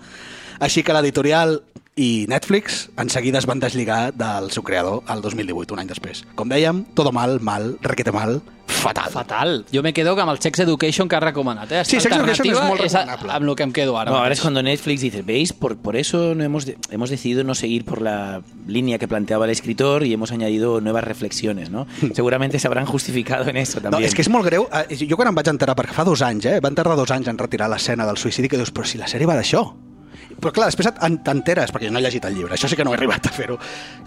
Així 0.61 0.83
que 0.83 0.93
l'editorial 0.95 1.61
i 1.97 2.27
Netflix 2.29 2.91
en 2.97 3.09
seguida 3.09 3.39
es 3.39 3.47
van 3.47 3.61
deslligar 3.61 4.13
del 4.15 4.51
seu 4.51 4.65
creador 4.65 5.05
el 5.09 5.21
2018, 5.23 5.75
un 5.75 5.79
any 5.81 5.87
després. 5.87 6.25
Com 6.35 6.49
dèiem, 6.51 6.83
todo 6.95 7.13
mal, 7.13 7.39
mal, 7.41 7.77
requete 7.83 8.11
mal, 8.11 8.41
fatal. 8.67 9.11
Fatal. 9.13 9.53
Jo 9.73 9.81
me 9.85 9.93
quedo 9.95 10.17
amb 10.21 10.33
el 10.33 10.41
Sex 10.43 10.59
Education 10.65 11.07
que 11.09 11.15
has 11.17 11.23
recomanat. 11.23 11.71
Eh? 11.71 11.85
Sí, 11.85 12.01
Sex 12.01 12.17
Education 12.17 12.49
és 12.51 12.59
molt 12.61 12.81
a- 12.81 12.85
recomanable. 12.89 13.33
amb 13.33 13.49
el 13.49 13.55
que 13.57 13.63
em 13.63 13.73
quedo 13.73 13.97
ara. 13.97 14.11
No, 14.11 14.17
ahora 14.17 14.31
mateix. 14.31 14.39
es 14.39 14.43
cuando 14.43 14.63
Netflix 14.63 15.01
dice, 15.03 15.23
¿veis? 15.23 15.53
Por, 15.53 15.77
por 15.77 15.95
eso 15.95 16.35
no 16.35 16.43
hemos, 16.43 16.67
de- 16.67 16.77
hemos 16.91 17.11
decidido 17.11 17.45
no 17.45 17.55
seguir 17.55 17.85
por 17.85 18.03
la 18.03 18.43
línea 18.67 18.99
que 18.99 19.07
planteaba 19.07 19.45
el 19.45 19.53
escritor 19.53 20.05
y 20.05 20.13
hemos 20.13 20.33
añadido 20.33 20.81
nuevas 20.81 21.05
reflexiones, 21.05 21.71
¿no? 21.71 21.87
Seguramente 22.13 22.59
se 22.59 22.67
habrán 22.67 22.87
justificado 22.87 23.49
en 23.49 23.57
eso 23.57 23.79
No, 23.81 23.91
también. 23.91 24.09
és 24.09 24.15
que 24.15 24.23
és 24.23 24.29
molt 24.29 24.45
greu. 24.45 24.67
Eh, 24.91 25.07
Jo 25.09 25.17
quan 25.17 25.29
em 25.29 25.35
vaig 25.35 25.47
enterar, 25.49 25.77
perquè 25.77 25.93
fa 25.95 26.03
dos 26.05 26.21
anys, 26.23 26.45
eh, 26.47 26.59
van 26.61 26.75
tardar 26.75 26.97
dos 26.97 27.11
anys 27.13 27.29
en 27.29 27.39
retirar 27.39 27.71
l'escena 27.71 28.05
del 28.05 28.17
suïcidi, 28.17 28.49
que 28.49 28.57
dius, 28.57 28.73
però 28.75 28.85
si 28.85 28.99
la 28.99 29.07
sèrie 29.07 29.27
va 29.27 29.37
d'això. 29.37 29.73
Però 30.45 30.53
clar, 30.53 30.67
després 30.69 30.91
t'enteres, 31.25 31.71
perquè 31.73 31.89
jo 31.89 31.93
no 31.95 31.99
he 32.03 32.05
llegit 32.05 32.25
el 32.29 32.35
llibre, 32.37 32.53
això 32.59 32.69
sí 32.69 32.77
que 32.77 32.85
no 32.85 32.93
he 32.93 32.99
arribat 32.99 33.31
a 33.31 33.33
fer-ho. 33.33 33.57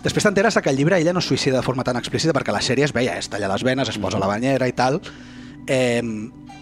Després 0.04 0.28
t'enteres 0.28 0.60
que 0.62 0.70
el 0.70 0.78
llibre 0.78 1.00
ella 1.02 1.16
no 1.16 1.24
es 1.24 1.26
suïcida 1.26 1.58
de 1.58 1.66
forma 1.66 1.84
tan 1.88 1.98
explícita 1.98 2.36
perquè 2.38 2.54
la 2.54 2.62
sèrie 2.62 2.86
es 2.86 2.94
veia, 2.94 3.18
es 3.18 3.28
talla 3.34 3.50
les 3.50 3.64
venes, 3.66 3.90
es 3.90 3.98
posa 3.98 4.20
a 4.20 4.22
la 4.22 4.30
banyera 4.30 4.68
i 4.70 4.76
tal. 4.78 5.00
Eh, 5.66 6.04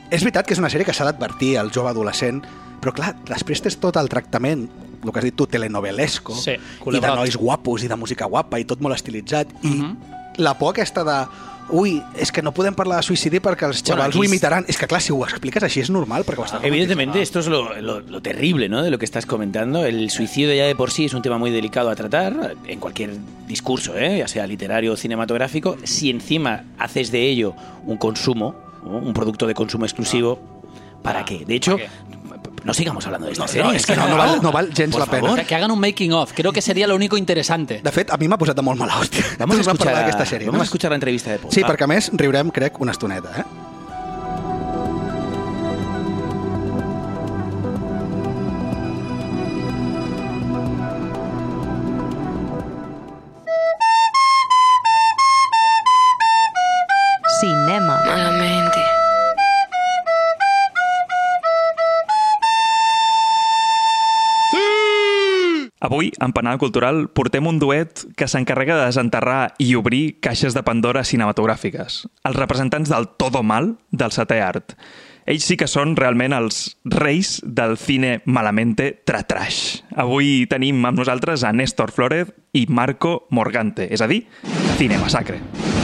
és 0.10 0.24
veritat 0.24 0.48
que 0.48 0.56
és 0.56 0.62
una 0.64 0.70
sèrie 0.72 0.88
que 0.88 0.94
s'ha 0.96 1.04
d'advertir 1.10 1.58
al 1.60 1.74
jove 1.76 1.92
adolescent, 1.92 2.40
però 2.80 2.94
clar, 2.96 3.16
després 3.28 3.62
tens 3.66 3.76
tot 3.82 3.98
el 4.00 4.08
tractament 4.08 4.64
el 5.04 5.12
que 5.12 5.20
has 5.20 5.26
dit 5.28 5.36
tu, 5.38 5.46
telenovelesco, 5.46 6.34
Sí, 6.40 6.56
i 6.56 7.00
de 7.00 7.12
nois 7.14 7.36
guapos 7.38 7.84
i 7.84 7.90
de 7.92 7.98
música 8.00 8.26
guapa 8.26 8.58
i 8.58 8.66
tot 8.66 8.80
molt 8.82 8.96
estilitzat, 8.96 9.52
i 9.62 9.68
Mhm. 9.68 9.98
la 10.38 10.56
por 10.58 10.72
aquesta 10.72 11.04
de 11.04 11.18
ui, 11.70 12.02
és 12.16 12.32
que 12.32 12.42
no 12.42 12.52
podem 12.54 12.74
parlar 12.78 12.98
de 13.02 13.04
suïcidi 13.08 13.40
perquè 13.42 13.66
els 13.66 13.82
Bueno, 13.82 13.96
xavals 14.04 14.16
aquí 14.16 14.20
ho 14.20 14.24
imitaran. 14.24 14.66
És 14.68 14.78
que 14.78 14.88
clar, 14.88 15.02
si 15.02 15.12
ho 15.12 15.24
expliques 15.26 15.64
així 15.64 15.82
és 15.82 15.90
normal, 15.90 16.24
perquè 16.26 16.44
ho 16.44 16.60
Evidentemente, 16.66 17.22
esto 17.22 17.40
es 17.40 17.48
lo, 17.48 17.74
lo- 17.82 18.02
lo 18.02 18.22
terrible 18.22 18.70
¿no? 18.70 18.84
de 18.84 18.92
lo 18.92 18.98
que 19.00 19.06
estás 19.06 19.26
comentando. 19.26 19.86
El 19.86 20.10
suicidio 20.10 20.54
ya 20.54 20.66
de 20.66 20.76
por 20.76 20.92
sí 20.92 21.06
es 21.06 21.14
un 21.14 21.22
tema 21.22 21.38
muy 21.38 21.52
delicado 21.52 21.90
a 21.90 21.96
tratar 21.96 22.56
en 22.68 22.80
cualquier 22.80 23.12
discurso, 23.48 23.98
¿eh? 23.98 24.20
ya 24.20 24.28
sea 24.28 24.46
literario 24.48 24.94
o 24.94 24.96
cinematográfico. 24.98 25.78
Si 25.84 26.10
encima 26.10 26.64
haces 26.78 27.12
de 27.12 27.22
ello 27.30 27.56
un 27.86 27.98
consumo, 27.98 28.56
¿no? 28.84 28.98
un 28.98 29.14
producto 29.14 29.48
de 29.48 29.54
consumo 29.56 29.86
exclusivo, 29.86 30.40
¿para 31.02 31.22
Ah, 31.22 31.26
qué? 31.26 31.46
De 31.46 31.56
hecho, 31.56 31.78
¿para 31.78 31.90
no 32.66 32.74
sigamos 32.74 33.06
hablando 33.06 33.28
de 33.28 33.34
esta 33.34 33.44
No, 33.46 33.48
serie. 33.48 33.64
no, 33.64 33.74
és 33.74 33.86
que 33.86 33.96
no, 33.96 34.08
no, 34.10 34.18
val, 34.18 34.42
no 34.42 34.52
val 34.52 34.70
gens 34.74 34.92
Por 34.92 35.00
la 35.00 35.06
pena. 35.06 35.22
favor. 35.30 35.46
Que, 35.46 35.56
hagan 35.56 35.72
un 35.72 35.80
making 35.80 36.12
of. 36.14 36.34
Creo 36.34 36.52
que 36.52 36.62
sería 36.62 36.88
lo 36.88 36.96
único 36.96 37.16
interesante. 37.16 37.80
De 37.84 37.92
fet, 37.92 38.10
a 38.12 38.18
mi 38.18 38.28
m'ha 38.28 38.38
posat 38.38 38.56
de 38.58 38.62
molt 38.66 38.78
mala 38.80 38.98
hòstia. 39.00 39.24
Vamos 39.40 39.58
a 39.58 39.62
escuchar, 39.62 39.78
parlar 39.86 40.02
d'aquesta 40.06 40.26
sèrie. 40.26 40.48
vamos 40.48 40.62
a 40.62 40.66
escuchar 40.66 40.90
la 40.92 40.96
entrevista 40.96 41.32
de 41.32 41.40
Paul. 41.40 41.54
Sí, 41.54 41.62
Va. 41.62 41.70
perquè 41.70 41.84
a 41.84 41.88
més 41.88 42.10
riurem, 42.14 42.50
crec, 42.52 42.80
una 42.82 42.92
estoneta, 42.92 43.30
eh? 43.40 43.44
Avui, 65.96 66.12
en 66.20 66.34
Panada 66.34 66.58
Cultural, 66.60 67.06
portem 67.08 67.46
un 67.48 67.56
duet 67.56 68.02
que 68.20 68.28
s'encarrega 68.28 68.76
de 68.76 68.90
desenterrar 68.90 69.54
i 69.64 69.78
obrir 69.80 70.18
caixes 70.20 70.52
de 70.52 70.60
Pandora 70.68 71.06
cinematogràfiques. 71.08 72.02
Els 72.28 72.36
representants 72.36 72.92
del 72.92 73.08
todo 73.16 73.46
mal 73.48 73.78
del 73.96 74.12
setè 74.12 74.42
art. 74.44 74.76
Ells 75.24 75.48
sí 75.48 75.56
que 75.56 75.70
són 75.72 75.96
realment 75.96 76.36
els 76.36 76.76
reis 76.84 77.38
del 77.48 77.78
cine 77.80 78.18
malamente 78.28 78.90
tratrash. 79.08 79.86
Avui 79.96 80.44
tenim 80.52 80.84
amb 80.84 81.00
nosaltres 81.00 81.48
a 81.48 81.54
Néstor 81.56 81.96
Flórez 81.96 82.36
i 82.52 82.68
Marco 82.68 83.22
Morgante, 83.32 83.88
és 83.88 84.04
a 84.04 84.12
dir, 84.12 84.26
Cine 84.76 85.00
Massacre. 85.00 85.40
Hola 85.40 85.75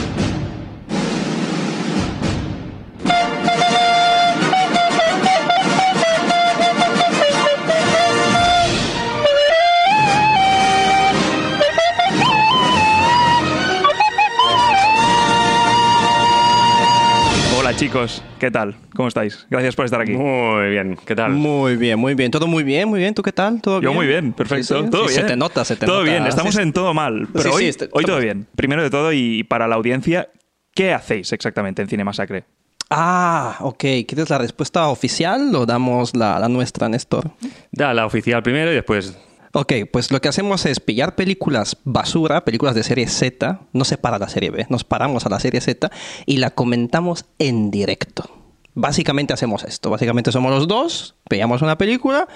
chicos, 17.85 18.21
¿qué 18.39 18.51
tal? 18.51 18.75
¿Cómo 18.95 19.07
estáis? 19.07 19.47
Gracias 19.49 19.75
por 19.75 19.85
estar 19.85 19.99
aquí. 20.01 20.11
Muy 20.11 20.69
bien, 20.69 20.95
¿qué 21.03 21.15
tal? 21.15 21.31
Muy 21.31 21.77
bien, 21.77 21.97
muy 21.97 22.13
bien. 22.13 22.29
Todo 22.29 22.45
muy 22.45 22.63
bien, 22.63 22.87
muy 22.87 22.99
bien. 22.99 23.15
¿Tú 23.15 23.23
qué 23.23 23.31
tal? 23.31 23.59
¿Todo 23.59 23.81
Yo 23.81 23.91
muy 23.91 24.05
bien, 24.05 24.33
perfecto. 24.33 24.77
Sí, 24.77 24.83
sí. 24.85 24.89
Todo 24.91 25.07
Sí, 25.07 25.15
bien. 25.15 25.21
Se 25.21 25.27
te 25.27 25.35
nota, 25.35 25.65
se 25.65 25.75
te 25.75 25.87
todo 25.87 26.01
nota. 26.01 26.11
bien, 26.11 26.27
estamos 26.27 26.53
Sí, 26.53 26.61
en 26.61 26.73
todo 26.73 26.93
mal. 26.93 27.27
Pero 27.33 27.53
hoy, 27.53 27.65
este- 27.65 27.89
hoy 27.91 28.03
todo 28.03 28.19
bien. 28.19 28.45
Primero 28.55 28.83
de 28.83 28.91
todo, 28.91 29.11
y 29.13 29.43
para 29.45 29.67
la 29.67 29.73
audiencia, 29.75 30.29
¿qué 30.75 30.93
hacéis 30.93 31.33
exactamente 31.33 31.81
en 31.81 31.87
Cine 31.87 32.03
Masacre? 32.03 32.43
Ah, 32.91 33.57
ok. 33.61 33.79
¿Quieres 34.07 34.29
la 34.29 34.37
respuesta 34.37 34.87
oficial 34.89 35.55
o 35.55 35.65
damos 35.65 36.15
la, 36.15 36.37
la 36.37 36.49
nuestra, 36.49 36.87
Néstor? 36.87 37.31
Da 37.71 37.95
la 37.95 38.05
oficial 38.05 38.43
primero 38.43 38.71
y 38.71 38.75
después. 38.75 39.17
Ok, 39.53 39.73
pues 39.91 40.11
lo 40.11 40.21
que 40.21 40.29
hacemos 40.29 40.65
es 40.65 40.79
pillar 40.79 41.15
películas 41.15 41.77
basura, 41.83 42.45
películas 42.45 42.73
de 42.73 42.83
serie 42.83 43.07
Z, 43.07 43.61
no 43.73 43.83
se 43.83 43.97
para 43.97 44.17
la 44.17 44.29
serie 44.29 44.49
B, 44.49 44.65
nos 44.69 44.85
paramos 44.85 45.25
a 45.25 45.29
la 45.29 45.41
serie 45.41 45.59
Z 45.59 45.91
y 46.25 46.37
la 46.37 46.51
comentamos 46.51 47.25
en 47.37 47.69
directo. 47.69 48.29
Básicamente 48.73 49.33
hacemos 49.33 49.65
esto, 49.65 49.89
básicamente 49.89 50.31
somos 50.31 50.51
los 50.51 50.69
dos, 50.69 51.15
veíamos 51.31 51.61
una 51.61 51.77
película, 51.77 52.27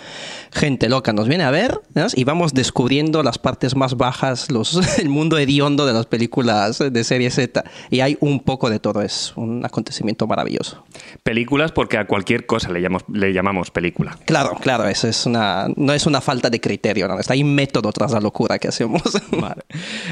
gente 0.52 0.90
loca 0.90 1.14
nos 1.14 1.28
viene 1.28 1.44
a 1.44 1.52
ver 1.52 1.82
¿no? 1.94 2.08
y 2.16 2.24
vamos 2.24 2.54
descubriendo 2.54 3.22
las 3.24 3.38
partes 3.38 3.76
más 3.76 3.98
bajas, 3.98 4.50
los, 4.50 4.98
el 5.00 5.10
mundo 5.10 5.38
hediondo 5.38 5.86
de 5.86 5.94
las 5.94 6.08
películas 6.08 6.80
de 6.80 7.04
serie 7.04 7.30
Z. 7.30 7.64
Y 7.92 8.00
hay 8.00 8.18
un 8.22 8.40
poco 8.40 8.70
de 8.70 8.80
todo, 8.80 9.02
es 9.02 9.34
un 9.36 9.64
acontecimiento 9.66 10.26
maravilloso. 10.28 10.84
Películas 11.24 11.72
porque 11.72 11.98
a 11.98 12.08
cualquier 12.08 12.46
cosa 12.46 12.72
le 12.72 12.82
llamamos, 12.82 13.04
le 13.12 13.34
llamamos 13.34 13.70
película. 13.70 14.18
Claro, 14.26 14.56
claro, 14.62 14.88
eso 14.88 15.08
es 15.08 15.26
una, 15.26 15.68
no 15.76 15.94
es 15.94 16.06
una 16.06 16.22
falta 16.22 16.50
de 16.50 16.60
criterio, 16.62 17.08
¿no? 17.08 17.20
está 17.20 17.34
ahí 17.34 17.44
método 17.44 17.92
tras 17.92 18.14
la 18.14 18.22
locura 18.22 18.58
que 18.58 18.70
hacemos. 18.70 19.02
Vale. 19.32 19.64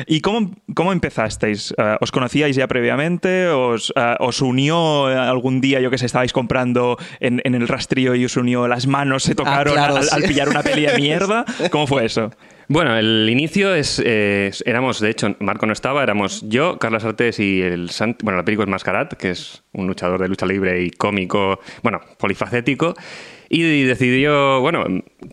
¿Y 0.07 0.19
cómo, 0.19 0.51
cómo 0.75 0.91
empezasteis? 0.91 1.73
Eh, 1.77 1.97
¿Os 2.01 2.11
conocíais 2.11 2.55
ya 2.55 2.67
previamente? 2.67 3.47
¿Os, 3.47 3.93
eh, 3.95 4.15
os 4.19 4.41
unió 4.41 5.05
algún 5.05 5.61
día, 5.61 5.79
yo 5.79 5.89
que 5.89 5.97
sé, 5.97 6.05
estabais 6.05 6.33
comprando 6.33 6.97
en, 7.21 7.41
en 7.45 7.55
el 7.55 7.67
rastrillo 7.67 8.13
y 8.15 8.25
os 8.25 8.35
unió 8.35 8.67
las 8.73 8.87
manos, 8.87 9.23
se 9.23 9.35
tocaron 9.35 9.73
claro, 9.73 9.95
al, 9.97 10.03
sí. 10.03 10.09
al 10.13 10.23
pillar 10.23 10.49
una 10.49 10.63
peli 10.63 10.85
de 10.85 10.97
mierda? 10.97 11.45
¿Cómo 11.71 11.87
fue 11.87 12.05
eso? 12.05 12.31
Bueno, 12.69 12.95
el 12.97 13.27
inicio 13.29 13.75
es, 13.75 14.01
eh, 14.03 14.49
éramos, 14.65 14.99
de 15.01 15.09
hecho, 15.09 15.35
Marco 15.39 15.65
no 15.65 15.73
estaba, 15.73 16.01
éramos 16.01 16.41
yo, 16.47 16.79
Carlos 16.79 17.03
Artés 17.03 17.37
y 17.39 17.61
el 17.61 17.89
Sant- 17.89 18.23
bueno, 18.23 18.37
la 18.37 18.45
película 18.45 18.63
es 18.65 18.69
Mascarat, 18.71 19.13
que 19.13 19.31
es 19.31 19.63
un 19.73 19.85
luchador 19.85 20.21
de 20.21 20.29
lucha 20.29 20.45
libre 20.45 20.81
y 20.81 20.89
cómico, 20.89 21.59
bueno, 21.83 21.99
polifacético, 22.17 22.93
y 23.49 23.83
decidió, 23.83 24.61
bueno, 24.61 24.85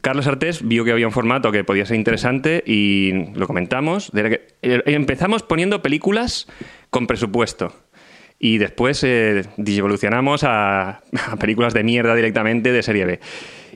Carlos 0.03 0.27
Artés 0.27 0.67
vio 0.67 0.85
que 0.85 0.91
había 0.93 1.07
un 1.07 1.13
formato 1.13 1.53
que 1.53 1.63
podía 1.65 1.87
ser 1.87 1.97
interesante 1.97 2.63
y 2.67 3.33
lo 3.35 3.47
comentamos. 3.47 4.11
de 4.13 4.23
que- 4.31 4.47
eh, 4.63 4.83
empezamos 4.87 5.43
poniendo 5.45 5.81
películas 5.83 6.47
con 6.91 7.07
presupuesto. 7.07 7.73
Y 8.43 8.57
después 8.59 9.05
eh, 9.05 9.45
evolucionamos 9.59 10.45
a, 10.45 11.03
a 11.31 11.37
películas 11.39 11.75
de 11.75 11.85
mierda 11.85 12.15
directamente 12.15 12.73
de 12.73 12.83
serie 12.83 13.05
B. 13.05 13.21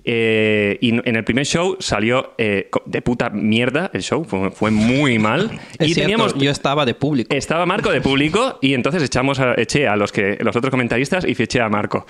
Eh, 0.07 0.77
y 0.83 0.91
en 0.91 1.17
el 1.17 1.25
primer 1.25 1.47
show 1.47 1.77
salió 1.81 2.35
eh, 2.37 2.69
de 2.85 3.01
puta 3.03 3.31
mierda 3.31 3.91
el 3.95 4.03
show, 4.03 4.25
fue, 4.25 4.51
fue 4.51 4.71
muy 4.71 5.19
mal. 5.19 5.51
Es 5.79 5.89
y 5.91 5.95
cierto, 5.95 6.01
teníamos. 6.13 6.35
yo 6.35 6.51
estaba 6.51 6.85
de 6.85 6.95
público. 6.95 7.35
Estaba 7.35 7.65
Marco 7.67 7.91
de 7.91 8.01
público 8.03 8.59
y 8.61 8.75
entonces 8.75 9.03
echamos 9.03 9.39
a- 9.41 9.55
eché 9.55 9.87
a 9.89 9.97
los, 9.97 10.13
que, 10.13 10.37
los 10.41 10.55
otros 10.57 10.71
comentaristas 10.71 11.25
y 11.27 11.35
fiché 11.35 11.61
a 11.61 11.69
Marco. 11.71 12.07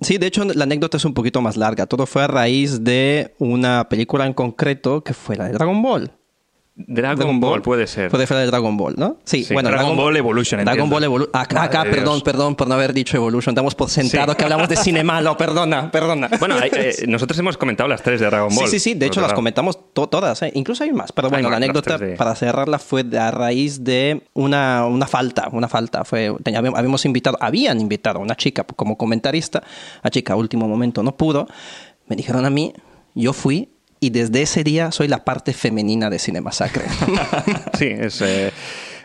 Sí, 0.00 0.18
de 0.18 0.26
hecho 0.26 0.44
la 0.44 0.64
anécdota 0.64 0.96
es 0.98 1.04
un 1.04 1.14
poquito 1.14 1.40
más 1.40 1.56
larga. 1.56 1.86
Todo 1.86 2.06
fue 2.06 2.22
a 2.22 2.26
raíz 2.28 2.82
de 2.84 3.32
una 3.38 3.88
película 3.88 4.26
en 4.26 4.34
concreto 4.34 5.02
que 5.02 5.12
fue 5.14 5.36
la 5.36 5.46
de 5.46 5.52
Dragon 5.52 5.82
Ball. 5.82 6.12
Dragon, 6.74 7.38
Ball, 7.38 7.60
puede 7.60 7.86
ser. 7.86 8.10
Puede 8.10 8.26
ser 8.26 8.38
de 8.38 8.46
Dragon 8.46 8.76
Ball, 8.78 8.94
¿no? 8.96 9.18
Sí, 9.24 9.44
Sí, 9.44 9.52
bueno, 9.52 9.68
Dragon 9.68 9.94
Ball 9.94 10.16
Evolution, 10.16 10.58
Dragon 10.64 10.72
entiendo. 10.84 10.94
Ball 10.94 11.04
Evolution. 11.04 11.30
Acá, 11.36 11.62
acá, 11.64 11.82
perdón, 11.84 12.14
Dios. 12.14 12.22
perdón 12.22 12.54
por 12.56 12.66
no 12.66 12.74
haber 12.74 12.94
dicho 12.94 13.14
Evolution. 13.16 13.54
Damos 13.54 13.74
por 13.74 13.90
sentado 13.90 14.32
Sí. 14.32 14.38
que 14.38 14.44
hablamos 14.44 14.70
de 14.70 14.76
cinema. 14.76 15.20
No, 15.20 15.36
perdona, 15.36 15.90
perdona. 15.90 16.30
Bueno, 16.40 16.54
hay- 16.58 16.70
eh, 16.72 16.94
nosotros 17.08 17.38
hemos 17.38 17.58
comentado 17.58 17.88
las 17.90 18.02
tres 18.02 18.20
de 18.20 18.26
Dragon 18.26 18.54
Ball. 18.54 18.66
Sí, 18.68 18.78
sí, 18.78 18.92
sí. 18.92 18.94
De 18.98 19.04
hecho, 19.06 19.20
las 19.20 19.34
comentamos 19.34 19.92
to- 19.92 20.06
todas. 20.08 20.40
¿eh? 20.42 20.50
Incluso 20.54 20.82
hay 20.82 20.92
más. 20.92 21.12
Pero 21.12 21.28
bueno, 21.28 21.44
más, 21.44 21.50
la 21.50 21.56
anécdota, 21.58 21.98
de- 21.98 22.16
para 22.16 22.34
cerrarla, 22.34 22.78
fue 22.78 23.04
a 23.20 23.30
raíz 23.30 23.84
de 23.84 24.22
una, 24.32 24.86
una 24.86 25.06
falta. 25.06 25.48
Una 25.52 25.68
falta. 25.68 26.04
Fue, 26.06 26.34
tenía- 26.42 26.60
habíamos 26.60 27.04
invitado, 27.04 27.36
habían 27.40 27.82
invitado 27.82 28.18
a 28.18 28.22
una 28.22 28.34
chica 28.34 28.64
como 28.64 28.96
comentarista. 28.96 29.62
La 30.02 30.10
chica, 30.10 30.36
último 30.36 30.66
momento, 30.66 31.02
no 31.02 31.14
pudo. 31.16 31.46
Me 32.08 32.16
dijeron 32.16 32.46
a 32.46 32.50
mí, 32.50 32.72
yo 33.14 33.34
fui. 33.34 33.68
Y 34.02 34.10
desde 34.10 34.42
ese 34.42 34.64
día 34.64 34.90
soy 34.90 35.06
la 35.06 35.24
parte 35.24 35.52
femenina 35.52 36.10
de 36.10 36.18
Cinema 36.18 36.50
Sacre. 36.50 36.82
Sí, 37.78 37.86
es, 37.86 38.20
eh, 38.20 38.52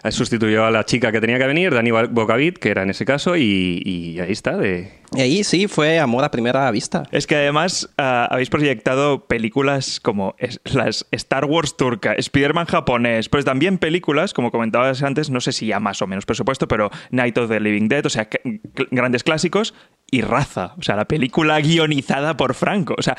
sustituyó 0.09 0.65
a 0.65 0.71
la 0.71 0.85
chica 0.85 1.11
que 1.11 1.21
tenía 1.21 1.37
que 1.37 1.45
venir, 1.45 1.71
Dani 1.73 1.91
Bocavit, 1.91 2.57
que 2.57 2.69
era 2.69 2.81
en 2.83 2.89
ese 2.89 3.05
caso, 3.05 3.35
y, 3.35 3.81
y 3.85 4.19
ahí 4.19 4.31
está. 4.31 4.57
De... 4.57 4.91
y 5.13 5.21
ahí 5.21 5.43
sí 5.43 5.67
fue 5.67 5.99
amor 5.99 6.23
a 6.23 6.31
primera 6.31 6.69
vista. 6.71 7.03
Es 7.11 7.27
que 7.27 7.35
además 7.35 7.89
ah, 7.99 8.27
habéis 8.31 8.49
proyectado 8.49 9.25
películas 9.27 9.99
como 9.99 10.33
es- 10.39 10.59
las 10.63 11.05
Star 11.11 11.45
Wars 11.45 11.77
turca, 11.77 12.13
Spider-Man 12.13 12.65
japonés, 12.65 13.29
pues 13.29 13.45
también 13.45 13.77
películas, 13.77 14.33
como 14.33 14.49
comentabas 14.51 15.03
antes, 15.03 15.29
no 15.29 15.41
sé 15.41 15.51
si 15.51 15.67
ya 15.67 15.79
más 15.79 16.01
o 16.01 16.07
menos 16.07 16.25
presupuesto, 16.25 16.67
pero 16.67 16.89
Night 17.11 17.37
of 17.37 17.49
the 17.49 17.59
Living 17.59 17.87
Dead, 17.87 18.05
o 18.05 18.09
sea, 18.09 18.25
que- 18.25 18.61
grandes 18.91 19.23
clásicos, 19.23 19.73
y 20.09 20.21
Raza, 20.21 20.73
o 20.77 20.83
sea, 20.83 20.95
la 20.95 21.05
película 21.05 21.59
guionizada 21.59 22.37
por 22.37 22.53
Franco. 22.53 22.95
O 22.97 23.01
sea, 23.01 23.17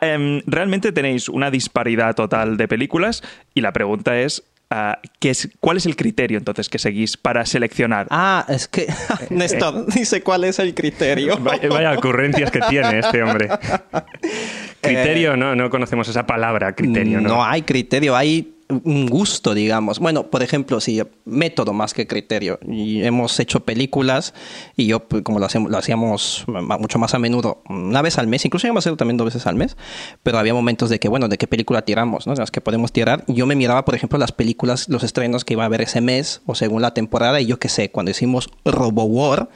em, 0.00 0.42
realmente 0.46 0.92
tenéis 0.92 1.28
una 1.28 1.50
disparidad 1.50 2.14
total 2.14 2.56
de 2.56 2.68
películas 2.68 3.22
y 3.54 3.62
la 3.62 3.72
pregunta 3.72 4.18
es... 4.18 4.42
ah, 4.70 4.98
¿qué 5.20 5.30
es, 5.30 5.48
¿Cuál 5.60 5.76
es 5.76 5.86
el 5.86 5.96
criterio 5.96 6.36
entonces 6.36 6.68
que 6.68 6.78
seguís 6.78 7.16
para 7.16 7.46
seleccionar? 7.46 8.06
Ah, 8.10 8.44
es 8.48 8.68
que 8.68 8.86
Néstor 9.30 9.86
dice 9.86 10.22
cuál 10.22 10.44
es 10.44 10.58
el 10.58 10.74
criterio. 10.74 11.36
Vaya, 11.40 11.68
vaya 11.68 11.92
ocurrencias 11.92 12.50
que 12.50 12.60
tiene 12.68 12.98
este 12.98 13.22
hombre. 13.22 13.48
Criterio, 14.80 15.36
no, 15.36 15.56
no 15.56 15.70
conocemos 15.70 16.06
esa 16.08 16.26
palabra, 16.26 16.74
criterio, 16.74 17.20
¿no? 17.20 17.28
No 17.30 17.44
hay 17.44 17.62
criterio, 17.62 18.14
hay 18.14 18.55
un 18.68 19.06
gusto, 19.06 19.54
digamos. 19.54 19.98
Bueno, 19.98 20.28
por 20.28 20.42
ejemplo, 20.42 20.80
sí, 20.80 21.00
método 21.24 21.72
más 21.72 21.94
que 21.94 22.06
criterio. 22.06 22.58
Hemos 22.62 23.38
hecho 23.38 23.60
películas 23.60 24.34
y 24.76 24.86
yo, 24.86 25.00
pues, 25.00 25.22
como 25.22 25.38
lo 25.38 25.46
hacíamos, 25.46 25.70
lo 25.70 25.78
hacíamos 25.78 26.44
mucho 26.46 26.98
más 26.98 27.14
a 27.14 27.18
menudo, 27.18 27.62
una 27.68 28.02
vez 28.02 28.18
al 28.18 28.26
mes, 28.26 28.44
incluso 28.44 28.66
íbamos 28.66 28.80
a 28.80 28.82
hacerlo 28.82 28.96
también 28.96 29.16
dos 29.16 29.26
veces 29.26 29.46
al 29.46 29.54
mes, 29.54 29.76
pero 30.22 30.38
había 30.38 30.54
momentos 30.54 30.90
de 30.90 30.98
que, 30.98 31.08
bueno, 31.08 31.28
de 31.28 31.38
qué 31.38 31.46
película 31.46 31.82
tiramos, 31.82 32.26
¿no? 32.26 32.34
De 32.34 32.40
las 32.40 32.50
que 32.50 32.60
podemos 32.60 32.92
tirar. 32.92 33.24
Yo 33.28 33.46
me 33.46 33.54
miraba, 33.54 33.84
por 33.84 33.94
ejemplo, 33.94 34.18
las 34.18 34.32
películas, 34.32 34.88
los 34.88 35.04
estrenos 35.04 35.44
que 35.44 35.54
iba 35.54 35.62
a 35.62 35.66
haber 35.66 35.82
ese 35.82 36.00
mes 36.00 36.42
o 36.46 36.54
según 36.54 36.82
la 36.82 36.94
temporada 36.94 37.40
y 37.40 37.46
yo 37.46 37.58
qué 37.58 37.68
sé, 37.68 37.90
cuando 37.90 38.10
hicimos 38.10 38.50
Robo 38.64 39.04
War, 39.04 39.48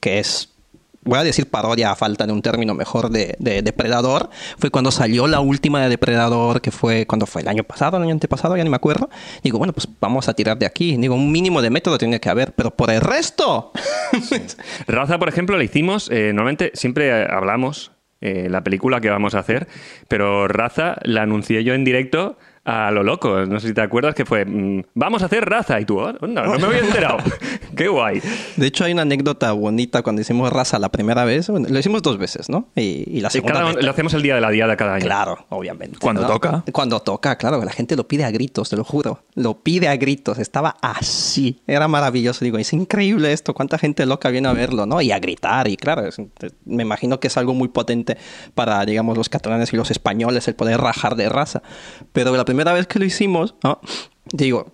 que 0.00 0.18
es 0.18 0.55
voy 1.06 1.18
a 1.18 1.24
decir 1.24 1.48
parodia 1.48 1.90
a 1.90 1.96
falta 1.96 2.26
de 2.26 2.32
un 2.32 2.42
término 2.42 2.74
mejor 2.74 3.10
de, 3.10 3.36
de 3.38 3.62
Depredador, 3.62 4.28
fue 4.58 4.70
cuando 4.70 4.90
salió 4.90 5.26
la 5.26 5.40
última 5.40 5.80
de 5.80 5.88
Depredador, 5.88 6.60
que 6.60 6.70
fue 6.70 7.06
cuando 7.06 7.26
fue 7.26 7.42
el 7.42 7.48
año 7.48 7.64
pasado, 7.64 7.96
el 7.96 8.02
año 8.02 8.12
antepasado, 8.12 8.56
ya 8.56 8.64
ni 8.64 8.70
me 8.70 8.76
acuerdo. 8.76 9.08
Digo, 9.42 9.58
bueno, 9.58 9.72
pues 9.72 9.88
vamos 10.00 10.28
a 10.28 10.34
tirar 10.34 10.58
de 10.58 10.66
aquí. 10.66 10.96
Digo, 10.96 11.14
un 11.14 11.32
mínimo 11.32 11.62
de 11.62 11.70
método 11.70 11.98
tiene 11.98 12.20
que 12.20 12.28
haber, 12.28 12.52
pero 12.52 12.70
por 12.70 12.90
el 12.90 13.00
resto. 13.00 13.72
Raza, 14.86 15.18
por 15.18 15.28
ejemplo, 15.28 15.56
la 15.56 15.64
hicimos, 15.64 16.10
eh, 16.10 16.32
normalmente 16.34 16.72
siempre 16.74 17.08
eh, 17.08 17.26
hablamos 17.30 17.92
eh, 18.20 18.48
la 18.50 18.64
película 18.64 19.00
que 19.00 19.10
vamos 19.10 19.34
a 19.34 19.40
hacer, 19.40 19.68
pero 20.08 20.48
Raza 20.48 20.96
la 21.02 21.22
anuncié 21.22 21.64
yo 21.64 21.74
en 21.74 21.84
directo 21.84 22.38
a 22.66 22.90
lo 22.90 23.02
loco. 23.04 23.46
No 23.46 23.60
sé 23.60 23.68
si 23.68 23.74
te 23.74 23.80
acuerdas 23.80 24.14
que 24.14 24.24
fue, 24.26 24.44
mm, 24.44 24.82
vamos 24.94 25.22
a 25.22 25.26
hacer 25.26 25.44
Raza, 25.48 25.80
y 25.80 25.84
tú, 25.84 26.00
"Oh, 26.00 26.12
no 26.12 26.58
me 26.58 26.66
había 26.66 26.80
enterado. 26.80 27.18
Qué 27.76 27.88
guay. 27.88 28.20
De 28.56 28.66
hecho, 28.66 28.84
hay 28.84 28.92
una 28.92 29.02
anécdota 29.02 29.52
bonita 29.52 30.02
cuando 30.02 30.22
hicimos 30.22 30.52
raza 30.52 30.78
la 30.78 30.90
primera 30.90 31.24
vez. 31.24 31.48
Bueno, 31.48 31.68
lo 31.70 31.78
hicimos 31.78 32.02
dos 32.02 32.18
veces, 32.18 32.48
¿no? 32.48 32.68
Y, 32.74 33.04
y 33.06 33.20
la 33.20 33.28
Y 33.28 33.32
segunda 33.32 33.52
cada 33.60 33.72
vez. 33.74 33.84
lo 33.84 33.90
hacemos 33.90 34.14
el 34.14 34.22
día 34.22 34.34
de 34.34 34.40
la 34.40 34.50
diada 34.50 34.76
cada 34.76 34.94
año. 34.94 35.04
Claro, 35.04 35.46
obviamente. 35.50 35.98
Cuando 36.00 36.22
¿no? 36.22 36.28
toca. 36.28 36.64
Cuando 36.72 37.00
toca, 37.00 37.36
claro, 37.36 37.62
la 37.64 37.70
gente 37.72 37.94
lo 37.96 38.08
pide 38.08 38.24
a 38.24 38.30
gritos, 38.30 38.70
te 38.70 38.76
lo 38.76 38.82
juro. 38.84 39.22
Lo 39.34 39.60
pide 39.62 39.88
a 39.88 39.96
gritos, 39.96 40.38
estaba 40.38 40.76
así. 40.82 41.60
Era 41.66 41.86
maravilloso. 41.86 42.44
Digo, 42.44 42.58
es 42.58 42.72
increíble 42.72 43.32
esto, 43.32 43.54
cuánta 43.54 43.78
gente 43.78 44.06
loca 44.06 44.30
viene 44.30 44.48
a 44.48 44.52
verlo, 44.54 44.86
¿no? 44.86 45.00
Y 45.02 45.12
a 45.12 45.18
gritar, 45.18 45.68
y 45.68 45.76
claro, 45.76 46.06
es- 46.06 46.16
me 46.64 46.82
imagino 46.82 47.20
que 47.20 47.28
es 47.28 47.36
algo 47.36 47.54
muy 47.54 47.68
potente 47.68 48.16
para, 48.54 48.84
digamos, 48.86 49.16
los 49.16 49.28
catalanes 49.28 49.72
y 49.72 49.76
los 49.76 49.90
españoles 49.90 50.48
el 50.48 50.54
poder 50.54 50.80
rajar 50.80 51.14
de 51.16 51.28
raza. 51.28 51.62
Pero 52.12 52.34
la 52.36 52.44
primera 52.46 52.55
vez 52.64 52.86
que 52.86 52.98
lo 52.98 53.04
hicimos. 53.04 53.54
Digo, 54.32 54.66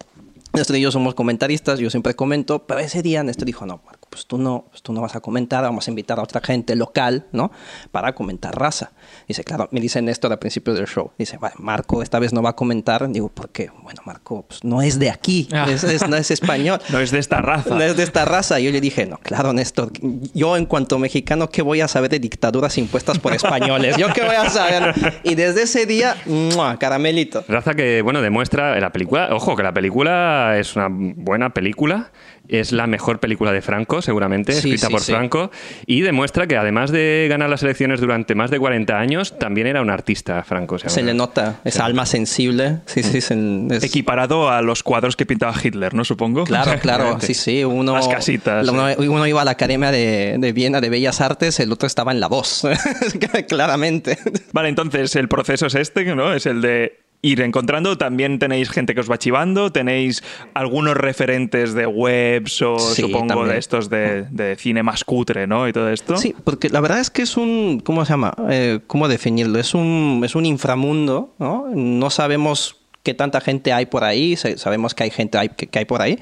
Néstor 0.52 0.76
y 0.76 0.80
yo 0.80 0.90
somos 0.90 1.14
comentaristas, 1.14 1.78
yo 1.78 1.90
siempre 1.90 2.14
comento, 2.14 2.66
pero 2.66 2.80
ese 2.80 3.02
día 3.02 3.22
Néstor 3.22 3.46
dijo, 3.46 3.66
no, 3.66 3.82
pues 4.12 4.26
tú 4.26 4.36
no, 4.36 4.66
pues 4.70 4.82
tú 4.82 4.92
no 4.92 5.00
vas 5.00 5.16
a 5.16 5.20
comentar, 5.20 5.62
vamos 5.64 5.88
a 5.88 5.90
invitar 5.90 6.18
a 6.18 6.22
otra 6.22 6.42
gente 6.42 6.76
local, 6.76 7.24
¿no? 7.32 7.50
Para 7.90 8.14
comentar 8.14 8.54
raza. 8.54 8.92
Dice, 9.26 9.42
claro, 9.42 9.68
me 9.72 9.80
dice 9.80 10.02
Néstor 10.02 10.30
al 10.32 10.38
principio 10.38 10.74
del 10.74 10.86
show, 10.86 11.10
dice, 11.18 11.38
vale, 11.38 11.54
Marco 11.58 12.02
esta 12.02 12.18
vez 12.18 12.34
no 12.34 12.42
va 12.42 12.50
a 12.50 12.56
comentar. 12.56 13.08
Digo, 13.08 13.30
¿por 13.30 13.48
qué? 13.48 13.70
Bueno, 13.82 14.02
Marco, 14.04 14.44
pues 14.46 14.62
no 14.64 14.82
es 14.82 14.98
de 14.98 15.10
aquí, 15.10 15.48
es- 15.68 15.82
es- 15.84 16.06
no 16.06 16.16
es 16.16 16.30
español. 16.30 16.78
No 16.90 17.00
es 17.00 17.10
de 17.10 17.18
esta 17.20 17.40
raza. 17.40 17.74
No 17.74 17.80
es 17.80 17.96
de 17.96 18.02
esta 18.02 18.26
raza. 18.26 18.60
Y 18.60 18.64
yo 18.64 18.70
le 18.70 18.80
dije, 18.82 19.06
no, 19.06 19.16
claro, 19.16 19.54
Néstor, 19.54 19.90
yo 20.34 20.56
en 20.58 20.66
cuanto 20.66 20.98
mexicano, 20.98 21.48
¿qué 21.48 21.62
voy 21.62 21.80
a 21.80 21.88
saber 21.88 22.10
de 22.10 22.18
dictaduras 22.18 22.76
impuestas 22.76 23.18
por 23.18 23.32
españoles? 23.32 23.96
¿Yo 23.96 24.12
qué 24.12 24.22
voy 24.22 24.36
a 24.36 24.50
saber? 24.50 25.20
Y 25.24 25.34
desde 25.36 25.62
ese 25.62 25.86
día, 25.86 26.16
¡mua! 26.26 26.78
caramelito. 26.78 27.44
Raza 27.48 27.72
que, 27.74 28.02
bueno, 28.02 28.20
demuestra 28.20 28.78
la 28.78 28.90
película. 28.92 29.28
Ojo, 29.32 29.56
que 29.56 29.62
la 29.62 29.72
película 29.72 30.58
es 30.58 30.76
una 30.76 30.88
buena 30.90 31.50
película. 31.54 32.10
Es 32.58 32.70
la 32.72 32.86
mejor 32.86 33.18
película 33.18 33.50
de 33.52 33.62
Franco, 33.62 34.02
seguramente, 34.02 34.52
Sí, 34.52 34.58
escrita 34.58 34.86
sí, 34.88 34.92
por 34.92 35.00
sí. 35.00 35.12
Franco. 35.12 35.50
Y 35.86 36.02
demuestra 36.02 36.46
que 36.46 36.56
además 36.56 36.90
de 36.90 37.26
ganar 37.30 37.48
las 37.50 37.62
elecciones 37.62 38.00
durante 38.00 38.34
más 38.34 38.50
de 38.50 38.58
40 38.58 38.98
años, 38.98 39.38
también 39.38 39.66
era 39.66 39.80
un 39.82 39.90
artista, 39.90 40.42
Franco. 40.44 40.78
Se 40.78 41.02
le 41.02 41.14
nota 41.14 41.60
esa 41.64 41.84
alma 41.84 42.04
sensible. 42.06 42.78
Sí, 42.86 43.02
sí, 43.02 43.20
se- 43.20 43.66
es- 43.70 43.82
Equiparado 43.84 44.50
a 44.50 44.60
los 44.62 44.82
cuadros 44.82 45.16
que 45.16 45.24
pintaba 45.26 45.54
Hitler, 45.62 45.94
¿no? 45.94 46.04
Supongo. 46.04 46.44
Claro, 46.44 46.72
claro, 46.82 47.18
sí, 47.20 47.34
sí. 47.34 47.64
Uno, 47.64 47.94
Las 47.94 48.08
casitas. 48.08 48.68
Uno, 48.68 48.86
uno 48.98 49.26
iba 49.26 49.40
a 49.42 49.44
la 49.44 49.52
Academia 49.52 49.90
de, 49.90 50.36
de 50.38 50.52
Viena 50.52 50.80
de 50.80 50.90
Bellas 50.90 51.20
Artes, 51.20 51.58
el 51.60 51.72
otro 51.72 51.86
estaba 51.86 52.12
en 52.12 52.20
La 52.20 52.28
Voz, 52.28 52.62
claramente. 53.48 54.18
Vale, 54.52 54.68
entonces 54.68 55.16
el 55.16 55.28
proceso 55.28 55.66
es 55.66 55.74
este, 55.74 56.04
¿no? 56.14 56.32
Es 56.34 56.46
el 56.46 56.60
de 56.60 56.98
ir 57.24 57.40
encontrando. 57.40 57.96
También 57.96 58.38
tenéis 58.40 58.68
gente 58.68 58.94
que 58.94 59.00
os 59.00 59.10
va 59.10 59.16
chivando, 59.16 59.70
tenéis 59.70 60.22
algunos 60.54 60.96
referentes 60.96 61.72
de 61.72 61.86
webs 61.86 62.60
o 62.62 62.78
Sí, 62.78 63.02
supongo 63.02 63.28
también. 63.28 63.48
de 63.50 63.58
estos 63.58 63.88
de, 63.88 64.24
de 64.24 64.56
cine 64.56 64.82
más 64.82 65.04
cutre, 65.04 65.46
¿no? 65.46 65.68
Y 65.68 65.72
todo 65.72 65.88
esto. 65.88 66.16
Sí, 66.16 66.34
porque 66.44 66.68
la 66.68 66.80
verdad 66.80 66.98
es 67.00 67.10
que 67.10 67.22
es 67.22 67.36
un, 67.36 67.80
¿cómo 67.84 68.04
se 68.04 68.10
llama? 68.12 68.34
Eh, 68.50 68.80
¿Cómo 68.88 69.06
definirlo? 69.08 69.58
Es 69.60 69.72
un, 69.74 70.20
es 70.24 70.34
un 70.34 70.46
inframundo, 70.46 71.32
¿no? 71.38 71.66
No 71.72 72.10
sabemos 72.10 72.76
qué 73.04 73.14
tanta 73.14 73.40
gente 73.40 73.72
hay 73.72 73.86
por 73.86 74.04
ahí, 74.04 74.36
sa- 74.36 74.56
sabemos 74.56 74.94
que 74.94 75.02
hay 75.04 75.10
gente 75.10 75.36
hay- 75.36 75.48
que, 75.48 75.66
que 75.66 75.78
hay 75.80 75.84
por 75.84 76.02
ahí, 76.02 76.20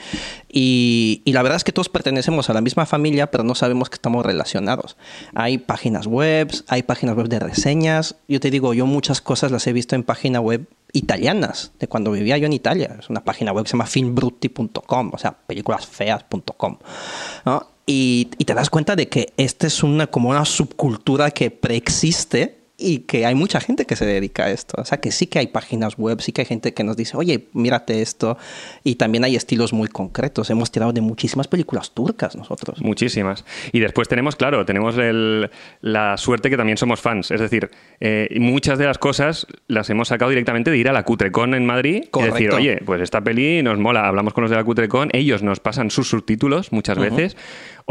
y, 0.49 1.21
y 1.27 1.33
la 1.35 1.43
verdad 1.43 1.57
es 1.57 1.65
que 1.65 1.73
todos 1.73 1.91
pertenecemos 1.91 2.49
a 2.49 2.55
la 2.55 2.63
misma 2.63 2.87
familia, 2.87 3.31
pero 3.31 3.45
no 3.45 3.55
sabemos 3.55 3.91
que 3.91 3.97
estamos 3.97 4.25
relacionados. 4.25 4.97
Hay 5.35 5.59
páginas 5.59 6.07
web, 6.07 6.51
hay 6.69 6.83
páginas 6.83 7.17
web 7.17 7.29
de 7.29 7.39
reseñas, 7.39 8.17
yo 8.29 8.41
te 8.41 8.51
digo, 8.51 8.73
yo 8.73 8.87
muchas 8.87 9.21
cosas 9.21 9.51
las 9.53 9.67
he 9.67 9.75
visto 9.75 9.95
en 9.95 10.03
páginas 10.05 10.41
web 10.43 10.67
italianas, 10.93 11.73
de 11.79 11.89
cuando 11.89 12.11
vivía 12.13 12.39
yo 12.39 12.47
en 12.47 12.53
Italia. 12.53 12.97
Es 12.99 13.11
una 13.11 13.25
página 13.25 13.53
web 13.53 13.65
que 13.65 13.71
se 13.71 13.73
llama 13.73 13.87
filmbrutti.com, 13.87 15.11
o 15.13 15.19
sea, 15.19 15.33
películasfeas.com. 15.33 16.79
¿no? 17.47 17.67
Y, 17.87 18.31
y 18.39 18.45
te 18.45 18.55
das 18.55 18.71
cuenta 18.71 18.97
de 18.97 19.09
que 19.09 19.33
esta 19.37 19.67
es 19.67 19.83
una, 19.83 20.07
como 20.07 20.31
una 20.31 20.45
subcultura 20.45 21.31
que 21.31 21.51
preexiste 21.51 22.60
y 22.81 23.01
que 23.01 23.27
hay 23.27 23.35
mucha 23.35 23.61
gente 23.61 23.85
que 23.85 23.95
se 23.97 24.07
dedica 24.07 24.45
a 24.47 24.51
esto. 24.51 24.81
O 24.81 24.85
sea, 24.85 24.99
que 24.99 25.13
sí 25.13 25.27
que 25.27 25.39
hay 25.39 25.49
páginas 25.49 25.99
web, 25.99 26.21
sí 26.21 26.33
que 26.33 26.41
hay 26.43 26.47
gente 26.47 26.73
que 26.75 26.83
nos 26.83 26.97
dice, 26.97 27.17
oye, 27.17 27.49
mírate 27.53 28.01
esto. 28.03 28.39
Y 28.83 28.95
también 28.97 29.25
hay 29.25 29.37
estilos 29.37 29.73
muy 29.73 29.89
concretos. 29.89 30.49
Hemos 30.51 30.71
tirado 30.73 30.93
de 30.93 31.01
muchísimas 31.01 31.47
películas 31.49 31.93
turcas 31.93 32.35
nosotros. 32.37 32.81
Muchísimas. 32.81 33.45
Y 33.73 33.81
después 33.81 34.09
tenemos, 34.09 34.37
claro, 34.37 34.65
tenemos 34.65 34.97
el- 34.97 35.51
la 35.83 36.17
suerte 36.17 36.49
que 36.51 36.57
también 36.57 36.79
somos 36.79 37.01
fans. 37.01 37.31
Es 37.31 37.41
decir, 37.41 37.71
eh, 38.01 38.29
muchas 38.41 38.79
de 38.79 38.87
las 38.87 38.99
cosas 38.99 39.47
las 39.69 39.91
hemos 39.91 40.09
sacado 40.09 40.31
directamente 40.31 40.71
de 40.71 40.79
ir 40.79 40.89
a 40.89 40.93
la 40.93 41.03
Cutrecon 41.05 41.55
en 41.55 41.67
Madrid 41.67 41.97
y 41.97 42.01
decir, 42.01 42.11
Correcto. 42.11 42.57
oye, 42.57 42.79
pues 42.85 43.01
esta 43.03 43.21
peli 43.21 43.63
nos 43.63 43.79
mola, 43.79 44.09
hablamos 44.09 44.33
con 44.33 44.43
los 44.43 44.51
de 44.51 44.57
la 44.57 44.65
Cutrecon, 44.65 45.11
ellos 45.13 45.43
nos 45.43 45.61
pasan 45.61 45.91
sus 45.91 46.09
subtítulos 46.09 46.73
muchas 46.73 46.99
veces. 46.99 47.37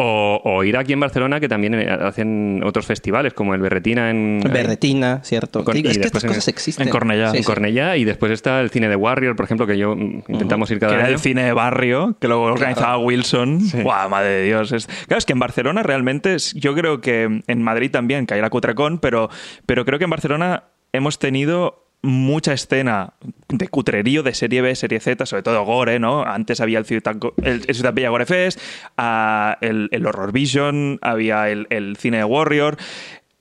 O, 0.01 0.39
o 0.45 0.63
ir 0.63 0.77
aquí 0.77 0.93
en 0.93 0.99
Barcelona, 1.01 1.41
que 1.41 1.49
también 1.49 1.73
eh, 1.73 1.89
hacen 1.89 2.61
otros 2.63 2.85
festivales, 2.85 3.33
como 3.33 3.53
el 3.53 3.59
Berretina 3.59 4.09
en... 4.09 4.39
Berretina, 4.49 5.19
¿cierto? 5.23 5.65
Con- 5.65 5.73
Digo, 5.73 5.89
y 5.89 5.91
es 5.91 5.97
que 5.97 6.03
después 6.03 6.23
estas 6.23 6.23
en- 6.23 6.29
cosas 6.29 6.47
existen. 6.47 6.87
en 6.87 6.91
Cornellá. 6.91 7.31
Sí, 7.31 7.37
en 7.37 7.43
sí. 7.43 7.47
Cornellá 7.47 7.97
y 7.97 8.05
después 8.05 8.31
está 8.31 8.61
el 8.61 8.69
cine 8.69 8.87
de 8.87 8.95
Warrior, 8.95 9.35
por 9.35 9.43
ejemplo, 9.43 9.67
que 9.67 9.77
yo 9.77 9.97
mm, 9.97 10.23
intentamos 10.29 10.71
ir 10.71 10.79
cada 10.79 10.93
que 10.93 10.99
era 10.99 11.09
el 11.09 11.19
cine 11.19 11.43
de 11.43 11.51
barrio, 11.51 12.15
que 12.21 12.29
lo 12.29 12.41
organizaba 12.43 12.97
Wilson. 12.97 13.59
¡Guau, 13.83 14.09
madre 14.09 14.29
de 14.29 14.43
Dios! 14.45 14.71
Es- 14.71 14.87
claro, 14.87 15.17
es 15.17 15.25
que 15.25 15.33
en 15.33 15.39
Barcelona 15.39 15.83
realmente, 15.83 16.33
es- 16.35 16.53
yo 16.53 16.73
creo 16.75 17.01
que 17.01 17.41
en 17.45 17.61
Madrid 17.61 17.91
también, 17.91 18.25
que 18.25 18.35
hay 18.35 18.41
la 18.41 18.49
Cutrecon, 18.49 18.99
pero, 18.99 19.29
pero 19.65 19.83
creo 19.83 19.97
que 19.99 20.05
en 20.05 20.11
Barcelona 20.11 20.63
hemos 20.93 21.19
tenido 21.19 21.88
mucha 22.01 22.53
escena 22.53 23.13
de 23.49 23.67
cutrerío 23.67 24.23
de 24.23 24.33
serie 24.33 24.61
B, 24.61 24.75
serie 24.75 24.99
Z, 24.99 25.25
sobre 25.25 25.43
todo 25.43 25.63
gore, 25.63 25.99
¿no? 25.99 26.23
Antes 26.23 26.61
había 26.61 26.79
el 26.79 26.85
Ciudad, 26.85 27.15
el, 27.43 27.63
el 27.67 28.09
Gore 28.09 28.25
Fest, 28.25 28.59
ah, 28.97 29.57
el, 29.61 29.89
el 29.91 30.05
Horror 30.05 30.31
Vision, 30.31 30.99
había 31.01 31.49
el, 31.49 31.67
el 31.69 31.97
cine 31.97 32.17
de 32.17 32.23
Warrior, 32.23 32.77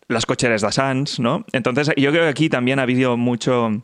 las 0.09 0.27
cocheras 0.27 0.62
de 0.62 0.73
Sans, 0.73 1.21
¿no? 1.21 1.44
Entonces 1.53 1.90
yo 1.97 2.11
creo 2.11 2.25
que 2.25 2.31
aquí 2.31 2.49
también 2.49 2.79
ha 2.79 2.83
habido 2.83 3.16
mucho 3.16 3.83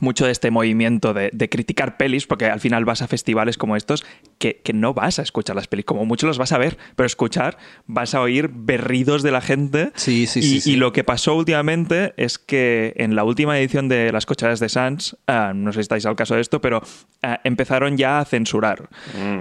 mucho 0.00 0.26
de 0.26 0.32
este 0.32 0.50
movimiento 0.50 1.14
de 1.14 1.48
criticar 1.48 1.96
pelis, 1.96 2.26
porque 2.26 2.46
al 2.46 2.58
final 2.58 2.84
vas 2.84 3.02
a 3.02 3.06
festivales 3.06 3.56
como 3.56 3.76
estos 3.76 4.04
que, 4.42 4.60
que 4.64 4.72
no 4.72 4.92
vas 4.92 5.20
a 5.20 5.22
escuchar 5.22 5.54
las 5.54 5.68
pelis, 5.68 5.84
como 5.84 6.04
mucho 6.04 6.26
los 6.26 6.36
vas 6.36 6.50
a 6.50 6.58
ver, 6.58 6.76
pero 6.96 7.06
escuchar 7.06 7.58
vas 7.86 8.12
a 8.12 8.20
oír 8.20 8.50
berridos 8.52 9.22
de 9.22 9.30
la 9.30 9.40
gente. 9.40 9.92
Sí, 9.94 10.26
sí, 10.26 10.40
y, 10.40 10.42
sí, 10.42 10.60
sí. 10.60 10.72
y 10.72 10.76
lo 10.76 10.92
que 10.92 11.04
pasó 11.04 11.36
últimamente 11.36 12.12
es 12.16 12.38
que 12.40 12.92
en 12.96 13.14
la 13.14 13.22
última 13.22 13.56
edición 13.56 13.88
de 13.88 14.10
Las 14.10 14.26
Cochadas 14.26 14.58
de 14.58 14.68
Sans, 14.68 15.16
ah, 15.28 15.52
no 15.54 15.70
sé 15.70 15.76
si 15.76 15.80
estáis 15.82 16.06
al 16.06 16.16
caso 16.16 16.34
de 16.34 16.40
esto, 16.40 16.60
pero 16.60 16.82
ah, 17.22 17.40
empezaron 17.44 17.96
ya 17.96 18.18
a 18.18 18.24
censurar. 18.24 18.88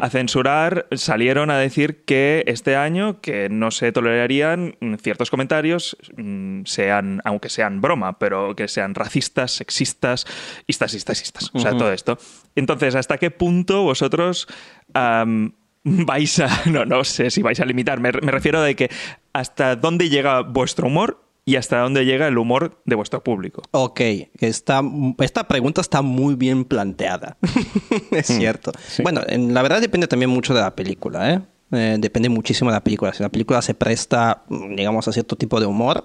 A 0.01 0.09
censurar, 0.11 0.85
salieron 0.91 1.49
a 1.49 1.57
decir 1.57 2.05
que 2.05 2.43
este 2.45 2.75
año 2.75 3.21
que 3.21 3.49
no 3.49 3.71
se 3.71 3.91
tolerarían 3.91 4.75
mm, 4.81 4.95
ciertos 4.97 5.31
comentarios, 5.31 5.97
mm, 6.15 6.65
sean, 6.65 7.21
aunque 7.25 7.49
sean 7.49 7.81
broma, 7.81 8.19
pero 8.19 8.55
que 8.55 8.67
sean 8.67 8.93
racistas, 8.93 9.53
sexistas, 9.53 10.27
istas, 10.67 10.93
istas, 10.93 11.23
istas. 11.23 11.49
O 11.53 11.59
sea, 11.59 11.71
todo 11.71 11.91
esto. 11.91 12.19
Entonces, 12.55 12.93
¿hasta 12.93 13.17
qué 13.17 13.31
punto 13.31 13.81
vosotros 13.81 14.47
vais 15.83 16.39
a. 16.39 16.49
No, 16.69 16.85
no 16.85 17.03
sé 17.03 17.29
si 17.31 17.41
vais 17.41 17.59
a 17.59 17.65
limitar. 17.65 17.99
Me, 17.99 18.11
me 18.11 18.31
refiero 18.31 18.61
de 18.61 18.75
que 18.75 18.89
hasta 19.33 19.75
dónde 19.75 20.09
llega 20.09 20.41
vuestro 20.41 20.87
humor 20.87 21.23
y 21.43 21.55
hasta 21.55 21.79
dónde 21.79 22.05
llega 22.05 22.27
el 22.27 22.37
humor 22.37 22.81
de 22.85 22.95
vuestro 22.95 23.23
público. 23.23 23.63
Ok, 23.71 23.99
está, 24.39 24.81
esta 25.19 25.47
pregunta 25.47 25.81
está 25.81 26.01
muy 26.03 26.35
bien 26.35 26.65
planteada. 26.65 27.37
es 28.11 28.27
cierto. 28.27 28.71
Bueno, 29.01 29.21
en- 29.27 29.53
la 29.53 29.61
verdad 29.63 29.81
depende 29.81 30.07
también 30.07 30.29
mucho 30.29 30.53
de 30.53 30.61
la 30.61 30.75
película, 30.75 31.33
¿eh? 31.33 31.41
Eh, 31.73 31.95
depende 31.99 32.27
muchísimo 32.29 32.69
de 32.69 32.75
la 32.75 32.83
película. 32.83 33.13
Si 33.13 33.23
la 33.23 33.29
película 33.29 33.61
se 33.61 33.73
presta, 33.73 34.43
mm, 34.49 34.75
digamos, 34.75 35.07
a 35.07 35.13
cierto 35.13 35.35
tipo 35.37 35.59
de 35.59 35.65
humor, 35.65 36.03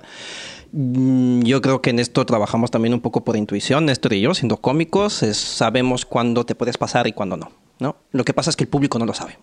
mm, 0.72 1.42
yo 1.42 1.61
creo 1.61 1.83
que 1.83 1.90
en 1.90 1.99
esto 1.99 2.25
trabajamos 2.25 2.70
también 2.70 2.94
un 2.94 3.01
poco 3.01 3.25
por 3.25 3.37
intuición, 3.37 3.85
Néstor 3.87 4.12
y 4.14 4.20
yo, 4.20 4.33
siendo 4.33 4.57
cómicos, 4.59 5.22
es- 5.22 5.37
sabemos 5.37 6.07
cuándo 6.07 6.46
te 6.46 6.55
puedes 6.55 6.79
pasar 6.79 7.07
y 7.09 7.12
cuándo 7.12 7.37
no, 7.37 7.51
no. 7.79 7.97
Lo 8.12 8.25
que 8.25 8.33
pasa 8.35 8.51
es 8.51 8.57
que 8.57 8.65
el 8.65 8.69
público 8.69 8.99
no 8.99 9.07
lo 9.07 9.15
sabe. 9.15 9.39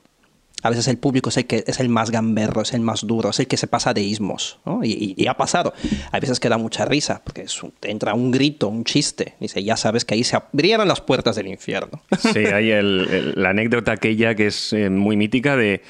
A 0.66 0.70
veces 0.70 0.88
el 0.88 0.98
público 0.98 1.28
es 1.30 1.36
el 1.36 1.46
que 1.46 1.66
es 1.68 1.82
el 1.82 1.90
más 1.90 2.10
gamberro, 2.10 2.62
es 2.62 2.72
el 2.74 2.80
más 2.80 3.06
duro, 3.06 3.32
es 3.32 3.40
el 3.42 3.48
que 3.48 3.58
se 3.58 3.68
pasa 3.68 3.94
de 3.94 4.02
ismos. 4.02 4.60
Y, 4.82 5.14
y- 5.22 5.28
ha 5.28 5.36
pasado. 5.36 5.74
Hay 6.14 6.22
veces 6.22 6.40
que 6.40 6.48
da 6.48 6.58
mucha 6.58 6.86
risa, 6.86 7.22
porque 7.26 7.42
es 7.42 7.62
un- 7.64 7.74
entra 7.82 8.14
un 8.14 8.32
grito, 8.32 8.70
un 8.70 8.86
chiste. 8.86 9.34
Dice, 9.42 9.62
ya 9.62 9.76
sabes 9.76 10.06
que 10.06 10.14
ahí 10.14 10.24
se 10.24 10.38
abrieron 10.38 10.88
las 10.88 11.02
puertas 11.02 11.36
del 11.36 11.48
infierno. 11.48 12.02
Sí, 12.18 12.40
hay 12.46 12.72
la 13.36 13.50
anécdota 13.50 13.92
aquella 13.92 14.36
que 14.36 14.48
es 14.48 14.72
eh, 14.72 14.90
muy 14.90 15.18
mítica 15.18 15.58
de 15.58 15.82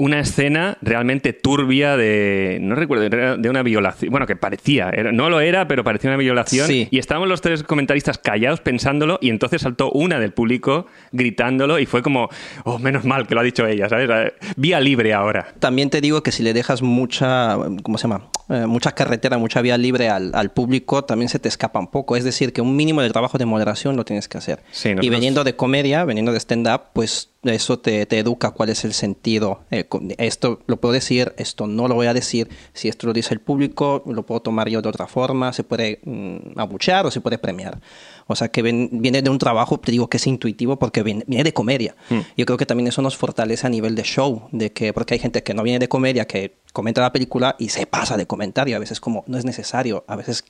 una 0.00 0.20
escena 0.20 0.76
realmente 0.82 1.32
turbia 1.32 1.96
de, 1.96 2.58
no 2.60 2.74
recuerdo, 2.74 3.08
de 3.38 3.48
una 3.50 3.62
violación, 3.62 4.10
bueno, 4.10 4.26
que 4.26 4.34
parecía, 4.36 4.90
era- 4.90 5.12
no 5.12 5.28
lo 5.30 5.40
era, 5.40 5.68
pero 5.68 5.84
parecía 5.84 6.10
una 6.10 6.16
violación, 6.16 6.66
Sí. 6.66 6.88
y 6.90 6.98
estábamos 6.98 7.28
los 7.28 7.40
tres 7.40 7.62
comentaristas 7.62 8.18
callados 8.18 8.60
pensándolo, 8.60 9.18
y 9.20 9.30
entonces 9.30 9.62
saltó 9.62 9.90
una 9.92 10.18
del 10.18 10.32
público 10.32 10.86
gritándolo, 11.12 11.78
y 11.78 11.86
fue 11.86 12.02
como, 12.02 12.28
oh, 12.64 12.78
menos 12.78 13.04
mal 13.04 13.26
que 13.26 13.34
lo 13.34 13.40
ha 13.40 13.44
dicho 13.44 13.66
ella, 13.66 13.88
¿sabes? 13.88 14.08
Eh, 14.10 14.32
Vía 14.56 14.80
libre 14.80 15.12
ahora. 15.12 15.48
También 15.58 15.90
te 15.90 16.00
digo 16.00 16.22
que 16.22 16.32
si 16.32 16.42
le 16.42 16.52
dejas 16.52 16.82
mucha, 16.82 17.56
¿cómo 17.82 17.98
se 17.98 18.02
llama? 18.08 18.28
Eh, 18.48 18.66
mucha 18.66 18.92
carretera, 18.92 19.38
mucha 19.38 19.60
vía 19.62 19.78
libre 19.78 20.08
al, 20.08 20.32
al 20.34 20.50
público, 20.50 21.04
también 21.04 21.28
se 21.28 21.38
te 21.38 21.48
escapa 21.48 21.78
un 21.78 21.86
poco. 21.88 22.16
Es 22.16 22.24
decir, 22.24 22.52
que 22.52 22.60
un 22.60 22.74
mínimo 22.74 23.00
de 23.02 23.10
trabajo 23.10 23.38
de 23.38 23.44
moderación 23.46 23.96
lo 23.96 24.04
tienes 24.04 24.26
que 24.28 24.38
hacer. 24.38 24.60
Sí, 24.72 24.88
Y 24.88 24.94
nosotros- 24.94 25.10
veniendo 25.10 25.44
de 25.44 25.54
comedia, 25.54 26.04
veniendo 26.04 26.32
de 26.32 26.38
stand-up, 26.40 26.80
pues 26.92 27.30
eso 27.42 27.78
te, 27.78 28.04
te 28.06 28.18
educa 28.18 28.50
cuál 28.50 28.68
es 28.68 28.84
el 28.84 28.92
sentido. 28.92 29.60
Eh, 29.70 29.88
esto 30.18 30.60
lo 30.66 30.76
puedo 30.78 30.92
decir, 30.92 31.32
esto 31.38 31.66
no 31.66 31.88
lo 31.88 31.94
voy 31.94 32.06
a 32.06 32.12
decir. 32.14 32.48
Si 32.74 32.88
esto 32.88 33.06
lo 33.06 33.12
dice 33.14 33.32
el 33.32 33.40
público, 33.40 34.02
lo 34.06 34.26
puedo 34.26 34.40
tomar 34.42 34.68
yo 34.68 34.82
de 34.82 34.88
otra 34.90 35.06
forma. 35.06 35.52
Se 35.52 35.64
puede 35.64 36.00
mm, 36.04 36.58
abuchear 36.58 37.06
o 37.06 37.10
se 37.10 37.20
puede 37.20 37.38
premiar. 37.38 37.80
O 38.26 38.36
sea, 38.36 38.48
que 38.48 38.60
ven- 38.62 38.90
viene 38.92 39.22
de 39.22 39.30
un 39.30 39.38
trabajo, 39.38 39.78
te 39.80 39.90
digo 39.90 40.08
que 40.08 40.18
es 40.18 40.26
intuitivo 40.26 40.78
porque 40.78 41.02
viene, 41.02 41.24
viene 41.26 41.44
de 41.44 41.52
comedia. 41.54 41.96
Yo 42.36 42.44
creo 42.46 42.58
que 42.58 42.66
también 42.66 42.88
eso 42.88 43.00
nos 43.02 43.16
fortalece 43.16 43.66
a 43.66 43.70
nivel 43.70 43.94
de 43.94 44.02
show, 44.02 44.48
de 44.52 44.72
que 44.72 44.92
porque 44.92 45.14
hay 45.14 45.20
gente 45.20 45.42
que 45.42 45.54
no 45.54 45.62
viene 45.62 45.78
de 45.78 45.88
comedia, 45.88 46.26
que 46.26 46.56
comenta 46.72 47.00
la 47.00 47.12
película 47.12 47.56
y 47.58 47.70
se 47.70 47.86
pasa 47.86 48.16
de 48.16 48.26
comentario. 48.26 48.76
A 48.76 48.78
veces 48.80 49.00
como 49.00 49.24
no 49.26 49.38
es 49.38 49.44
necesario, 49.44 50.04
a 50.06 50.16
veces 50.16 50.44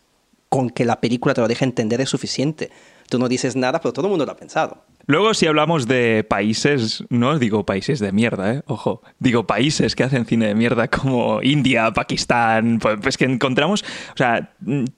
con 0.48 0.68
que 0.70 0.85
la 0.85 1.00
película 1.00 1.33
te 1.35 1.40
lo 1.40 1.46
deje 1.46 1.64
entender 1.64 2.00
es 2.00 2.09
suficiente. 2.11 2.70
Tú 3.09 3.18
no 3.20 3.29
dices 3.29 3.55
nada, 3.55 3.81
pero 3.81 3.92
todo 3.92 4.07
el 4.07 4.11
mundo 4.11 4.26
lo 4.26 4.33
ha 4.33 4.37
pensado. 4.37 4.83
Luego, 5.10 5.34
si 5.34 5.48
hablamos 5.48 5.88
de 5.88 6.22
países, 6.22 7.02
no 7.10 7.36
digo 7.40 7.66
países 7.66 7.98
de 7.98 8.12
mierda, 8.12 8.54
¿eh? 8.54 8.62
Ojo. 8.66 9.02
Digo 9.18 9.44
países 9.44 9.96
que 9.96 10.04
hacen 10.04 10.24
cine 10.24 10.46
de 10.46 10.54
mierda 10.54 10.86
como 10.86 11.42
India, 11.42 11.92
Pakistán, 11.92 12.78
pues, 12.78 12.96
pues 13.02 13.16
que 13.18 13.24
encontramos... 13.24 13.82
O 14.14 14.16
sea, 14.16 14.54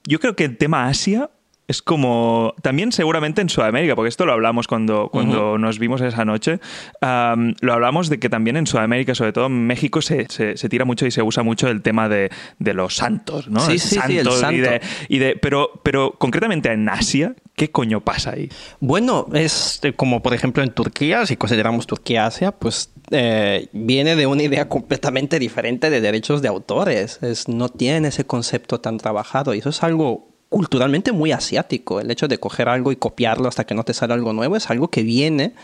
yo 0.06 0.20
creo 0.20 0.36
que 0.36 0.44
el 0.44 0.58
tema 0.58 0.86
Asia 0.86 1.30
es 1.68 1.80
como... 1.80 2.54
También 2.62 2.92
seguramente 2.92 3.40
en 3.40 3.48
Sudamérica, 3.48 3.94
porque 3.94 4.08
esto 4.08 4.26
lo 4.26 4.32
hablamos 4.32 4.66
cuando, 4.66 5.08
cuando 5.10 5.58
nos 5.58 5.78
vimos 5.78 6.00
esa 6.00 6.24
noche, 6.24 6.58
lo 7.00 7.72
hablamos 7.72 8.08
de 8.08 8.18
que 8.18 8.28
también 8.28 8.56
en 8.56 8.66
Sudamérica, 8.66 9.14
sobre 9.14 9.32
todo 9.32 9.46
en 9.46 9.66
México, 9.66 10.02
se, 10.02 10.26
se- 10.28 10.56
se 10.56 10.68
tira 10.68 10.84
mucho 10.84 11.06
y 11.06 11.10
se 11.10 11.22
usa 11.22 11.42
mucho 11.42 11.68
el 11.68 11.82
tema 11.82 12.08
de, 12.08 12.30
de 12.58 12.74
los 12.74 12.96
santos, 12.96 13.48
¿no? 13.48 13.60
Sí, 13.60 13.78
sí, 13.78 13.98
sí, 14.06 14.18
el 14.18 14.26
y 14.28 14.30
santo. 14.32 14.62
de- 14.62 14.80
y 15.08 15.18
de- 15.18 15.36
pero, 15.36 15.80
pero 15.82 16.12
concretamente 16.18 16.70
en 16.72 16.88
Asia, 16.88 17.34
¿qué 17.54 17.70
coño 17.70 18.00
pasa 18.00 18.32
ahí? 18.32 18.48
Bueno, 18.80 19.26
es 19.32 19.80
eh, 19.82 19.92
como 19.92 20.22
por 20.22 20.34
ejemplo 20.34 20.62
en 20.62 20.70
Turquía, 20.72 21.26
si 21.26 21.36
consideramos 21.36 21.86
Turquía-Asia, 21.86 22.52
pues 22.52 22.92
eh, 23.10 23.68
viene 23.72 24.16
de 24.16 24.26
una 24.26 24.42
idea 24.42 24.68
completamente 24.68 25.38
diferente 25.38 25.90
de 25.90 26.00
derechos 26.00 26.42
de 26.42 26.48
autores. 26.48 27.18
Es, 27.22 27.48
no 27.48 27.68
tiene 27.68 28.08
ese 28.08 28.24
concepto 28.26 28.80
tan 28.80 28.98
trabajado 28.98 29.54
y 29.54 29.58
eso 29.58 29.68
es 29.70 29.82
algo 29.82 30.31
culturalmente 30.52 31.10
muy 31.12 31.32
asiático. 31.32 31.98
El 31.98 32.10
hecho 32.10 32.28
de 32.28 32.38
coger 32.38 32.68
algo 32.68 32.92
y 32.92 32.96
copiarlo 32.96 33.48
hasta 33.48 33.64
que 33.64 33.74
no 33.74 33.82
te 33.82 33.94
sale 33.94 34.12
algo 34.14 34.32
nuevo 34.32 34.54
es 34.54 34.70
algo 34.70 34.88
que 34.88 35.02
viene 35.02 35.54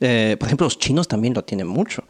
Eh, 0.00 0.36
por 0.38 0.48
ejemplo, 0.48 0.66
los 0.66 0.78
chinos 0.78 1.06
también 1.08 1.34
lo 1.34 1.44
tienen 1.44 1.66
mucho. 1.66 2.04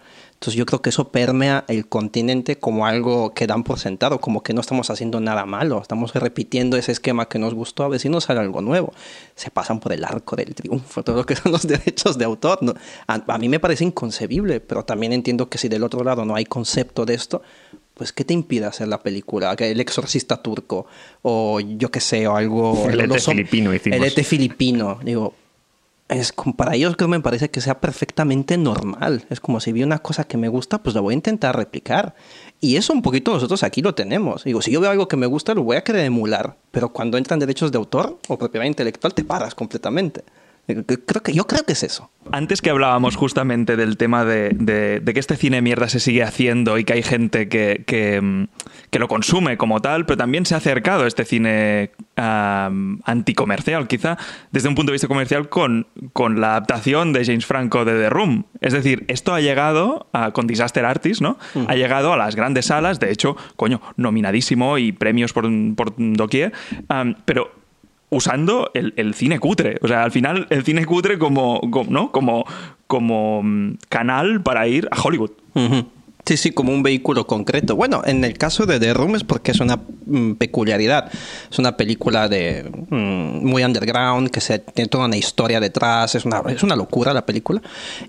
Entonces 0.44 0.58
yo 0.58 0.66
creo 0.66 0.82
que 0.82 0.90
eso 0.90 1.08
permea 1.08 1.64
el 1.68 1.88
continente 1.88 2.58
como 2.58 2.84
algo 2.84 3.32
que 3.32 3.46
dan 3.46 3.64
por 3.64 3.78
sentado, 3.78 4.20
como 4.20 4.42
que 4.42 4.52
no 4.52 4.60
estamos 4.60 4.90
haciendo 4.90 5.18
nada 5.18 5.46
malo, 5.46 5.80
estamos 5.80 6.12
repitiendo 6.12 6.76
ese 6.76 6.92
esquema 6.92 7.30
que 7.30 7.38
nos 7.38 7.54
gustó, 7.54 7.82
a 7.82 7.88
ver 7.88 7.98
si 7.98 8.10
nos 8.10 8.24
sale 8.24 8.40
algo 8.40 8.60
nuevo. 8.60 8.92
Se 9.36 9.50
pasan 9.50 9.80
por 9.80 9.94
el 9.94 10.04
arco 10.04 10.36
del 10.36 10.54
triunfo, 10.54 11.02
todo 11.02 11.16
lo 11.16 11.24
que 11.24 11.34
son 11.34 11.50
los 11.50 11.62
derechos 11.66 12.18
de 12.18 12.26
autor. 12.26 12.62
¿no? 12.62 12.74
A, 13.06 13.22
a 13.26 13.38
mí 13.38 13.48
me 13.48 13.58
parece 13.58 13.84
inconcebible, 13.84 14.60
pero 14.60 14.84
también 14.84 15.14
entiendo 15.14 15.48
que 15.48 15.56
si 15.56 15.70
del 15.70 15.82
otro 15.82 16.04
lado 16.04 16.26
no 16.26 16.34
hay 16.34 16.44
concepto 16.44 17.06
de 17.06 17.14
esto, 17.14 17.40
pues 17.94 18.12
¿qué 18.12 18.26
te 18.26 18.34
impide 18.34 18.66
hacer 18.66 18.88
la 18.88 19.02
película? 19.02 19.54
El 19.58 19.80
exorcista 19.80 20.42
turco, 20.42 20.84
o 21.22 21.58
yo 21.58 21.90
qué 21.90 22.00
sé, 22.00 22.28
o 22.28 22.36
algo... 22.36 22.86
El 22.90 23.00
ET 23.00 23.18
filipino 23.18 23.72
hicimos. 23.72 23.98
El 23.98 24.04
ET 24.04 24.22
filipino. 24.22 24.98
Digo, 25.02 25.34
es 26.08 26.32
como 26.32 26.54
para 26.54 26.74
ellos 26.74 26.96
creo 26.96 27.08
que 27.08 27.16
me 27.16 27.20
parece 27.20 27.50
que 27.50 27.60
sea 27.60 27.80
perfectamente 27.80 28.58
normal. 28.58 29.24
Es 29.30 29.40
como 29.40 29.60
si 29.60 29.72
vi 29.72 29.82
una 29.82 30.00
cosa 30.00 30.24
que 30.24 30.36
me 30.36 30.48
gusta, 30.48 30.82
pues 30.82 30.94
la 30.94 31.00
voy 31.00 31.14
a 31.14 31.16
intentar 31.16 31.56
replicar. 31.56 32.14
Y 32.60 32.76
eso 32.76 32.92
un 32.92 33.02
poquito 33.02 33.32
nosotros 33.32 33.62
aquí 33.62 33.80
lo 33.80 33.94
tenemos. 33.94 34.44
Digo, 34.44 34.60
si 34.60 34.70
yo 34.70 34.80
veo 34.80 34.90
algo 34.90 35.08
que 35.08 35.16
me 35.16 35.26
gusta, 35.26 35.54
lo 35.54 35.62
voy 35.62 35.76
a 35.76 35.84
querer 35.84 36.04
emular. 36.04 36.56
Pero 36.70 36.90
cuando 36.90 37.16
entran 37.16 37.38
derechos 37.38 37.72
de 37.72 37.78
autor 37.78 38.18
o 38.28 38.38
propiedad 38.38 38.66
intelectual, 38.66 39.14
te 39.14 39.24
paras 39.24 39.54
completamente. 39.54 40.24
Creo 40.66 41.22
que, 41.22 41.32
yo 41.34 41.46
creo 41.46 41.62
que 41.64 41.72
es 41.74 41.82
eso. 41.82 42.10
Antes 42.32 42.62
que 42.62 42.70
hablábamos 42.70 43.16
justamente 43.16 43.76
del 43.76 43.98
tema 43.98 44.24
de, 44.24 44.50
de- 44.58 45.00
de 45.00 45.12
que 45.14 45.20
este 45.20 45.36
cine 45.36 45.60
mierda 45.60 45.88
se 45.90 46.00
sigue 46.00 46.22
haciendo 46.22 46.78
y 46.78 46.84
que 46.84 46.94
hay 46.94 47.02
gente 47.02 47.48
que, 47.50 47.84
que, 47.86 48.18
mm, 48.20 48.46
que 48.90 48.98
lo 48.98 49.06
consume 49.08 49.58
como 49.58 49.80
tal, 49.82 50.06
pero 50.06 50.16
también 50.16 50.46
se 50.46 50.54
ha 50.54 50.58
acercado 50.58 51.04
a 51.04 51.06
este 51.06 51.26
cine 51.26 51.90
anticomercial, 53.04 53.86
quizá, 53.88 54.16
desde 54.52 54.68
un 54.68 54.74
punto 54.74 54.90
de 54.90 54.94
vista 54.94 55.08
comercial, 55.08 55.48
con, 55.48 55.86
con 56.12 56.40
la 56.40 56.52
adaptación 56.52 57.12
de 57.12 57.24
James 57.24 57.46
Franco 57.46 57.84
de 57.84 57.92
The 57.92 58.10
Room. 58.10 58.44
Es 58.60 58.72
decir, 58.72 59.04
esto 59.08 59.34
ha 59.34 59.40
llegado 59.40 60.08
a- 60.12 60.30
con 60.32 60.46
Disaster 60.46 60.84
Artist, 60.84 61.20
¿no? 61.20 61.38
Ha 61.68 61.74
llegado 61.74 62.12
a 62.12 62.16
las 62.16 62.36
grandes 62.36 62.66
salas, 62.66 63.00
de 63.00 63.10
hecho, 63.10 63.36
coño, 63.56 63.80
nominadísimo 63.96 64.78
y 64.78 64.92
premios 64.92 65.32
por, 65.32 65.44
por 65.74 65.94
doquier, 65.98 66.52
pero 67.24 67.50
usando 68.14 68.70
el, 68.74 68.94
el 68.96 69.14
cine 69.14 69.38
cutre. 69.38 69.78
O 69.82 69.88
sea, 69.88 70.04
al 70.04 70.10
final 70.12 70.46
el 70.50 70.64
cine 70.64 70.84
cutre 70.86 71.18
como, 71.18 71.60
como- 71.70 71.90
¿no? 71.90 72.12
como, 72.12 72.44
como 72.86 73.42
mm, 73.42 73.78
canal 73.88 74.42
para 74.42 74.66
ir 74.68 74.88
a 74.90 75.00
Hollywood. 75.00 75.30
Ujú. 75.54 75.86
Sí, 76.26 76.38
sí, 76.38 76.52
como 76.52 76.72
un 76.72 76.82
vehículo 76.82 77.26
concreto. 77.26 77.76
Bueno, 77.76 78.00
en 78.06 78.24
el 78.24 78.38
caso 78.38 78.64
de 78.64 78.80
The 78.80 78.94
Room 78.94 79.14
es 79.14 79.24
porque 79.24 79.50
es 79.50 79.60
una 79.60 79.76
mm, 80.06 80.32
peculiaridad. 80.36 81.10
Es 81.50 81.58
una 81.58 81.76
película 81.76 82.30
de 82.30 82.64
mm, 82.88 83.46
muy 83.46 83.62
underground, 83.62 84.30
que 84.30 84.40
se, 84.40 84.58
tiene 84.58 84.88
toda 84.88 85.04
una 85.04 85.18
historia 85.18 85.60
detrás. 85.60 86.14
Es 86.14 86.24
una, 86.24 86.40
es 86.48 86.62
una 86.62 86.76
locura 86.76 87.12
la 87.12 87.26
película. 87.26 87.60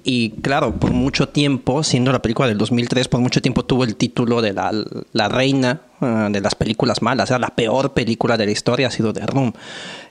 Y 0.06 0.30
claro, 0.42 0.72
por 0.76 0.92
mucho 0.92 1.28
tiempo, 1.28 1.84
siendo 1.84 2.14
la 2.14 2.22
película 2.22 2.48
del 2.48 2.58
2003, 2.58 3.10
por 3.10 3.20
mucho 3.20 3.42
tiempo 3.42 3.66
tuvo 3.66 3.84
el 3.84 3.98
título 3.98 4.42
de 4.42 4.54
la, 4.54 4.72
la 5.12 5.28
reina 5.28 5.82
de 6.00 6.42
las 6.42 6.56
películas 6.56 7.02
malas. 7.02 7.30
La 7.30 7.56
peor 7.56 7.94
película 7.94 8.38
de 8.38 8.46
la 8.46 8.52
historia 8.52 8.88
ha 8.88 8.92
sido 8.92 9.14
The 9.14 9.26
Room. 9.26 9.54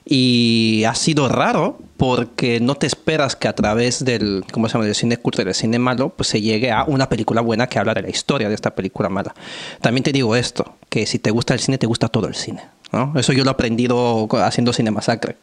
Y 0.05 0.83
ha 0.87 0.93
sido 0.93 1.27
raro 1.27 1.79
porque 1.97 2.59
no 2.59 2.75
te 2.75 2.85
esperas 2.85 3.35
que 3.35 3.47
a 3.47 3.53
través 3.53 4.05
del, 4.05 4.43
¿cómo 4.51 4.67
se 4.67 4.73
llama?, 4.73 4.85
del 4.85 4.95
cine 4.95 5.17
culto 5.17 5.41
y 5.41 5.45
del 5.45 5.55
cine 5.55 5.79
malo, 5.79 6.09
pues 6.09 6.29
se 6.29 6.41
llegue 6.41 6.71
a 6.71 6.83
una 6.83 7.09
película 7.09 7.41
buena 7.41 7.67
que 7.67 7.79
habla 7.79 7.93
de 7.93 8.03
la 8.03 8.09
historia 8.09 8.49
de 8.49 8.55
esta 8.55 8.75
película 8.75 9.09
mala. 9.09 9.33
También 9.81 10.03
te 10.03 10.11
digo 10.11 10.35
esto, 10.35 10.75
que 10.89 11.05
si 11.05 11.17
te 11.17 11.31
gusta 11.31 11.53
el 11.53 11.59
cine, 11.59 11.77
te 11.77 11.87
gusta 11.87 12.07
todo 12.07 12.27
el 12.27 12.35
cine. 12.35 12.61
¿no? 12.91 13.13
Eso 13.15 13.33
yo 13.33 13.43
lo 13.43 13.49
he 13.49 13.53
aprendido 13.53 14.27
haciendo 14.43 14.73
Cine 14.73 14.91
Masacre, 14.91 15.37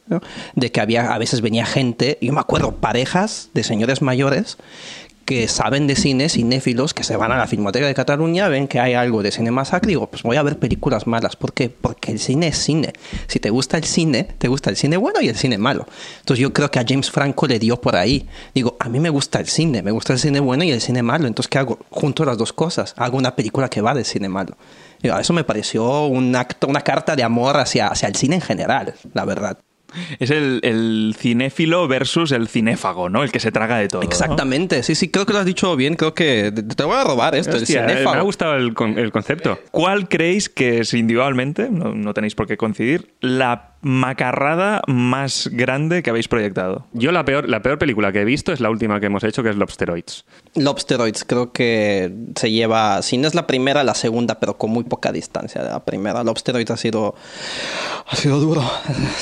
de 0.55 0.73
que 0.73 0.81
había, 0.81 1.13
a 1.13 1.19
veces 1.19 1.41
venía 1.41 1.67
gente, 1.67 2.19
yo 2.21 2.33
me 2.33 2.41
acuerdo, 2.41 2.77
parejas 2.77 3.51
de 3.53 3.65
señores 3.65 4.01
mayores 4.01 4.59
que 5.33 5.49
saben 5.49 5.87
de 5.87 5.97
cine, 5.97 6.29
cinéfilos, 6.29 6.93
que 6.95 7.05
se 7.05 7.17
van 7.17 7.33
a 7.33 7.37
la 7.37 7.47
Filmoteca 7.47 7.87
de 7.87 7.95
Cataluña, 7.95 8.49
ven 8.49 8.69
que 8.69 8.81
hay 8.81 8.95
algo 8.95 9.23
de 9.23 9.33
cine 9.33 9.51
masacre 9.51 9.91
y 9.91 9.95
digo, 9.95 10.09
pues 10.09 10.23
voy 10.23 10.37
a 10.37 10.43
ver 10.43 10.59
películas 10.59 11.07
malas. 11.07 11.37
¿Por 11.37 11.53
qué? 11.53 11.71
Porque 11.71 12.13
el 12.13 12.19
cine 12.19 12.49
es 12.49 12.59
cine. 12.59 12.93
Si 13.29 13.41
te 13.41 13.51
gusta 13.51 13.79
el 13.79 13.85
cine, 13.85 14.25
te 14.39 14.49
gusta 14.49 14.71
el 14.71 14.77
cine 14.77 14.97
bueno 14.97 15.21
y 15.21 15.29
el 15.29 15.37
cine 15.37 15.59
malo. 15.59 15.87
Entonces 16.21 16.43
yo 16.43 16.53
creo 16.53 16.71
que 16.71 16.79
a 16.79 16.85
James 16.87 17.11
Franco 17.11 17.47
le 17.47 17.59
dio 17.59 17.81
por 17.81 17.97
ahí. 17.97 18.27
Digo, 18.55 18.77
a 18.79 18.89
mí 18.89 19.01
me 19.01 19.11
gusta 19.11 19.41
el 19.41 19.47
cine, 19.47 19.83
me 19.83 19.91
gusta 19.91 20.13
el 20.13 20.19
cine 20.19 20.41
bueno 20.41 20.65
y 20.65 20.71
el 20.71 20.81
cine 20.81 21.03
malo. 21.03 21.27
Entonces, 21.27 21.49
¿qué 21.49 21.59
hago? 21.59 21.79
Junto 21.91 22.25
las 22.25 22.37
dos 22.37 22.53
cosas. 22.53 22.95
Hago 22.99 23.17
una 23.17 23.35
película 23.35 23.69
que 23.69 23.81
va 23.81 23.95
de 23.95 24.05
cine 24.05 24.29
malo. 24.29 24.57
Eso 25.03 25.33
me 25.33 25.45
pareció 25.45 26.07
un 26.07 26.37
acto, 26.37 26.69
una 26.69 26.83
carta 26.83 27.17
de 27.17 27.23
amor 27.23 27.57
hacia, 27.57 27.89
hacia 27.89 28.09
el 28.09 28.15
cine 28.15 28.37
en 28.37 28.43
general, 28.43 28.95
la 29.15 29.25
verdad. 29.25 29.59
Es 30.19 30.31
el, 30.31 30.61
el 30.63 31.15
cinéfilo 31.19 31.89
versus 31.89 32.33
el 32.33 32.49
cinéfago, 32.49 33.09
¿no? 33.09 33.23
El 33.23 33.31
que 33.33 33.41
se 33.41 33.53
traga 33.53 33.79
de 33.79 33.89
todo. 33.89 34.03
¿no? 34.03 34.09
Exactamente, 34.09 34.83
sí, 34.83 34.95
sí, 34.95 35.11
creo 35.11 35.27
que 35.27 35.33
lo 35.33 35.39
has 35.41 35.47
dicho 35.47 35.75
bien. 35.77 35.95
Creo 35.97 36.15
que 36.15 36.53
te- 36.55 36.63
te 36.63 36.85
voy 36.85 36.97
a 36.97 37.05
robar 37.05 37.35
esto, 37.35 37.57
Hostia, 37.57 37.81
el 37.81 37.85
eh, 37.85 37.87
me 37.87 37.93
cinéfago. 38.01 38.17
ha 38.19 38.23
gustado 38.23 38.55
el, 38.57 38.75
el 38.97 39.13
concepto. 39.13 39.59
¿Cuál 39.71 40.09
creéis 40.09 40.49
que 40.49 40.81
es 40.81 40.95
individualmente, 40.95 41.69
no, 41.71 41.95
no 41.95 42.15
tenéis 42.15 42.35
por 42.35 42.47
qué 42.47 42.57
coincidir, 42.57 43.15
la 43.21 43.72
macarrada 43.83 44.81
más 44.87 45.49
grande 45.53 46.03
que 46.03 46.11
habéis 46.11 46.29
proyectado? 46.29 46.87
Yo 46.93 47.13
la 47.13 47.25
peor, 47.25 47.49
la 47.49 47.63
peor 47.63 47.79
película 47.79 48.13
que 48.13 48.21
he 48.21 48.25
visto 48.25 48.53
es 48.53 48.61
la 48.61 48.71
última 48.71 49.01
que 49.01 49.07
hemos 49.07 49.25
hecho, 49.25 49.43
que 49.43 49.51
es 49.51 49.57
Lobsteroids. 49.57 50.25
Lobsteroids 50.55 51.25
creo 51.25 51.53
que 51.53 52.13
se 52.37 52.51
lleva, 52.51 53.03
si 53.03 53.19
no 53.19 53.27
es 53.29 53.35
la 53.35 53.47
primera, 53.47 53.83
la 53.85 53.95
segunda, 53.95 54.39
pero 54.41 54.57
con 54.57 54.71
muy 54.71 54.85
poca 54.85 55.13
distancia 55.13 55.63
de 55.63 55.71
la 55.71 55.85
primera. 55.85 56.23
Lobsteroids 56.25 56.71
ha 56.71 56.77
sido, 56.77 57.15
ha 58.09 58.17
sido 58.17 58.39
duro. 58.41 58.63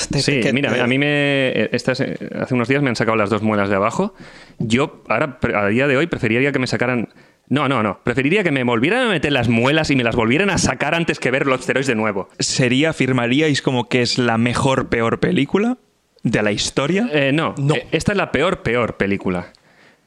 Este, 0.00 0.20
Sí, 0.20 0.40
que- 0.40 0.52
mira, 0.52 0.82
a 0.82 0.86
mí 0.86 0.98
me. 0.98 1.52
Estas, 1.74 2.00
eh, 2.00 2.16
hace 2.40 2.54
unos 2.54 2.68
días 2.68 2.82
me 2.82 2.88
han 2.90 2.96
sacado 2.96 3.16
las 3.16 3.30
dos 3.30 3.42
muelas 3.42 3.68
de 3.68 3.76
abajo. 3.76 4.14
Yo, 4.58 5.02
ahora, 5.08 5.38
a 5.54 5.66
día 5.68 5.86
de 5.86 5.96
hoy, 5.96 6.06
preferiría 6.06 6.52
que 6.52 6.58
me 6.58 6.66
sacaran. 6.66 7.08
No, 7.51 7.68
no, 7.68 7.82
no. 7.82 7.98
Preferiría 8.05 8.44
que 8.44 8.53
me 8.53 8.62
volvieran 8.62 9.07
a 9.07 9.11
meter 9.11 9.32
las 9.32 9.48
muelas 9.48 9.90
y 9.90 9.96
me 9.96 10.05
las 10.05 10.14
volvieran 10.14 10.51
a 10.51 10.57
sacar 10.57 10.94
antes 10.94 11.18
que 11.18 11.32
ver 11.32 11.46
los 11.46 11.62
steroids 11.62 11.88
de 11.88 11.96
nuevo. 11.96 12.28
¿Sería, 12.38 12.90
afirmaríais 12.90 13.61
como 13.61 13.88
que 13.88 14.03
es 14.03 14.18
la 14.18 14.38
mejor, 14.38 14.88
peor 14.88 15.18
película 15.18 15.76
de 16.22 16.42
la 16.44 16.53
historia? 16.53 17.09
Eh, 17.12 17.32
no, 17.32 17.57
Eh, 17.74 17.88
esta 17.90 18.12
es 18.12 18.18
la 18.18 18.30
peor, 18.30 18.62
peor 18.62 18.96
película. 18.96 19.53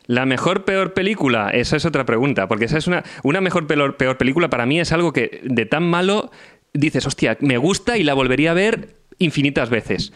La 0.07 0.25
mejor, 0.25 0.63
peor 0.63 0.93
película, 0.93 1.49
esa 1.49 1.75
es 1.75 1.85
otra 1.85 2.05
pregunta, 2.05 2.47
porque 2.47 2.65
esa 2.65 2.77
es 2.77 2.87
una, 2.87 3.03
una 3.23 3.41
mejor, 3.41 3.67
peor, 3.67 3.97
peor 3.97 4.17
película 4.17 4.49
para 4.49 4.65
mí 4.65 4.79
es 4.79 4.93
algo 4.93 5.11
que 5.11 5.41
de 5.43 5.65
tan 5.65 5.83
malo 5.83 6.31
dices, 6.73 7.05
hostia, 7.05 7.37
me 7.41 7.57
gusta 7.57 7.97
y 7.97 8.03
la 8.03 8.13
volvería 8.13 8.51
a 8.51 8.53
ver 8.53 8.95
infinitas 9.19 9.69
veces. 9.69 10.13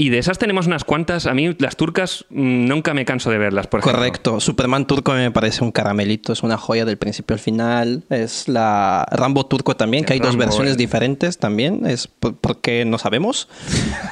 Y 0.00 0.10
de 0.10 0.18
esas 0.18 0.38
tenemos 0.38 0.68
unas 0.68 0.84
cuantas. 0.84 1.26
A 1.26 1.34
mí 1.34 1.56
las 1.58 1.74
turcas 1.74 2.24
mm, 2.30 2.66
nunca 2.66 2.94
me 2.94 3.04
canso 3.04 3.30
de 3.30 3.38
verlas, 3.38 3.66
por 3.66 3.80
ejemplo. 3.80 3.98
Correcto. 3.98 4.38
Superman 4.38 4.86
turco 4.86 5.12
me 5.12 5.32
parece 5.32 5.64
un 5.64 5.72
caramelito, 5.72 6.32
es 6.32 6.44
una 6.44 6.56
joya 6.56 6.84
del 6.84 6.98
principio 6.98 7.34
al 7.34 7.40
final. 7.40 8.04
Es 8.08 8.46
la 8.46 9.04
Rambo 9.10 9.46
turco 9.46 9.74
también, 9.76 10.04
que 10.04 10.12
hay 10.12 10.20
dos 10.20 10.28
Rambo, 10.28 10.44
versiones 10.44 10.74
eh. 10.74 10.76
diferentes 10.76 11.38
también. 11.38 11.84
Es 11.84 12.06
por- 12.06 12.36
porque 12.36 12.84
no 12.84 12.98
sabemos. 12.98 13.48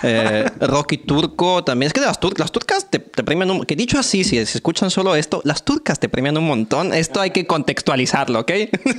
Eh, 0.02 0.44
Rocky 0.60 0.98
turco 0.98 1.64
también. 1.64 1.86
Es 1.88 1.92
que 1.92 2.00
de 2.00 2.06
las, 2.06 2.20
tur- 2.20 2.38
las 2.38 2.52
turcas 2.52 2.90
te, 2.90 2.98
te 2.98 3.24
premian 3.24 3.50
un... 3.50 3.64
Que 3.64 3.74
dicho 3.74 3.98
así, 3.98 4.24
si 4.24 4.36
escuchan 4.38 4.90
solo 4.90 5.16
esto, 5.16 5.40
las 5.44 5.64
turcas 5.64 5.98
te 5.98 6.08
premian 6.08 6.36
un 6.36 6.46
montón. 6.46 6.92
Esto 6.94 7.20
hay 7.20 7.30
que 7.30 7.46
contextualizarlo, 7.46 8.40
¿ok? 8.40 8.52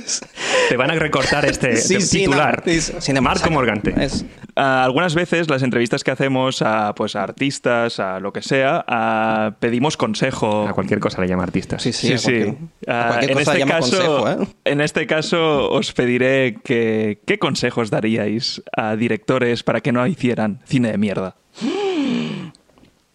Te 0.68 0.76
van 0.76 0.90
a 0.90 0.94
recortar 0.94 1.44
este 1.44 1.76
Sí, 1.76 2.00
sí, 2.00 2.18
titular. 2.20 2.62
no, 2.66 2.72
es- 2.72 2.92
Cine 3.00 3.20
Marco. 3.20 3.50
Morgante. 3.50 3.94
Es- 4.04 4.24
algunas 4.58 5.14
veces 5.14 5.48
las 5.48 5.62
entrevistas 5.62 6.02
que 6.04 6.10
hacemos 6.10 6.62
a, 6.62 6.94
pues, 6.94 7.14
a 7.16 7.22
artistas, 7.22 8.00
a 8.00 8.20
lo 8.20 8.32
que 8.32 8.42
sea, 8.42 8.84
ah, 8.88 9.52
pedimos 9.60 9.96
consejo. 9.96 10.66
A 10.68 10.72
cualquier 10.72 11.00
cosa 11.00 11.20
le 11.20 11.28
llama 11.28 11.44
artista. 11.44 11.78
Sí, 11.78 11.92
sí, 11.92 12.16
Sí, 12.16 12.18
sí. 12.18 12.32
a 12.32 12.44
cualquier- 12.44 12.56
a 12.88 13.00
Ah, 13.00 13.06
cualquier 13.08 13.30
en, 13.30 13.38
cosa 13.38 13.50
este 13.52 13.58
llama 13.60 13.74
caso, 13.74 14.22
consejo, 14.22 14.42
¿eh? 14.42 14.46
en 14.64 14.80
este 14.80 15.06
caso 15.06 15.70
os 15.70 15.92
pediré 15.92 16.56
que, 16.64 17.20
qué 17.26 17.38
consejos 17.38 17.90
daríais 17.90 18.62
a 18.76 18.96
directores 18.96 19.62
para 19.62 19.80
que 19.80 19.92
no 19.92 20.06
hicieran 20.06 20.60
cine 20.66 20.90
de 20.90 20.98
mierda. 20.98 21.36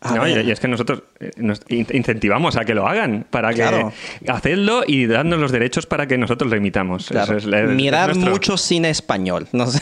A 0.04 0.16
No, 0.16 0.28
y, 0.28 0.52
es 0.52 0.60
que 0.60 0.68
nosotros 0.68 1.04
eh, 1.20 1.32
nos 1.38 1.62
in- 1.70 1.88
incentivamos 1.92 2.56
a 2.58 2.66
que 2.66 2.74
lo 2.74 2.88
hagan, 2.88 3.26
para 3.30 3.54
Claro. 3.54 3.92
que 4.24 4.32
hacedlo 4.32 4.84
y 4.86 5.06
dadnos 5.08 5.40
los 5.40 5.52
derechos 5.52 5.86
para 5.86 6.08
que 6.08 6.18
nosotros 6.18 6.50
lo 6.52 6.58
imitamos. 6.58 7.08
Claro. 7.08 7.38
Es 7.38 7.46
es 7.46 7.70
Mirar 7.70 8.10
nuestro- 8.10 8.32
mucho 8.32 8.58
cine 8.58 8.90
español. 8.90 9.48
No 9.54 9.68
sé. 9.68 9.80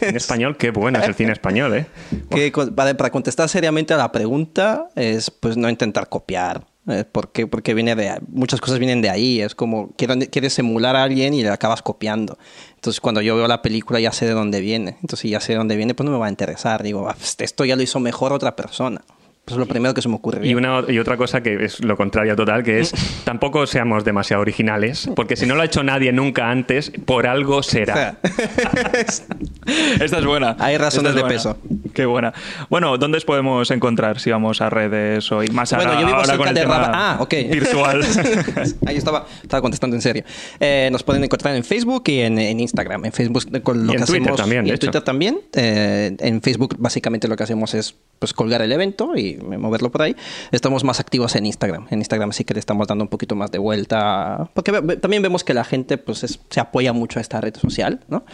En 0.00 0.16
español, 0.16 0.56
qué 0.56 0.70
bueno 0.70 0.98
es 1.00 1.06
el 1.06 1.14
cine 1.14 1.32
español, 1.32 1.74
¿eh? 1.74 1.86
que 2.30 2.52
para, 2.74 3.10
contestar 3.10 3.48
seriamente 3.48 3.94
a 3.94 3.96
la 3.98 4.10
pregunta 4.12 4.86
es 4.94 5.30
pues 5.30 5.56
no 5.56 5.68
intentar 5.68 6.08
copiar. 6.08 6.66
Eh, 6.90 7.04
porque, 7.10 7.46
porque 7.46 7.74
viene 7.74 7.94
de 7.94 8.18
muchas 8.28 8.62
cosas 8.62 8.78
vienen 8.78 9.02
de 9.02 9.10
ahí. 9.10 9.42
Es 9.42 9.54
como 9.54 9.90
quieres 9.96 10.58
emular 10.58 10.96
a 10.96 11.02
alguien 11.02 11.34
y 11.34 11.42
le 11.42 11.50
acabas 11.50 11.82
copiando. 11.82 12.38
Entonces 12.76 12.98
cuando 13.02 13.20
yo 13.20 13.36
veo 13.36 13.46
la 13.46 13.60
película 13.60 14.00
ya 14.00 14.10
sé 14.10 14.24
de 14.24 14.32
dónde 14.32 14.62
viene. 14.62 14.92
Entonces 15.02 15.20
si 15.20 15.28
ya 15.28 15.40
sé 15.40 15.52
de 15.52 15.58
dónde 15.58 15.76
viene, 15.76 15.94
pues 15.94 16.06
no 16.06 16.12
me 16.12 16.18
va 16.18 16.26
a 16.26 16.30
interesar. 16.30 16.82
Digo, 16.82 17.06
"Ah, 17.06 17.14
pues, 17.14 17.36
esto 17.40 17.66
ya 17.66 17.76
lo 17.76 17.82
hizo 17.82 18.00
mejor 18.00 18.32
otra 18.32 18.56
persona. 18.56 19.02
Pues 19.48 19.56
es 19.56 19.60
lo 19.60 19.66
primero 19.66 19.94
que 19.94 20.02
se 20.02 20.10
me 20.10 20.16
ocurriría. 20.16 20.50
Y, 20.50 20.54
una, 20.54 20.84
y 20.86 20.98
otra 20.98 21.16
cosa 21.16 21.42
que 21.42 21.64
es 21.64 21.82
lo 21.82 21.96
contrario 21.96 22.36
total, 22.36 22.62
que 22.62 22.80
es 22.80 22.92
tampoco 23.24 23.66
seamos 23.66 24.04
demasiado 24.04 24.42
originales, 24.42 25.08
porque 25.16 25.36
si 25.36 25.46
no 25.46 25.54
lo 25.54 25.62
ha 25.62 25.64
hecho 25.64 25.82
nadie 25.82 26.12
nunca 26.12 26.50
antes, 26.50 26.92
por 27.06 27.26
algo 27.26 27.62
será. 27.62 28.18
Esta 30.00 30.18
es 30.18 30.24
buena. 30.26 30.54
Hay 30.58 30.76
razones 30.76 31.14
de 31.14 31.22
buena. 31.22 31.56
Qué 31.94 32.04
buena. 32.04 32.34
Bueno, 32.68 32.98
¿dónde 32.98 33.16
os 33.16 33.24
podemos 33.24 33.70
encontrar 33.70 34.20
si 34.20 34.30
vamos 34.30 34.60
a 34.60 34.68
redes 34.68 35.32
o 35.32 35.42
y 35.42 35.48
más 35.48 35.72
Bueno, 35.72 35.92
ahora, 35.92 36.00
yo 36.02 36.06
vivo 36.06 36.18
ahora 36.18 36.26
cerca 36.26 36.38
con 36.38 36.48
el 36.48 36.54
de 36.54 36.60
tema. 36.60 36.90
Ah, 36.92 37.16
ok. 37.18 37.34
virtual? 37.50 38.04
Ahí 38.86 38.96
estaba, 38.98 39.24
estaba 39.42 39.62
contestando 39.62 39.96
en 39.96 40.02
serio. 40.02 40.24
Eh, 40.60 40.90
nos 40.92 41.02
pueden 41.04 41.24
encontrar 41.24 41.54
en 41.56 41.64
Facebook 41.64 42.02
y 42.08 42.20
en, 42.20 42.38
en 42.38 42.60
Instagram. 42.60 43.06
En 43.06 43.12
Facebook 43.12 43.62
con 43.62 43.86
lo 43.86 43.92
Y 43.94 43.96
en 43.96 44.02
que 44.02 44.06
Twitter 44.06 44.22
hacemos, 44.24 44.40
también, 44.40 44.66
y 44.66 44.68
de 44.68 44.70
en 44.72 44.74
hecho. 44.74 44.86
Twitter 44.88 45.02
también. 45.02 45.40
Eh, 45.54 46.14
en 46.18 46.42
Facebook 46.42 46.76
básicamente 46.78 47.28
lo 47.28 47.36
que 47.36 47.44
hacemos 47.44 47.72
es 47.72 47.94
pues 48.18 48.32
colgar 48.32 48.62
el 48.62 48.72
evento 48.72 49.16
y 49.16 49.36
moverlo 49.36 49.90
por 49.90 50.02
ahí. 50.02 50.16
Estamos 50.52 50.84
más 50.84 51.00
activos 51.00 51.36
en 51.36 51.46
Instagram. 51.46 51.86
En 51.90 51.98
Instagram 51.98 52.32
sí 52.32 52.44
que 52.44 52.54
le 52.54 52.60
estamos 52.60 52.86
dando 52.88 53.04
un 53.04 53.08
poquito 53.08 53.34
más 53.36 53.50
de 53.50 53.58
vuelta. 53.58 54.50
Porque 54.54 54.72
también 55.00 55.22
vemos 55.22 55.44
que 55.44 55.54
la 55.54 55.64
gente 55.64 55.98
pues 55.98 56.24
es- 56.24 56.40
se 56.50 56.60
apoya 56.60 56.92
mucho 56.92 57.18
a 57.18 57.22
esta 57.22 57.40
red 57.40 57.54
social, 57.56 58.00
¿no? 58.08 58.24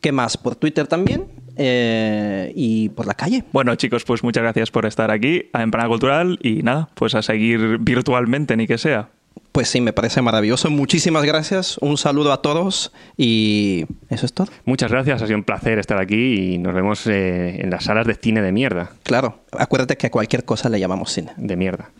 ¿Qué 0.00 0.12
más? 0.12 0.36
Por 0.36 0.56
Twitter 0.56 0.86
también 0.86 1.26
eh, 1.56 2.52
y 2.54 2.88
por 2.90 3.06
la 3.06 3.14
calle. 3.14 3.44
Bueno, 3.52 3.74
chicos, 3.76 4.04
pues 4.04 4.22
muchas 4.22 4.42
gracias 4.42 4.70
por 4.70 4.86
estar 4.86 5.10
aquí 5.10 5.48
a 5.52 5.62
Empanada 5.62 5.88
Cultural 5.88 6.38
y 6.42 6.62
nada, 6.62 6.88
pues 6.94 7.14
a 7.14 7.22
seguir 7.22 7.78
virtualmente, 7.78 8.56
ni 8.56 8.66
que 8.66 8.78
sea. 8.78 9.10
Pues 9.52 9.68
sí, 9.68 9.80
me 9.80 9.92
parece 9.92 10.22
maravilloso. 10.22 10.70
Muchísimas 10.70 11.24
gracias. 11.24 11.76
Un 11.78 11.98
saludo 11.98 12.32
a 12.32 12.40
todos 12.40 12.92
y 13.16 13.84
eso 14.08 14.24
es 14.26 14.32
todo. 14.32 14.46
Muchas 14.64 14.90
gracias, 14.92 15.22
ha 15.22 15.26
sido 15.26 15.38
un 15.38 15.44
placer 15.44 15.78
estar 15.78 15.98
aquí 16.00 16.54
y 16.54 16.58
nos 16.58 16.72
vemos 16.72 17.06
eh, 17.08 17.60
en 17.60 17.70
las 17.70 17.84
salas 17.84 18.06
de 18.06 18.14
cine 18.14 18.42
de 18.42 18.52
mierda. 18.52 18.90
Claro, 19.02 19.40
acuérdate 19.52 19.96
que 19.96 20.06
a 20.06 20.10
cualquier 20.10 20.44
cosa 20.44 20.68
le 20.68 20.78
llamamos 20.78 21.12
cine. 21.12 21.32
De 21.36 21.56
mierda. 21.56 21.90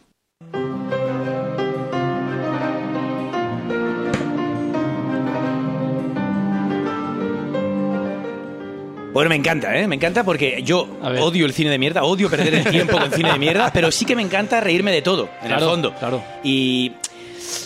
Bueno, 9.12 9.28
me 9.28 9.34
encanta, 9.34 9.76
¿eh? 9.76 9.88
Me 9.88 9.96
encanta 9.96 10.22
porque 10.22 10.62
yo 10.64 10.86
odio 11.03 11.44
el 11.44 11.53
cine 11.53 11.70
de 11.70 11.78
mierda, 11.78 12.05
odio 12.05 12.30
perder 12.30 12.55
el 12.55 12.64
tiempo 12.64 12.96
con 12.96 13.11
cine 13.11 13.32
de 13.32 13.38
mierda, 13.40 13.70
pero 13.74 13.90
sí 13.90 14.05
que 14.05 14.14
me 14.14 14.22
encanta 14.22 14.61
reírme 14.61 14.92
de 14.92 15.03
todo, 15.03 15.28
en 15.42 15.48
Claro, 15.48 15.64
el 15.64 15.70
fondo. 15.70 15.94
claro. 15.96 16.22
Y, 16.44 16.92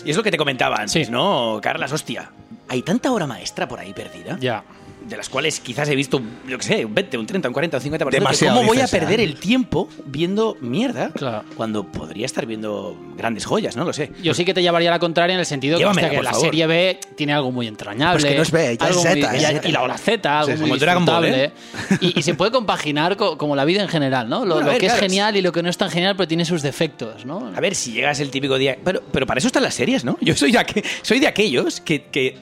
y 0.05 0.11
es 0.11 0.17
lo 0.17 0.23
que 0.23 0.31
te 0.31 0.37
comentaba 0.37 0.75
antes, 0.77 0.91
Sí. 1.07 1.11
¿no? 1.11 1.59
Carlas, 1.61 1.91
hostia, 1.91 2.31
hay 2.67 2.81
tanta 2.81 3.11
obra 3.11 3.27
maestra 3.27 3.67
por 3.67 3.79
ahí 3.79 3.93
perdida, 3.93 4.37
Ya. 4.39 4.63
De 5.07 5.17
las 5.17 5.29
cuales 5.29 5.59
quizás 5.59 5.87
he 5.89 5.95
visto, 5.95 6.21
yo 6.47 6.57
qué 6.57 6.63
sé, 6.63 6.85
un 6.85 6.95
20, 6.95 7.17
un 7.17 7.27
30, 7.27 7.47
un 7.49 7.53
40, 7.53 7.77
un 7.77 7.83
50%. 7.83 8.09
que 8.09 8.17
Demasiado, 8.17 8.57
¿Cómo 8.57 8.67
voy 8.67 8.81
a 8.81 8.87
perder 8.87 9.19
¿eh? 9.19 9.23
el 9.23 9.35
tiempo 9.35 9.87
viendo 10.05 10.57
mierda 10.61 11.11
Claro. 11.11 11.43
cuando 11.55 11.83
podría 11.83 12.25
estar 12.25 12.45
viendo 12.47 12.97
grandes 13.15 13.45
joyas? 13.45 13.75
No 13.75 13.85
lo 13.85 13.93
sé. 13.93 14.11
Yo 14.23 14.33
sí 14.33 14.45
que 14.45 14.53
te 14.53 14.61
llevaría 14.63 14.89
la 14.89 14.97
contraria 14.99 15.33
en 15.35 15.39
el 15.39 15.45
sentido 15.45 15.77
que, 15.77 15.85
hostia, 15.85 16.09
que 16.09 16.21
la 16.23 16.31
favor. 16.31 16.45
serie 16.47 16.65
B 16.67 16.99
tiene 17.15 17.33
algo 17.33 17.51
muy 17.51 17.67
entrañable. 17.67 18.17
Pero 18.17 18.27
es 18.27 18.31
que 18.31 18.37
no 18.37 18.41
es 18.43 18.51
B, 18.71 18.77
ya 18.79 18.85
algo 18.87 18.99
es 18.99 19.05
muy- 19.05 19.21
Z, 19.21 19.35
es 19.35 19.41
ya- 19.41 19.49
Z. 19.51 19.67
Y 19.69 19.71
la 19.71 19.81
ola 19.83 19.97
Z, 19.97 20.39
algo 20.39 20.51
Sí, 20.53 20.59
muy 20.61 20.69
Ball, 20.71 20.79
disfrutable. 20.79 21.43
¿eh? 21.45 21.51
y, 22.01 22.19
y 22.19 22.23
se 22.23 22.33
puede 22.33 22.51
compaginar 22.51 23.15
co- 23.15 23.37
como 23.37 23.55
la 23.55 23.65
vida 23.65 23.83
en 23.83 23.89
general, 23.89 24.27
¿no? 24.27 24.39
Lo, 24.45 24.55
Bueno, 24.55 24.61
a 24.61 24.63
lo 24.65 24.71
ver, 24.71 24.79
que 24.81 24.87
es 24.87 24.93
genial 24.95 25.37
y 25.37 25.41
lo 25.43 25.51
que 25.51 25.61
no 25.61 25.69
es 25.69 25.77
tan 25.77 25.91
genial, 25.91 26.15
pero 26.15 26.27
tiene 26.27 26.45
sus 26.45 26.61
defectos, 26.63 27.25
¿no? 27.25 27.51
A 27.55 27.59
ver, 27.61 27.75
si 27.75 27.91
llegas 27.91 28.19
el 28.19 28.31
típico 28.31 28.57
día. 28.57 28.77
Pero, 28.83 29.03
pero 29.11 29.27
para 29.27 29.37
eso 29.37 29.47
están 29.47 29.61
las 29.63 29.75
series, 29.75 30.03
¿no? 30.03 30.17
Yo 30.21 30.35
soy 30.35 30.51
de, 30.51 30.59
aqu- 30.59 30.83
soy 31.03 31.19
de 31.19 31.27
aquellos 31.27 31.79
que, 31.81 32.05
que 32.05 32.37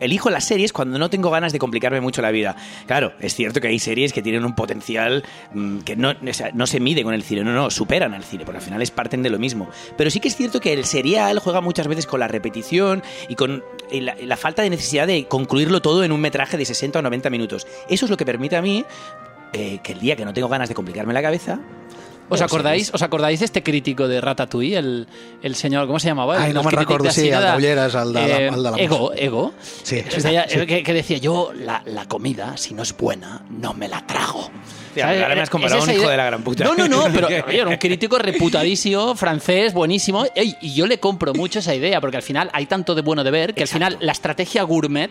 elijo 0.00 0.30
las 0.30 0.44
series 0.44 0.72
cuando 0.72 0.98
no 0.98 1.10
tengo 1.10 1.30
ganas 1.30 1.52
de 1.52 1.58
complicarme 1.58 2.00
mucho 2.00 2.22
la 2.22 2.30
vida. 2.30 2.56
Claro, 2.86 3.12
es 3.20 3.34
cierto 3.34 3.60
que 3.60 3.68
hay 3.68 3.78
series 3.78 4.12
que 4.12 4.22
tienen 4.22 4.44
un 4.44 4.54
potencial 4.54 5.24
mm, 5.52 5.78
que 5.80 5.96
no, 5.96 6.14
no 6.54 6.66
se 6.66 6.80
mide 6.80 7.02
con 7.02 7.14
el 7.14 7.22
cine, 7.22 7.44
no, 7.44 7.52
no, 7.52 7.70
superan 7.70 8.14
al 8.14 8.24
cine, 8.24 8.44
porque 8.44 8.58
al 8.58 8.64
final 8.64 8.82
es 8.82 8.90
parten 8.90 9.22
de 9.22 9.30
lo 9.30 9.38
mismo. 9.38 9.68
Pero 9.96 10.10
sí 10.10 10.20
que 10.20 10.28
es 10.28 10.36
cierto 10.36 10.60
que 10.60 10.72
el 10.72 10.84
serial 10.84 11.38
juega 11.38 11.60
muchas 11.60 11.88
veces 11.88 12.06
con 12.06 12.20
la 12.20 12.28
repetición 12.28 13.02
y 13.28 13.34
con 13.34 13.62
la, 13.90 14.16
la 14.20 14.36
falta 14.36 14.62
de 14.62 14.70
necesidad 14.70 15.06
de 15.06 15.26
concluirlo 15.26 15.80
todo 15.82 16.04
en 16.04 16.12
un 16.12 16.20
metraje 16.20 16.56
de 16.56 16.64
60 16.64 16.98
o 16.98 17.02
90 17.02 17.30
minutos. 17.30 17.66
Eso 17.88 18.06
es 18.06 18.10
lo 18.10 18.16
que 18.16 18.24
permite 18.24 18.56
a 18.56 18.62
mí 18.62 18.84
eh, 19.56 19.78
que 19.84 19.92
el 19.92 20.00
día 20.00 20.16
que 20.16 20.24
no 20.24 20.32
tengo 20.32 20.48
ganas 20.48 20.68
de 20.68 20.74
complicarme 20.74 21.14
la 21.14 21.22
cabeza. 21.22 21.60
¿Os 22.28 22.40
acordáis. 22.40 22.90
¿Os 22.94 23.02
acordáis 23.02 23.40
de 23.40 23.44
este 23.46 23.62
crítico 23.62 24.08
de 24.08 24.20
Ratatouille? 24.20 24.76
El, 24.78 25.06
el 25.42 25.54
señor, 25.54 25.86
¿cómo 25.86 25.98
se 26.00 26.08
llamaba? 26.08 26.40
Ai, 26.40 26.48
El 26.50 26.54
no 26.54 26.62
recordo, 26.62 27.04
de 27.04 27.10
sí, 27.12 27.28
el 27.28 27.34
de 27.62 27.74
la- 27.76 28.16
eh, 28.26 28.50
Ego, 28.78 29.12
Ego. 29.14 29.52
Sí, 29.60 30.02
sí, 30.08 30.20
deia- 30.20 30.46
sí. 30.48 30.66
Que, 30.66 30.82
que 30.82 30.92
decía, 30.94 31.18
yo 31.18 31.52
la, 31.54 31.82
la 31.86 32.06
comida, 32.06 32.56
si 32.56 32.72
no 32.74 32.82
es 32.82 32.96
buena, 32.96 33.42
no 33.50 33.74
me 33.74 33.88
la 33.88 34.06
trago. 34.06 34.50
Tía, 34.94 35.08
ahora 35.10 35.34
me 35.34 35.40
has 35.42 35.50
comparado 35.50 35.82
Es 35.82 35.88
a 35.88 35.90
un 35.90 35.94
hijo 35.96 36.02
idea- 36.02 36.10
de 36.12 36.16
la 36.16 36.24
gran 36.26 36.42
puta. 36.42 36.64
No, 36.64 36.74
no, 36.74 36.88
no, 36.88 37.04
pero 37.14 37.26
oye, 37.26 37.44
era 37.50 37.68
un 37.68 37.76
crítico 37.76 38.18
reputadísimo, 38.18 39.14
francés, 39.14 39.72
buenísimo. 39.74 40.24
Y 40.60 40.72
yo 40.74 40.86
le 40.86 40.98
compro 40.98 41.34
mucho 41.34 41.58
esa 41.58 41.74
idea, 41.74 42.00
porque 42.00 42.16
al 42.16 42.22
final 42.22 42.48
hay 42.52 42.66
tanto 42.66 42.94
de 42.94 43.02
bueno 43.02 43.22
de 43.24 43.30
ver 43.30 43.54
que 43.54 43.62
al 43.62 43.68
final 43.68 43.96
la 44.00 44.12
estrategia 44.12 44.62
gourmet 44.62 45.10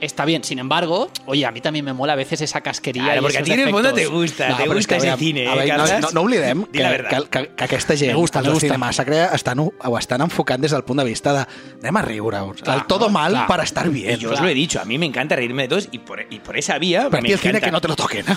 está 0.00 0.24
bien. 0.24 0.44
Sin 0.44 0.58
embargo, 0.58 1.10
oye, 1.26 1.44
a 1.46 1.50
mí 1.52 1.60
también 1.60 1.84
me 1.84 1.92
mola 1.92 2.12
a 2.14 2.16
veces 2.16 2.40
esa 2.40 2.60
casquería. 2.60 3.04
Claro, 3.04 3.22
porque 3.22 3.38
a 3.38 3.42
ti 3.42 3.52
en 3.52 3.60
el 3.60 3.70
fondo 3.70 3.92
te 3.92 4.06
gusta, 4.06 4.48
No, 4.50 4.56
te 4.56 4.68
gusta 4.68 4.96
ese 4.96 5.10
a 5.10 5.16
cine, 5.16 5.46
a 5.48 5.52
¿eh, 5.54 5.58
veure, 5.58 5.76
no, 5.76 5.84
Carles? 5.84 6.00
no, 6.02 6.10
no 6.12 6.20
oblidem 6.22 6.64
que, 6.66 6.82
la 6.82 6.90
verdad. 6.90 7.22
que, 7.24 7.28
que, 7.40 7.48
que 7.54 7.64
aquesta 7.64 7.96
gent, 7.96 8.10
Me 8.12 8.16
gusta, 8.16 8.38
els 8.40 8.48
gusta. 8.48 8.66
Cine 8.66 8.78
Massacre, 8.78 9.24
estan, 9.34 9.58
ho 9.60 9.98
estan 9.98 10.20
enfocant 10.22 10.60
des 10.62 10.70
del 10.72 10.82
punt 10.84 10.98
de 11.00 11.04
vista 11.04 11.32
de 11.32 11.46
anem 11.82 11.96
a 11.96 12.02
riure 12.02 12.38
el 12.38 12.86
todo 12.86 13.06
no? 13.06 13.10
mal 13.12 13.32
Clar. 13.32 13.46
para 13.46 13.62
estar 13.64 13.88
bien. 13.90 14.18
Yo 14.18 14.32
os 14.32 14.40
lo 14.40 14.48
he 14.48 14.54
dicho, 14.54 14.80
a 14.80 14.84
mí 14.84 14.98
me 14.98 15.06
encanta 15.06 15.36
reírme 15.36 15.62
de 15.62 15.68
todos 15.68 15.88
y 15.92 15.98
por, 15.98 16.20
y 16.30 16.38
por 16.40 16.56
esa 16.58 16.78
vía 16.78 17.06
Pero 17.10 17.18
a 17.18 17.20
me 17.22 17.28
ti 17.28 17.32
el 17.32 17.38
cine 17.38 17.50
encanta. 17.58 17.66
que 17.66 17.72
no 17.72 17.80
te 17.80 17.88
lo 17.88 17.96
toquen. 17.96 18.24
¿eh? 18.28 18.36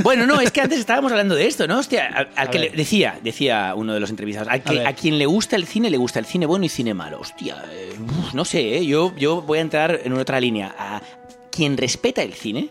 Bueno, 0.00 0.26
no, 0.26 0.40
es 0.40 0.50
que 0.50 0.60
antes 0.60 0.78
estábamos 0.78 1.10
hablando 1.12 1.34
de 1.34 1.46
esto, 1.46 1.66
¿no? 1.66 1.78
Hostia, 1.78 2.06
al, 2.06 2.28
al 2.36 2.48
A 2.48 2.50
que 2.50 2.58
le, 2.58 2.70
decía, 2.70 3.18
decía 3.22 3.72
uno 3.76 3.94
de 3.94 4.00
los 4.00 4.10
entrevistados, 4.10 4.48
al 4.48 4.60
A 4.60 4.62
que, 4.62 4.74
ver. 4.78 4.86
a, 4.86 4.92
quien 4.94 5.18
le 5.18 5.26
gusta 5.26 5.56
el 5.56 5.66
cine, 5.66 5.90
le 5.90 5.96
gusta 5.96 6.18
el 6.18 6.26
cine 6.26 6.46
bueno 6.46 6.64
y 6.64 6.68
cine 6.68 6.94
malo. 6.94 7.20
Hostia, 7.20 7.64
eh, 7.70 7.94
no 8.32 8.44
sé, 8.44 8.76
¿eh? 8.78 8.86
yo, 8.86 9.14
yo 9.16 9.42
voy 9.42 9.58
a 9.58 9.62
entrar 9.62 10.00
en 10.04 10.12
otra 10.12 10.40
línea. 10.40 10.74
A 10.78 10.97
quien 11.58 11.76
respeta 11.76 12.22
el 12.22 12.32
cine 12.34 12.68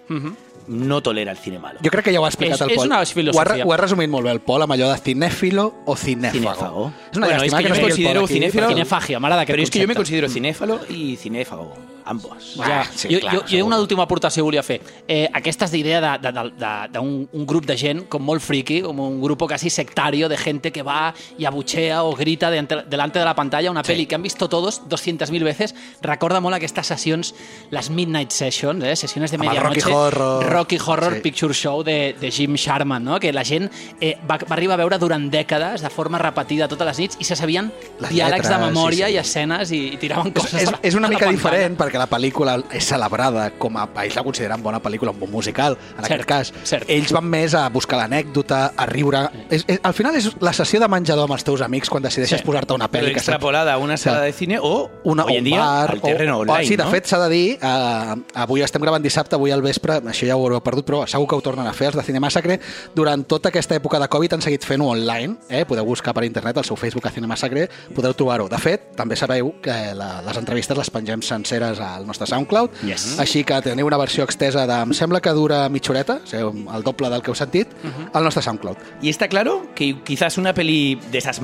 no 0.68 1.02
tolera 1.02 1.32
el 1.32 1.38
cine 1.38 1.60
malo. 1.60 1.80
Jo 1.84 1.90
crec 1.90 2.06
que 2.06 2.12
ja 2.14 2.20
ho 2.20 2.26
ha 2.26 2.30
explicat 2.30 2.56
És- 2.56 2.62
el 2.62 2.70
és 2.72 2.76
Pol. 2.78 2.88
una 2.88 2.98
ho, 2.98 3.02
ha, 3.02 3.06
filosofia. 3.06 3.66
ho 3.66 3.72
ha 3.74 3.78
resumit 3.78 4.10
molt 4.10 4.26
bé 4.26 4.32
el 4.32 4.42
Pol 4.42 4.62
amb 4.62 4.74
allò 4.74 4.90
de 4.92 4.98
cinéfilo 5.00 5.74
o 5.86 5.96
cinéfago. 5.96 6.34
Cinéfago. 6.40 6.92
És 7.12 7.18
una 7.18 7.28
Bueno, 7.28 7.42
llàstima 7.44 7.46
és 7.46 7.54
que 7.54 7.64
que 7.64 7.70
no 7.70 7.76
jo 7.76 7.82
me 7.82 7.88
estigui 7.88 8.08
el 8.08 8.14
Pol 8.14 8.20
considero 8.20 8.26
aquí, 8.26 8.34
cinéfilo. 8.34 8.64
perquè- 8.64 8.74
Cinefagia, 8.74 9.20
m'agrada 9.20 9.42
aquest 9.44 9.72
que 9.74 9.80
yo 9.80 9.88
me 9.88 9.96
considero 9.96 10.30
cinéfalo 10.30 10.80
y 10.90 11.16
cinéfago, 11.16 11.74
ambos. 12.10 12.54
Ja. 12.58 12.82
Ah, 12.82 12.86
sí, 12.94 13.08
jo, 13.14 13.20
clar, 13.20 13.36
jo, 13.36 13.42
jo 13.50 13.66
una 13.66 13.80
última 13.80 14.04
aportació 14.04 14.44
volia 14.46 14.64
fer. 14.64 14.82
Eh, 15.08 15.30
aquestes 15.34 15.72
d'idea 15.72 16.00
d'un 16.02 16.22
de, 16.22 16.32
de, 16.32 16.44
de, 16.58 16.72
d'un- 16.94 17.28
un 17.32 17.46
grup 17.46 17.66
de 17.66 17.78
gent 17.78 18.06
com 18.10 18.24
molt 18.24 18.42
friki, 18.42 18.82
com 18.82 19.00
un 19.00 19.22
grupo 19.22 19.48
casi 19.48 19.70
sectario 19.70 20.30
de 20.30 20.38
gente 20.38 20.72
que 20.72 20.84
va 20.84 21.14
y 21.38 21.46
abuchea 21.46 22.04
o 22.04 22.16
grita 22.16 22.50
de, 22.52 22.62
delante 22.90 23.20
de 23.20 23.26
la 23.26 23.36
pantalla 23.36 23.72
una 23.72 23.84
peli 23.84 24.06
que 24.06 24.16
han 24.16 24.24
visto 24.24 24.48
todos 24.50 24.82
200.000 24.88 25.44
veces. 25.44 25.76
Recorda 26.02 26.40
molt 26.42 26.56
aquestes 26.56 26.88
sessions, 26.88 27.34
les 27.72 27.90
Midnight 27.90 28.32
Sessions, 28.32 28.84
eh, 28.84 28.96
sessions 28.96 29.32
de 29.32 29.38
medianoche. 29.38 29.82
Rocky 29.82 29.92
Horror. 29.94 30.46
Rocky 30.50 30.78
Horror 30.86 31.14
Sí. 31.16 31.22
Picture 31.22 31.54
Show 31.54 31.84
de, 31.84 32.16
de 32.20 32.32
Jim 32.32 32.56
Sharman, 32.56 33.04
no? 33.04 33.20
que 33.20 33.32
la 33.34 33.44
gent 33.44 33.70
eh, 34.02 34.18
va, 34.30 34.38
va 34.38 34.56
arribar 34.56 34.74
a 34.76 34.78
veure 34.84 34.98
durant 35.00 35.30
dècades 35.32 35.82
de 35.82 35.90
forma 35.90 36.18
repetida 36.20 36.68
totes 36.68 36.88
les 36.88 37.00
nits 37.00 37.18
i 37.20 37.24
se 37.24 37.36
sabien 37.36 37.72
Les 38.00 38.12
diàlegs 38.12 38.44
lletres, 38.46 38.50
de 38.50 38.58
memòria 38.66 39.08
sí, 39.08 39.12
sí. 39.12 39.16
i 39.16 39.18
escenes 39.22 39.72
i, 39.72 39.80
i 39.94 39.98
tiraven 39.98 40.28
És, 40.32 40.34
coses 40.42 40.62
és, 40.64 40.72
la- 40.72 40.80
és 40.84 40.96
una 40.96 41.08
mica 41.12 41.30
diferent 41.32 41.78
perquè 41.80 41.97
la 42.00 42.08
pel·lícula 42.10 42.58
és 42.72 42.86
celebrada 42.88 43.50
com 43.60 43.78
a... 43.78 43.88
Ells 44.04 44.16
la 44.16 44.24
consideren 44.24 44.62
bona 44.64 44.80
pel·lícula, 44.84 45.12
un 45.12 45.20
bon 45.20 45.32
musical, 45.32 45.78
en 45.98 46.04
Cert, 46.06 46.12
aquest 46.12 46.28
cas. 46.30 46.54
cert. 46.68 46.90
Ells 46.90 47.12
van 47.16 47.26
més 47.30 47.54
a 47.58 47.68
buscar 47.74 48.00
l'anècdota, 48.02 48.74
a 48.78 48.86
riure... 48.90 49.26
És, 49.50 49.66
és, 49.68 49.80
al 49.84 49.94
final 49.98 50.16
és 50.20 50.30
la 50.44 50.54
sessió 50.54 50.80
de 50.80 50.88
menjador 50.92 51.28
amb 51.28 51.36
els 51.38 51.44
teus 51.48 51.62
amics 51.66 51.90
quan 51.90 52.04
decideixes 52.04 52.42
Sí. 52.42 52.46
posar-te 52.46 52.74
una 52.76 52.90
pel·li 52.92 53.14
que 53.14 53.20
saps 53.20 53.30
extrapolada 53.34 53.74
a 53.74 53.78
una 53.82 53.98
sala 53.98 54.22
de 54.22 54.32
cine 54.34 54.60
o 54.62 54.90
una, 55.04 55.26
hoy 55.26 55.38
en 55.38 55.44
día 55.44 55.60
bar, 55.60 55.92
al 55.92 56.02
terreno 56.02 56.38
o, 56.38 56.42
online. 56.42 56.66
o, 56.66 56.68
sí, 56.68 56.76
de 56.76 56.84
¿no? 56.84 56.92
fet, 56.92 57.06
s'ha 57.10 57.20
de 57.24 57.30
dir, 57.34 57.58
eh, 57.62 58.16
avui 58.44 58.62
estem 58.62 58.82
gravant 58.82 59.04
dissabte, 59.04 59.36
avui 59.36 59.52
al 59.52 59.62
vespre, 59.66 60.00
això 60.04 60.28
ja 60.28 60.36
ho 60.38 60.44
haureu 60.46 60.62
perdut, 60.64 60.86
però 60.88 61.02
segur 61.10 61.28
que 61.28 61.36
ho 61.40 61.42
tornen 61.42 61.68
a 61.68 61.74
fer 61.74 61.88
els 61.92 61.98
de 61.98 62.04
Cine 62.04 62.20
Massacre. 62.22 62.60
Durant 62.96 63.24
tota 63.28 63.50
aquesta 63.50 63.76
època 63.80 64.00
de 64.00 64.08
Covid 64.08 64.34
han 64.38 64.42
seguit 64.46 64.64
fent-ho 64.68 64.88
online, 64.94 65.38
eh? 65.50 65.64
podeu 65.66 65.86
buscar 65.86 66.14
per 66.14 66.24
internet 66.28 66.58
el 66.62 66.68
seu 66.68 66.76
Facebook 66.78 67.08
a 67.08 67.12
Cine 67.12 67.28
Massacre, 67.28 67.68
podeu 67.96 68.14
trobar-ho. 68.14 68.48
De 68.52 68.60
fet, 68.62 68.92
també 68.96 69.16
sabeu 69.16 69.56
que 69.64 69.76
la, 69.98 70.22
les 70.26 70.38
entrevistes 70.38 70.78
les 70.78 70.90
pengem 70.94 71.22
senceres 71.26 71.80
al 71.96 72.06
nostre 72.08 72.28
SoundCloud, 72.28 72.70
Yes. 72.86 73.20
així 73.20 73.44
que 73.44 73.62
teniu 73.62 73.88
una 73.88 73.98
versió 73.98 74.24
extesa 74.24 74.66
de, 74.68 74.74
em 74.84 74.94
sembla 74.94 75.22
que 75.22 75.30
dura 75.32 75.68
mitja 75.70 75.92
horeta, 75.92 76.20
o 76.24 76.28
sigui, 76.28 76.66
el 76.76 76.84
doble 76.84 77.10
del 77.10 77.22
que 77.22 77.32
heu 77.32 77.36
sentit, 77.36 77.68
al 78.14 78.24
nostre 78.24 78.44
SoundCloud. 78.44 78.78
Y 79.02 79.10
está 79.10 79.28
claro 79.28 79.68
que 79.76 80.02
quizás 80.04 80.38
una 80.38 80.54
peli 80.54 81.00
de 81.12 81.18
esas 81.18 81.40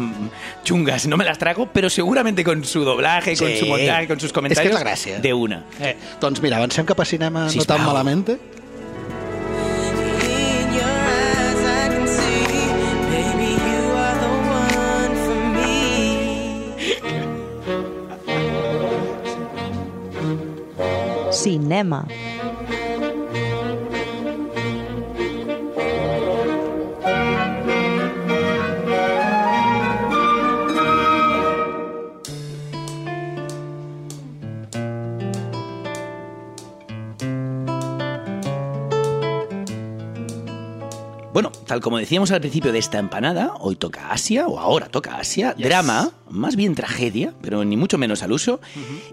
chungas 0.63 1.07
no 1.07 1.17
me 1.17 1.25
las 1.25 1.37
trago, 1.37 1.69
pero 1.71 1.89
seguramente 1.89 2.43
con 2.43 2.63
su 2.63 2.83
doblaje, 2.83 3.35
con 3.37 3.47
Sí. 3.47 3.57
su 3.59 3.65
montaje, 3.67 4.07
con 4.07 4.19
sus 4.19 4.27
És 4.29 4.33
comentarios. 4.33 4.71
que 4.75 4.77
és 4.77 4.83
la 4.83 4.89
gràcia. 4.91 5.19
De 5.21 5.33
una. 5.33 5.63
Eh, 5.79 5.95
doncs 6.19 6.41
mira, 6.41 6.57
avancem 6.57 6.85
cap 6.85 6.99
a 6.99 7.05
cinema 7.05 7.45
no 7.45 7.49
Sisplau. 7.49 7.77
tan 7.77 7.85
malament. 7.85 8.29
Cinema. 21.43 22.07
Bueno, 41.33 41.51
tal 41.67 41.81
como 41.81 41.97
decíamos 41.97 42.31
al 42.31 42.39
principio 42.39 42.71
de 42.71 42.79
esta 42.79 42.99
empanada, 42.99 43.55
hoy 43.59 43.75
toca 43.75 44.11
Asia, 44.11 44.47
o 44.47 44.59
ahora 44.59 44.87
toca 44.87 45.17
Asia, 45.17 45.53
drama, 45.57 46.11
más 46.33 46.55
bien 46.55 46.75
tragedia, 46.75 47.33
pero 47.41 47.63
ni 47.63 47.77
mucho 47.77 47.97
menos 47.97 48.23
al 48.23 48.31
uso, 48.31 48.59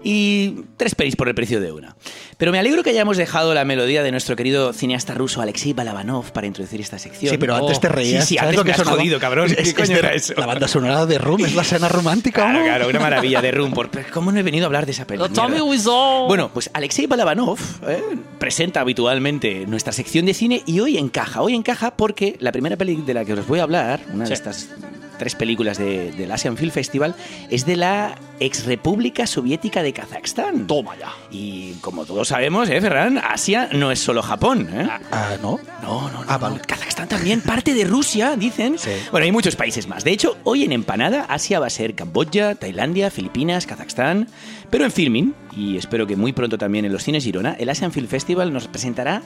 y 0.03 0.63
tres 0.77 0.95
pelis 0.95 1.15
por 1.15 1.27
el 1.29 1.35
precio 1.35 1.61
de 1.61 1.71
una. 1.71 1.95
Pero 2.37 2.51
me 2.51 2.59
alegro 2.59 2.83
que 2.83 2.89
hayamos 2.89 3.17
dejado 3.17 3.53
la 3.53 3.63
melodía 3.65 4.03
de 4.03 4.11
nuestro 4.11 4.35
querido 4.35 4.73
cineasta 4.73 5.13
ruso 5.13 5.41
Alexei 5.41 5.73
Balabanov 5.73 6.31
para 6.31 6.47
introducir 6.47 6.81
esta 6.81 6.97
sección. 6.99 7.31
Sí, 7.31 7.37
pero 7.37 7.55
antes 7.55 7.79
te 7.79 7.89
reías. 7.89 8.25
Sí, 8.25 8.29
sí, 8.29 8.35
¿Sabes 8.35 8.49
antes 8.49 8.57
lo 8.57 8.63
que 8.65 8.71
has 8.71 8.77
sonaba? 8.77 8.97
jodido, 8.97 9.19
cabrón. 9.19 9.49
Es- 9.49 9.55
¿Qué 9.55 9.61
es 9.61 9.73
coño 9.73 9.93
de- 9.93 9.99
era 9.99 10.13
eso? 10.13 10.33
La 10.35 10.45
banda 10.45 10.67
sonora 10.67 11.05
de 11.05 11.17
Room 11.17 11.45
es 11.45 11.55
la 11.55 11.61
escena 11.61 11.87
romántica. 11.89 12.51
Claro, 12.51 12.87
una 12.89 12.99
maravilla 12.99 13.41
de 13.41 13.51
Room. 13.51 13.71
Por... 13.73 13.89
¿Cómo 14.11 14.31
no 14.31 14.39
he 14.39 14.43
venido 14.43 14.65
a 14.65 14.67
hablar 14.67 14.85
de 14.85 14.91
esa. 14.93 15.05
Wiseau. 15.63 16.27
Bueno, 16.27 16.49
pues 16.53 16.69
Alexei 16.73 17.05
Balabanov 17.07 17.59
eh, 17.87 18.01
presenta 18.39 18.81
habitualmente 18.81 19.65
nuestra 19.67 19.93
sección 19.93 20.25
de 20.25 20.33
cine 20.33 20.63
y 20.65 20.79
hoy 20.79 20.97
encaja. 20.97 21.41
Hoy 21.41 21.53
encaja 21.55 21.95
porque 21.95 22.35
la 22.39 22.51
primera 22.51 22.75
peli 22.77 22.95
de 23.05 23.13
la 23.13 23.25
que 23.25 23.33
os 23.33 23.47
voy 23.47 23.59
a 23.59 23.63
hablar, 23.63 24.01
una 24.13 24.25
de 24.25 24.33
estas 24.33 24.69
tres 25.21 25.35
películas 25.35 25.77
de- 25.77 26.11
del 26.13 26.31
Asian 26.31 26.57
Film 26.57 26.71
Festival, 26.71 27.13
es 27.51 27.63
de 27.67 27.75
la 27.75 28.15
ex 28.39 28.65
República 28.65 29.27
Soviética 29.27 29.83
de 29.83 29.93
Kazajstán. 29.93 30.65
Toma 30.65 30.97
ya. 30.99 31.13
Y 31.29 31.73
como 31.81 32.05
todos 32.05 32.29
sabemos, 32.29 32.67
¿eh, 32.69 32.81
Ferran? 32.81 33.19
Asia 33.19 33.69
no 33.71 33.91
es 33.91 33.99
solo 33.99 34.23
Japón, 34.23 34.67
¿eh? 34.73 34.87
Ah, 35.11 35.35
¿no? 35.39 35.59
No, 35.83 36.09
no, 36.09 36.23
no. 36.23 36.25
Ah, 36.27 36.33
no. 36.33 36.39
vale. 36.39 36.61
Kazajstán 36.65 37.07
también, 37.07 37.41
parte 37.41 37.75
de 37.75 37.83
Rusia, 37.83 38.35
dicen. 38.35 38.79
Sí. 38.79 38.89
Bueno, 39.11 39.25
hay 39.25 39.31
muchos 39.31 39.55
países 39.55 39.87
más. 39.87 40.03
De 40.03 40.09
hecho, 40.11 40.37
hoy 40.43 40.63
en 40.63 40.71
Empanada, 40.71 41.25
Asia 41.29 41.59
va 41.59 41.67
a 41.67 41.69
ser 41.69 41.93
Camboya, 41.93 42.55
Tailandia, 42.55 43.11
Filipinas, 43.11 43.67
Kazajstán. 43.67 44.27
Pero 44.71 44.85
en 44.85 44.91
filming, 44.91 45.35
y 45.55 45.77
espero 45.77 46.07
que 46.07 46.15
muy 46.15 46.33
pronto 46.33 46.57
también 46.57 46.83
en 46.85 46.93
los 46.93 47.03
cines 47.03 47.23
Girona, 47.23 47.55
el 47.59 47.69
Asian 47.69 47.91
Film 47.91 48.07
Festival 48.07 48.51
nos 48.51 48.67
presentará 48.67 49.21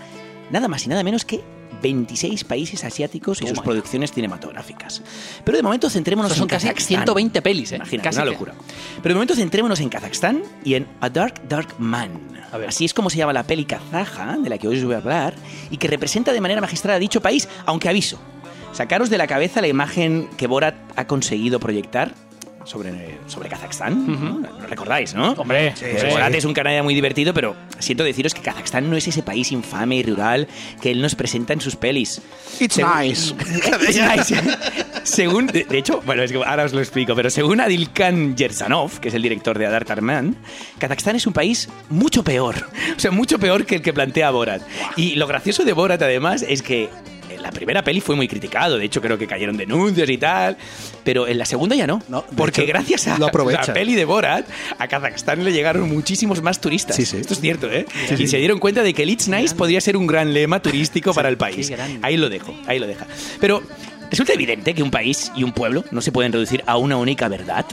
nada 0.51 0.67
más 0.67 0.85
y 0.85 0.89
nada 0.89 1.03
menos 1.03 1.23
que 1.23 1.41
26 1.81 2.43
países 2.43 2.83
asiáticos 2.83 3.41
y 3.41 3.47
sus 3.47 3.59
producciones 3.59 4.11
cinematográficas. 4.11 5.01
Pero 5.43 5.57
de 5.57 5.63
momento 5.63 5.89
centrémonos 5.89 6.33
Son 6.33 6.43
en 6.43 6.47
casi 6.47 6.67
Kazajstán. 6.67 6.99
120 7.03 7.41
pelis, 7.41 7.71
¿eh? 7.71 7.75
Imagínate, 7.77 8.09
Casi 8.09 8.21
una 8.21 8.31
locura. 8.31 8.53
Pero 8.97 9.09
de 9.09 9.13
momento 9.15 9.35
centrémonos 9.35 9.79
en 9.79 9.89
Kazajstán 9.89 10.43
y 10.63 10.75
en 10.75 10.87
A 11.01 11.09
Dark 11.09 11.47
Dark 11.47 11.75
Man. 11.79 12.43
A 12.51 12.57
ver. 12.57 12.69
Así 12.69 12.85
es 12.85 12.93
como 12.93 13.09
se 13.09 13.17
llama 13.17 13.33
la 13.33 13.43
peli 13.43 13.65
kazaja 13.65 14.37
de 14.37 14.49
la 14.49 14.57
que 14.57 14.67
hoy 14.67 14.77
os 14.77 14.83
voy 14.83 14.95
a 14.95 14.97
hablar 14.97 15.35
y 15.69 15.77
que 15.77 15.87
representa 15.87 16.31
de 16.33 16.41
manera 16.41 16.61
magistral 16.61 16.95
a 16.95 16.99
dicho 16.99 17.21
país, 17.21 17.49
aunque 17.65 17.89
aviso, 17.89 18.19
sacaros 18.71 19.09
de 19.09 19.17
la 19.17 19.27
cabeza 19.27 19.61
la 19.61 19.67
imagen 19.67 20.29
que 20.37 20.47
Borat 20.47 20.75
ha 20.95 21.07
conseguido 21.07 21.59
proyectar 21.59 22.13
sobre, 22.65 23.19
sobre 23.27 23.49
Kazajstán. 23.49 24.41
¿no? 24.41 24.47
¿Lo 24.59 24.67
recordáis, 24.67 25.13
no? 25.13 25.31
Hombre, 25.33 25.73
Que 25.79 25.99
sí. 25.99 26.07
Borat 26.09 26.33
es 26.33 26.45
un 26.45 26.53
canalla 26.53 26.83
muy 26.83 26.93
divertido, 26.93 27.33
pero 27.33 27.55
siento 27.79 28.03
deciros 28.03 28.33
que 28.33 28.41
Kazajstán 28.41 28.89
no 28.89 28.97
es 28.97 29.07
ese 29.07 29.23
país 29.23 29.51
infame 29.51 29.95
y 29.97 30.03
rural 30.03 30.47
que 30.81 30.91
él 30.91 31.01
nos 31.01 31.15
presenta 31.15 31.53
en 31.53 31.61
sus 31.61 31.75
pelis. 31.75 32.21
It's 32.59 32.75
Según- 32.75 32.99
nice. 32.99 33.33
It's 33.87 34.01
nice. 34.01 34.35
según, 35.03 35.47
de, 35.47 35.63
de 35.65 35.77
hecho, 35.77 36.01
bueno, 36.05 36.23
es 36.23 36.31
que 36.31 36.37
ahora 36.43 36.63
os 36.65 36.73
lo 36.73 36.79
explico, 36.79 37.15
pero 37.15 37.29
según 37.29 37.59
Adilkan 37.61 38.35
Yersanov, 38.35 38.99
que 38.99 39.09
es 39.09 39.13
el 39.13 39.21
director 39.21 39.57
de 39.57 39.65
Adar 39.67 39.85
Tarman, 39.85 40.35
Kazajstán 40.79 41.15
es 41.15 41.27
un 41.27 41.33
país 41.33 41.69
mucho 41.89 42.23
peor. 42.23 42.55
O 42.95 42.99
sea, 42.99 43.11
mucho 43.11 43.37
peor 43.39 43.65
que 43.65 43.75
el 43.75 43.81
que 43.81 43.91
plantea 43.93 44.31
Borat. 44.31 44.61
Y 44.95 45.15
lo 45.15 45.27
gracioso 45.27 45.63
de 45.65 45.73
Borat, 45.73 46.01
además, 46.01 46.45
es 46.47 46.61
que 46.61 46.89
la 47.45 47.51
primera 47.51 47.83
peli 47.83 48.01
fue 48.01 48.15
muy 48.15 48.27
criticado, 48.27 48.79
de 48.79 48.85
hecho 48.85 49.01
creo 49.01 49.19
que 49.19 49.27
cayeron 49.27 49.55
denuncias 49.55 50.09
y 50.09 50.17
tal, 50.17 50.57
pero 51.03 51.27
en 51.27 51.37
la 51.37 51.45
segunda 51.45 51.75
ya 51.75 51.85
no, 51.85 52.01
No, 52.09 52.25
porque 52.35 52.61
hecho, 52.61 52.69
gracias 52.69 53.07
a 53.07 53.19
la 53.19 53.31
peli 53.73 53.93
de 53.93 54.03
Borat, 54.03 54.47
a 54.79 54.87
Kazajstán 54.87 55.45
le 55.45 55.51
llegaron 55.51 55.87
muchísimos 55.87 56.41
más 56.41 56.59
turistas. 56.59 56.95
Sí, 56.95 57.05
sí. 57.05 57.17
Esto 57.17 57.35
es 57.35 57.41
cierto, 57.41 57.71
¿eh? 57.71 57.85
y 58.17 58.27
se 58.27 58.37
dieron 58.37 58.57
cuenta 58.57 58.81
de 58.81 58.95
que 58.95 59.03
el 59.03 59.11
It's 59.11 59.27
Nice 59.27 59.53
podría 59.53 59.79
ser 59.79 59.95
un 59.95 60.07
gran 60.07 60.33
lema 60.33 60.59
turístico 60.59 61.13
para 61.13 61.29
el 61.29 61.37
país. 61.37 61.71
Ahí 62.01 62.17
lo 62.17 62.29
dejo, 62.29 62.55
ahí 62.65 62.79
lo 62.79 62.87
deja. 62.87 63.05
Pero 63.39 63.61
resulta 64.09 64.33
evidente 64.33 64.73
que 64.73 64.81
un 64.81 64.89
país 64.89 65.31
y 65.35 65.43
un 65.43 65.51
pueblo 65.51 65.85
no 65.91 66.01
se 66.01 66.11
pueden 66.11 66.31
reducir 66.31 66.63
a 66.65 66.77
una 66.77 66.97
única 66.97 67.27
verdad. 67.27 67.65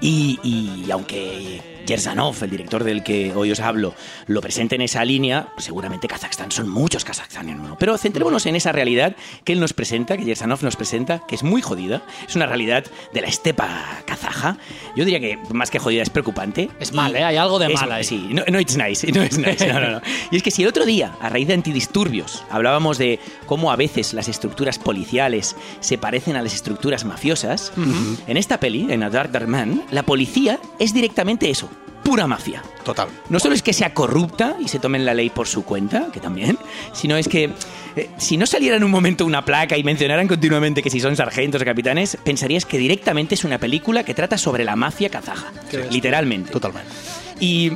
Y, 0.00 0.38
y 0.42 0.90
aunque 0.90 1.77
Yerzanov, 1.88 2.36
el 2.42 2.50
director 2.50 2.84
del 2.84 3.02
que 3.02 3.32
hoy 3.34 3.50
os 3.50 3.60
hablo, 3.60 3.94
lo 4.26 4.40
presente 4.40 4.74
en 4.74 4.82
esa 4.82 5.04
línea, 5.04 5.48
pues 5.54 5.64
seguramente 5.64 6.06
Kazajstán 6.06 6.52
son 6.52 6.68
muchos 6.68 7.04
Kazajstán 7.04 7.48
en 7.48 7.60
uno. 7.60 7.76
Pero 7.78 7.96
centrémonos 7.98 8.46
en 8.46 8.56
esa 8.56 8.72
realidad 8.72 9.16
que 9.44 9.52
él 9.54 9.60
nos 9.60 9.72
presenta, 9.72 10.16
que 10.16 10.24
Yerzanov 10.24 10.62
nos 10.62 10.76
presenta, 10.76 11.22
que 11.26 11.34
es 11.34 11.42
muy 11.42 11.62
jodida. 11.62 12.02
Es 12.28 12.36
una 12.36 12.46
realidad 12.46 12.84
de 13.12 13.20
la 13.22 13.28
estepa 13.28 14.02
kazaja. 14.06 14.58
Yo 14.94 15.04
diría 15.04 15.18
que 15.20 15.38
más 15.52 15.70
que 15.70 15.78
jodida 15.78 16.02
es 16.02 16.10
preocupante. 16.10 16.68
Es 16.78 16.92
mal, 16.92 17.16
¿eh? 17.16 17.24
Hay 17.24 17.36
algo 17.36 17.58
de 17.58 17.66
Es- 17.72 17.80
mal 17.80 17.90
ahí. 17.92 18.04
Sí, 18.04 18.28
no, 18.30 18.42
no 18.48 18.60
it's 18.60 18.76
nice, 18.76 19.10
no 19.10 19.24
it's 19.24 19.38
nice, 19.38 19.66
no, 19.66 19.80
no, 19.80 19.90
no. 19.90 20.00
Y 20.30 20.36
es 20.36 20.42
que 20.42 20.50
si 20.50 20.62
el 20.62 20.68
otro 20.68 20.84
día, 20.84 21.16
a 21.20 21.28
raíz 21.30 21.48
de 21.48 21.54
antidisturbios, 21.54 22.44
hablábamos 22.50 22.98
de 22.98 23.18
cómo 23.46 23.72
a 23.72 23.76
veces 23.76 24.12
las 24.12 24.28
estructuras 24.28 24.78
policiales 24.78 25.56
se 25.80 25.96
parecen 25.98 26.36
a 26.36 26.42
las 26.42 26.54
estructuras 26.54 27.04
mafiosas, 27.04 27.72
en 28.26 28.36
esta 28.36 28.60
peli, 28.60 28.86
en 28.90 29.02
A 29.02 29.10
Dark 29.10 29.30
Dark 29.32 29.48
Man, 29.48 29.84
la 29.90 30.02
policía 30.02 30.58
es 30.78 30.92
directamente 30.92 31.48
eso, 31.50 31.68
pura 32.02 32.26
mafia. 32.26 32.62
Total. 32.84 33.08
No 33.28 33.38
solo 33.38 33.54
es 33.54 33.62
que 33.62 33.74
sea 33.74 33.92
corrupta 33.92 34.56
y 34.58 34.68
se 34.68 34.78
tomen 34.78 35.04
la 35.04 35.12
ley 35.12 35.28
por 35.28 35.46
su 35.46 35.62
cuenta, 35.64 36.06
que 36.10 36.20
también, 36.20 36.58
sino 36.94 37.16
es 37.18 37.28
que 37.28 37.50
eh, 37.96 38.10
si 38.16 38.38
no 38.38 38.46
saliera 38.46 38.76
en 38.76 38.84
un 38.84 38.90
momento 38.90 39.26
una 39.26 39.44
placa 39.44 39.76
y 39.76 39.84
mencionaran 39.84 40.26
continuamente 40.26 40.82
que 40.82 40.88
si 40.88 41.00
son 41.00 41.16
sargentos 41.16 41.60
o 41.60 41.64
capitanes, 41.66 42.16
pensarías 42.24 42.64
que 42.64 42.78
directamente 42.78 43.34
es 43.34 43.44
una 43.44 43.58
película 43.58 44.04
que 44.04 44.14
trata 44.14 44.38
sobre 44.38 44.64
la 44.64 44.74
mafia 44.74 45.10
kazaja. 45.10 45.52
Literalmente. 45.90 46.50
Totalmente. 46.50 46.90
Y 47.40 47.72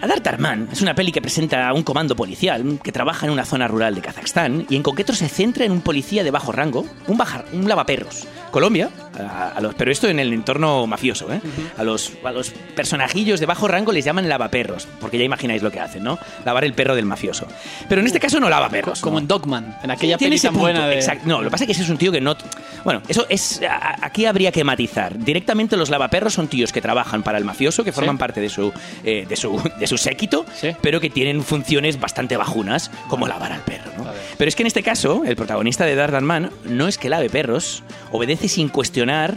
Adar 0.00 0.20
Tarman 0.20 0.68
es 0.70 0.82
una 0.82 0.94
peli 0.94 1.10
que 1.10 1.22
presenta 1.22 1.68
a 1.68 1.72
un 1.72 1.82
comando 1.82 2.14
policial 2.14 2.78
que 2.82 2.92
trabaja 2.92 3.26
en 3.26 3.32
una 3.32 3.44
zona 3.44 3.66
rural 3.66 3.94
de 3.94 4.02
Kazajstán 4.02 4.66
y 4.68 4.76
en 4.76 4.82
concreto 4.82 5.14
se 5.14 5.28
centra 5.28 5.64
en 5.64 5.72
un 5.72 5.80
policía 5.80 6.22
de 6.22 6.30
bajo 6.30 6.52
rango, 6.52 6.86
un, 7.08 7.16
baja- 7.16 7.44
un 7.52 7.66
lavaperros. 7.68 8.26
Colombia, 8.50 8.90
a- 9.18 9.48
a 9.56 9.60
los- 9.60 9.74
pero 9.74 9.90
esto 9.90 10.08
en 10.08 10.20
el 10.20 10.32
entorno 10.32 10.86
mafioso, 10.86 11.32
¿eh? 11.32 11.40
a, 11.76 11.82
los, 11.82 12.12
a 12.24 12.30
los 12.30 12.50
personajillos 12.74 13.40
de 13.40 13.46
bajo 13.46 13.68
rango 13.68 13.90
les 13.90 14.04
llaman 14.04 14.28
lavaperros, 14.28 14.86
porque 15.00 15.18
ya 15.18 15.24
imagináis 15.24 15.62
lo 15.62 15.70
que 15.72 15.80
hacen, 15.80 16.04
¿no? 16.04 16.18
Lavar 16.44 16.64
el 16.64 16.72
perro 16.74 16.94
del 16.94 17.04
mafioso. 17.06 17.46
Pero 17.88 18.00
en 18.02 18.06
este 18.06 18.20
caso 18.20 18.38
no 18.38 18.48
lava 18.48 18.68
perros. 18.68 19.00
Como 19.00 19.14
¿no? 19.16 19.20
en 19.20 19.28
Dogman, 19.28 19.78
en 19.82 19.90
aquella 19.90 20.16
Tiene 20.18 20.32
peli 20.36 20.40
tan 20.42 20.52
punto, 20.52 20.60
buena 20.62 20.86
de... 20.86 20.94
exacto. 20.96 21.24
No, 21.26 21.38
lo 21.38 21.44
que 21.44 21.50
pasa 21.50 21.64
es 21.64 21.66
que 21.68 21.72
ese 21.72 21.82
es 21.82 21.88
un 21.88 21.96
tío 21.98 22.12
que 22.12 22.20
no... 22.20 22.36
Bueno, 22.84 23.02
eso 23.08 23.26
es... 23.28 23.60
a- 23.68 23.96
Aquí 24.06 24.26
habría 24.26 24.52
que 24.52 24.62
matizar. 24.62 25.18
Directamente 25.18 25.76
los 25.76 25.90
lavaperros 25.90 26.34
son 26.34 26.48
tíos 26.48 26.70
que 26.72 26.80
trabajan 26.80 27.22
para 27.22 27.38
el 27.38 27.44
mafioso, 27.44 27.82
que 27.82 27.92
forman 27.92 28.18
parte 28.18 28.40
de 28.40 28.48
su, 28.48 28.72
eh, 29.02 29.26
de 29.28 29.36
su, 29.36 29.60
de 29.78 29.85
su 29.86 29.98
séquito, 29.98 30.44
Sí. 30.54 30.70
pero 30.80 31.00
que 31.00 31.10
tienen 31.10 31.42
funciones 31.42 31.98
bastante 32.00 32.36
bajunas, 32.36 32.90
como 33.08 33.26
lavar 33.28 33.52
al 33.52 33.60
perro, 33.62 33.90
¿no? 33.98 34.06
Pero 34.38 34.48
es 34.48 34.56
que 34.56 34.62
en 34.62 34.66
este 34.66 34.82
caso, 34.82 35.22
el 35.26 35.36
protagonista 35.36 35.84
de 35.84 35.94
Dark 35.94 36.20
Man 36.22 36.50
no 36.64 36.88
es 36.88 36.98
que 36.98 37.08
lave 37.08 37.30
perros, 37.30 37.82
obedece 38.12 38.48
sin 38.48 38.68
cuestionar 38.68 39.34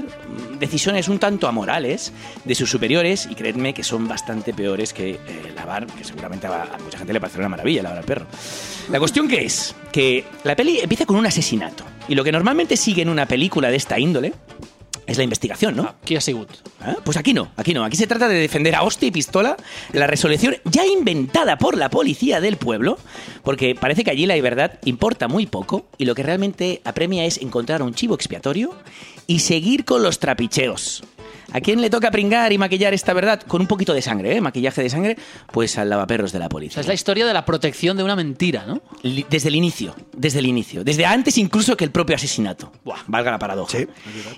decisiones 0.60 1.08
un 1.08 1.20
tanto 1.20 1.48
amorales 1.48 2.12
de 2.44 2.56
sus 2.56 2.70
superiores 2.70 3.28
y 3.30 3.36
creedme 3.36 3.74
que 3.74 3.84
son 3.84 4.08
bastante 4.08 4.54
peores 4.54 4.94
que 4.94 5.12
eh, 5.12 5.20
lavar, 5.56 5.88
que 5.88 6.04
seguramente 6.04 6.48
a, 6.48 6.64
a 6.64 6.78
mucha 6.80 6.98
gente 6.98 7.14
le 7.14 7.20
parecerá 7.22 7.42
una 7.44 7.50
maravilla 7.50 7.84
lavar 7.84 8.00
al 8.00 8.04
perro. 8.06 8.26
La 8.90 9.00
cuestión 9.00 9.28
que 9.28 9.46
es 9.46 9.76
que 9.92 10.26
la 10.44 10.56
peli 10.56 10.80
empieza 10.80 11.06
con 11.06 11.16
un 11.16 11.26
asesinato 11.26 11.84
y 12.08 12.16
lo 12.16 12.24
que 12.24 12.32
normalmente 12.32 12.76
sigue 12.76 13.02
en 13.02 13.10
una 13.10 13.26
película 13.26 13.70
de 13.70 13.78
esta 13.78 13.98
índole 14.00 14.34
es 15.10 15.18
la 15.18 15.24
investigación, 15.24 15.76
¿no? 15.76 15.96
Qui 16.06 16.16
ha? 16.16 16.20
¿Ah? 16.82 16.96
Pues 17.04 17.18
aquí 17.18 17.34
no, 17.34 17.52
aquí 17.58 17.74
no. 17.74 17.84
Aquí 17.84 17.98
se 17.98 18.08
trata 18.08 18.28
de 18.28 18.36
defender 18.36 18.76
a 18.76 18.84
hostia 18.84 19.08
y 19.08 19.12
pistola 19.12 19.58
la 19.94 20.08
resolución 20.08 20.56
ya 20.66 20.86
inventada 20.86 21.58
por 21.58 21.78
la 21.78 21.90
policía 21.90 22.40
del 22.40 22.58
pueblo, 22.58 22.98
porque 23.44 23.76
parece 23.76 24.04
que 24.04 24.12
allí 24.12 24.26
la 24.26 24.40
verdad 24.42 24.80
importa 24.86 25.28
muy 25.28 25.48
poco 25.48 25.88
y 25.98 26.06
lo 26.06 26.16
que 26.16 26.24
realmente 26.24 26.82
apremia 26.86 27.26
es 27.26 27.40
encontrar 27.40 27.82
un 27.82 27.94
chivo 27.94 28.16
expiatorio 28.16 28.76
y 29.28 29.40
seguir 29.40 29.86
con 29.86 30.04
los 30.04 30.20
trapicheos. 30.20 31.04
¿A 31.52 31.62
quién 31.62 31.82
le 31.82 31.90
toca 31.90 32.12
pringar 32.12 32.52
y 32.54 32.58
maquillar 32.58 32.94
esta 32.94 33.14
verdad? 33.14 33.42
Con 33.48 33.62
un 33.62 33.68
poquito 33.68 33.94
de 33.94 34.02
sangre, 34.02 34.36
¿eh? 34.36 34.42
Maquillaje 34.42 34.82
de 34.84 34.90
sangre, 34.90 35.18
pues 35.52 35.78
al 35.78 35.90
lavaperros 35.90 36.32
de 36.32 36.40
la 36.40 36.46
O 36.46 36.50
policía. 36.50 36.74
sea, 36.76 36.82
es 36.82 36.88
la 36.88 36.94
historia 36.94 37.26
de 37.26 37.34
la 37.34 37.46
protección 37.46 37.98
de 37.98 38.04
una 38.04 38.16
mentira, 38.16 38.66
¿no? 38.68 38.82
Li- 39.04 39.26
Desde 39.30 39.50
el 39.50 39.56
inicio, 39.56 39.96
desde 40.16 40.40
el 40.40 40.46
inicio, 40.46 40.84
desde 40.84 41.06
antes 41.06 41.38
incluso 41.38 41.76
que 41.78 41.86
el 41.86 41.92
propio 41.92 42.16
asinato. 42.16 42.72
Buah, 42.84 43.00
valga 43.08 43.32
la 43.32 43.40
paradoja. 43.40 43.78
Sí. 43.78 43.88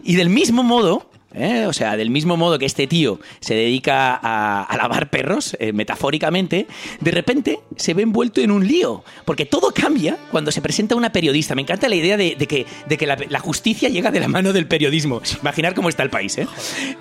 Y 0.03 0.15
del 0.15 0.29
mismo 0.29 0.63
modo, 0.63 1.09
¿eh? 1.33 1.65
o 1.67 1.73
sea, 1.73 1.97
del 1.97 2.09
mismo 2.09 2.37
modo 2.37 2.57
que 2.59 2.65
este 2.65 2.87
tío 2.87 3.19
se 3.39 3.53
dedica 3.55 4.19
a, 4.21 4.63
a 4.63 4.77
lavar 4.77 5.09
perros, 5.09 5.55
eh, 5.59 5.73
metafóricamente, 5.73 6.67
de 6.99 7.11
repente 7.11 7.59
se 7.75 7.93
ve 7.93 8.03
envuelto 8.03 8.41
en 8.41 8.51
un 8.51 8.67
lío, 8.67 9.03
porque 9.25 9.45
todo 9.45 9.73
cambia 9.73 10.17
cuando 10.31 10.51
se 10.51 10.61
presenta 10.61 10.95
una 10.95 11.11
periodista. 11.11 11.55
Me 11.55 11.61
encanta 11.61 11.87
la 11.89 11.95
idea 11.95 12.17
de, 12.17 12.35
de 12.37 12.47
que, 12.47 12.65
de 12.87 12.97
que 12.97 13.05
la, 13.07 13.17
la 13.29 13.39
justicia 13.39 13.89
llega 13.89 14.11
de 14.11 14.19
la 14.19 14.27
mano 14.27 14.53
del 14.53 14.67
periodismo. 14.67 15.21
Imaginar 15.41 15.73
cómo 15.73 15.89
está 15.89 16.03
el 16.03 16.09
país, 16.09 16.37
¿eh? 16.37 16.47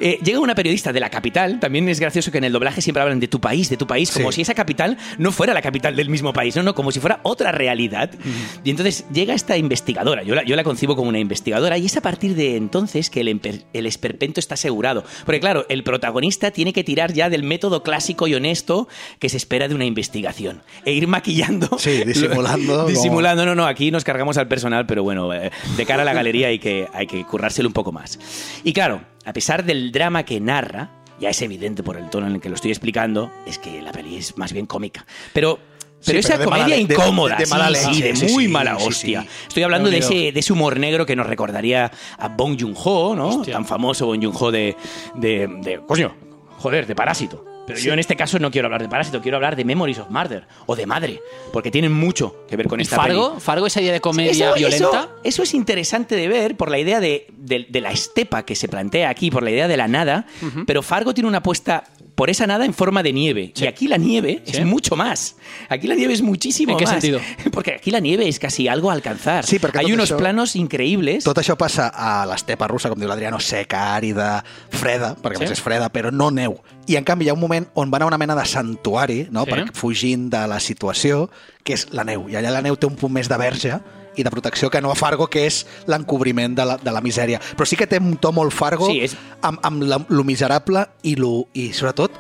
Eh, 0.00 0.18
Llega 0.24 0.38
una 0.40 0.54
periodista 0.54 0.92
de 0.92 1.00
la 1.00 1.10
capital, 1.10 1.58
también 1.60 1.88
es 1.88 1.98
gracioso 2.00 2.30
que 2.30 2.38
en 2.38 2.44
el 2.44 2.52
doblaje 2.52 2.80
siempre 2.82 3.02
hablan 3.02 3.20
de 3.20 3.28
tu 3.28 3.40
país, 3.40 3.68
de 3.70 3.76
tu 3.76 3.86
país, 3.86 4.10
como 4.10 4.30
Sí. 4.32 4.36
si 4.36 4.42
esa 4.42 4.54
capital 4.54 4.96
no 5.18 5.32
fuera 5.32 5.54
la 5.54 5.62
capital 5.62 5.96
del 5.96 6.08
mismo 6.08 6.32
país, 6.32 6.54
no, 6.56 6.62
no, 6.62 6.74
como 6.74 6.92
si 6.92 7.00
fuera 7.00 7.20
otra 7.22 7.52
realidad. 7.52 8.10
Y 8.64 8.70
entonces 8.70 9.04
llega 9.12 9.34
esta 9.34 9.56
investigadora, 9.56 10.22
yo 10.22 10.34
la, 10.34 10.44
yo 10.44 10.56
la 10.56 10.64
concibo 10.64 10.94
como 10.96 11.08
una 11.08 11.18
investigadora, 11.18 11.78
y 11.78 11.86
es 11.86 11.96
a 11.96 12.00
partir 12.00 12.34
de 12.34 12.56
entonces 12.56 13.10
que 13.10 13.20
el, 13.20 13.40
el 13.72 13.86
esperpento 14.20 14.40
está 14.40 14.54
asegurado. 14.54 15.04
Porque 15.24 15.40
claro, 15.40 15.64
el 15.68 15.82
protagonista 15.82 16.50
tiene 16.50 16.72
que 16.72 16.84
tirar 16.84 17.12
ya 17.12 17.30
del 17.30 17.42
método 17.42 17.82
clásico 17.82 18.26
y 18.28 18.34
honesto 18.34 18.86
que 19.18 19.28
se 19.30 19.38
espera 19.38 19.66
de 19.66 19.74
una 19.74 19.86
investigación. 19.86 20.62
E 20.84 20.92
ir 20.92 21.06
maquillando. 21.06 21.68
Sí, 21.80 22.04
disimulando, 22.04 22.86
disimulando, 22.88 23.46
no, 23.46 23.54
no, 23.54 23.66
aquí 23.66 23.90
nos 23.90 24.04
cargamos 24.04 24.36
al 24.36 24.48
personal, 24.48 24.84
pero 24.86 25.02
bueno, 25.02 25.32
eh, 25.32 25.50
de 25.76 25.86
cara 25.86 26.02
a 26.02 26.04
la 26.04 26.12
galería 26.12 26.48
hay 26.48 26.58
que, 26.58 26.86
hay 26.92 27.06
que 27.06 27.24
currárselo 27.24 27.68
un 27.68 27.72
poco 27.72 27.90
más. 27.90 28.18
Y 28.64 28.74
claro, 28.74 29.00
a 29.24 29.32
pesar 29.32 29.64
del 29.64 29.92
drama 29.92 30.24
que 30.24 30.40
narra, 30.40 30.90
ya 31.18 31.30
es 31.30 31.40
evidente 31.40 31.82
por 31.82 31.96
el 31.96 32.10
tono 32.10 32.26
en 32.26 32.34
el 32.34 32.40
que 32.40 32.50
lo 32.50 32.54
estoy 32.54 32.70
explicando, 32.70 33.30
es 33.46 33.58
que 33.58 33.80
la 33.80 33.92
peli 33.92 34.16
es 34.16 34.36
más 34.36 34.52
bien 34.52 34.66
cómica. 34.66 35.06
Pero 35.32 35.58
pero 36.04 36.20
Sí, 36.22 36.26
esa 36.26 36.28
pero 36.38 36.40
de 36.44 36.46
mala 36.50 36.64
comedia 36.64 36.86
de- 36.86 36.94
incómoda, 36.94 37.36
de 37.36 37.46
mala 37.46 37.74
sí, 37.78 38.02
de 38.02 38.16
sí, 38.16 38.26
muy 38.32 38.44
sí, 38.46 38.50
mala 38.50 38.76
sí, 38.78 38.84
hostia. 38.86 39.22
sí. 39.22 39.28
Estoy 39.48 39.62
hablando 39.62 39.90
de 39.90 39.98
ese, 39.98 40.32
de 40.32 40.40
ese 40.40 40.52
humor 40.52 40.78
negro 40.78 41.04
que 41.06 41.14
nos 41.16 41.26
recordaría 41.26 41.90
a 42.18 42.28
Bong 42.28 42.56
Joon-ho, 42.60 43.14
¿no? 43.14 43.28
Hostia. 43.28 43.52
Tan 43.54 43.66
famoso 43.66 44.06
Bong 44.06 44.22
Joon-ho 44.22 44.50
de, 44.50 44.76
de, 45.14 45.46
de- 45.62 45.80
Coño, 45.86 46.14
joder, 46.58 46.86
de 46.86 46.94
Parásito. 46.94 47.44
Pero 47.66 47.78
yo 47.78 47.92
en 47.92 48.00
este 48.00 48.16
caso 48.16 48.38
no 48.40 48.50
quiero 48.50 48.66
hablar 48.66 48.82
de 48.82 48.88
Parásito, 48.88 49.20
quiero 49.20 49.36
hablar 49.36 49.54
de 49.54 49.64
Memories 49.64 49.98
of 50.00 50.10
Murder 50.10 50.44
o 50.66 50.74
de 50.74 50.86
Madre, 50.86 51.20
porque 51.52 51.70
tienen 51.70 51.92
mucho 51.92 52.44
que 52.48 52.56
ver 52.56 52.66
con 52.66 52.80
¿Y 52.80 52.82
esta 52.82 52.96
Fargo? 52.96 53.28
peli. 53.30 53.40
¿Fargo 53.40 53.66
esa 53.68 53.80
idea 53.80 53.92
de 53.92 54.00
comedia 54.00 54.32
Eso- 54.48 54.54
violenta? 54.54 54.86
Eso, 55.02 55.10
eso 55.22 55.42
es 55.44 55.54
interesante 55.54 56.16
de 56.16 56.26
ver 56.26 56.56
por 56.56 56.68
la 56.68 56.78
idea 56.80 56.98
de, 56.98 57.28
de- 57.36 57.66
de 57.68 57.80
la 57.80 57.92
estepa 57.92 58.44
que 58.44 58.56
se 58.56 58.66
plantea 58.66 59.08
aquí, 59.08 59.30
por 59.30 59.44
la 59.44 59.50
idea 59.52 59.68
de 59.68 59.76
la 59.76 59.86
nada, 59.86 60.26
pero 60.66 60.82
Fargo 60.82 61.14
tiene 61.14 61.28
una 61.28 61.38
apuesta 61.38 61.84
por 62.20 62.28
esa 62.28 62.46
nada 62.46 62.66
en 62.66 62.74
forma 62.74 63.02
de 63.02 63.14
nieve. 63.14 63.50
Sí. 63.54 63.64
Y 63.64 63.66
aquí 63.66 63.88
la 63.88 63.96
nieve 63.96 64.42
Sí. 64.44 64.58
es 64.58 64.66
mucho 64.66 64.94
más. 64.94 65.36
Aquí 65.70 65.86
la 65.86 65.94
nieve 65.94 66.12
es 66.12 66.20
muchísimo 66.20 66.72
¿En 66.72 66.78
qué 66.78 66.84
más. 66.84 66.92
sentido? 66.92 67.18
Porque 67.50 67.72
aquí 67.76 67.90
la 67.90 67.98
nieve 68.00 68.28
es 68.28 68.38
casi 68.38 68.68
algo 68.68 68.90
a 68.90 68.92
alcanzar. 68.92 69.46
Sí, 69.46 69.58
perquè 69.58 69.78
Hay 69.78 69.92
unos 69.94 70.12
això- 70.12 70.18
planos 70.18 70.54
increíbles. 70.54 71.24
Tot 71.24 71.38
això 71.38 71.56
passa 71.56 71.88
a 71.88 72.26
l'estepa 72.26 72.68
russa, 72.68 72.90
com 72.90 72.98
diu 73.00 73.08
l'Adriano, 73.08 73.40
seca, 73.40 73.94
àrida, 73.96 74.44
freda, 74.68 75.16
perquè 75.16 75.38
Sí. 75.38 75.46
sí. 75.46 75.52
és 75.54 75.62
freda, 75.62 75.88
però 75.90 76.10
no 76.12 76.30
neu. 76.30 76.60
I 76.86 76.96
en 76.96 77.04
canvi 77.04 77.24
hi 77.24 77.30
ha 77.30 77.32
un 77.32 77.40
moment 77.40 77.68
on 77.72 77.90
van 77.90 78.02
a 78.02 78.06
una 78.06 78.18
mena 78.18 78.36
de 78.36 78.44
santuari, 78.44 79.28
no? 79.30 79.46
Sí. 79.46 79.50
sí. 79.52 79.56
per, 79.56 79.72
fugint 79.72 80.28
de 80.30 80.46
la 80.46 80.60
situació, 80.60 81.30
que 81.64 81.72
és 81.72 81.88
la 81.92 82.04
neu. 82.04 82.28
I 82.28 82.36
allà 82.36 82.50
la 82.52 82.60
neu 82.60 82.76
té 82.76 82.84
un 82.86 82.96
punt 83.00 83.12
més 83.16 83.28
de 83.32 83.36
verge 83.40 83.80
i 84.16 84.22
de 84.26 84.30
protecció 84.30 84.70
que 84.70 84.80
no 84.80 84.90
a 84.90 84.96
Fargo, 84.98 85.28
que 85.30 85.46
és 85.46 85.62
l'encobriment 85.86 86.54
de, 86.56 86.64
la, 86.66 86.76
de 86.76 86.90
la 86.92 87.00
misèria. 87.00 87.38
Però 87.56 87.66
sí 87.66 87.76
que 87.76 87.86
té 87.86 87.98
un 88.02 88.16
to 88.18 88.32
molt 88.32 88.52
Fargo 88.52 88.86
Sí, 88.90 89.00
és- 89.06 89.16
amb, 89.42 89.60
amb 89.62 90.10
lo 90.10 90.24
miserable 90.24 90.86
i, 91.02 91.14
lo, 91.16 91.46
i 91.54 91.72
sobretot 91.72 92.10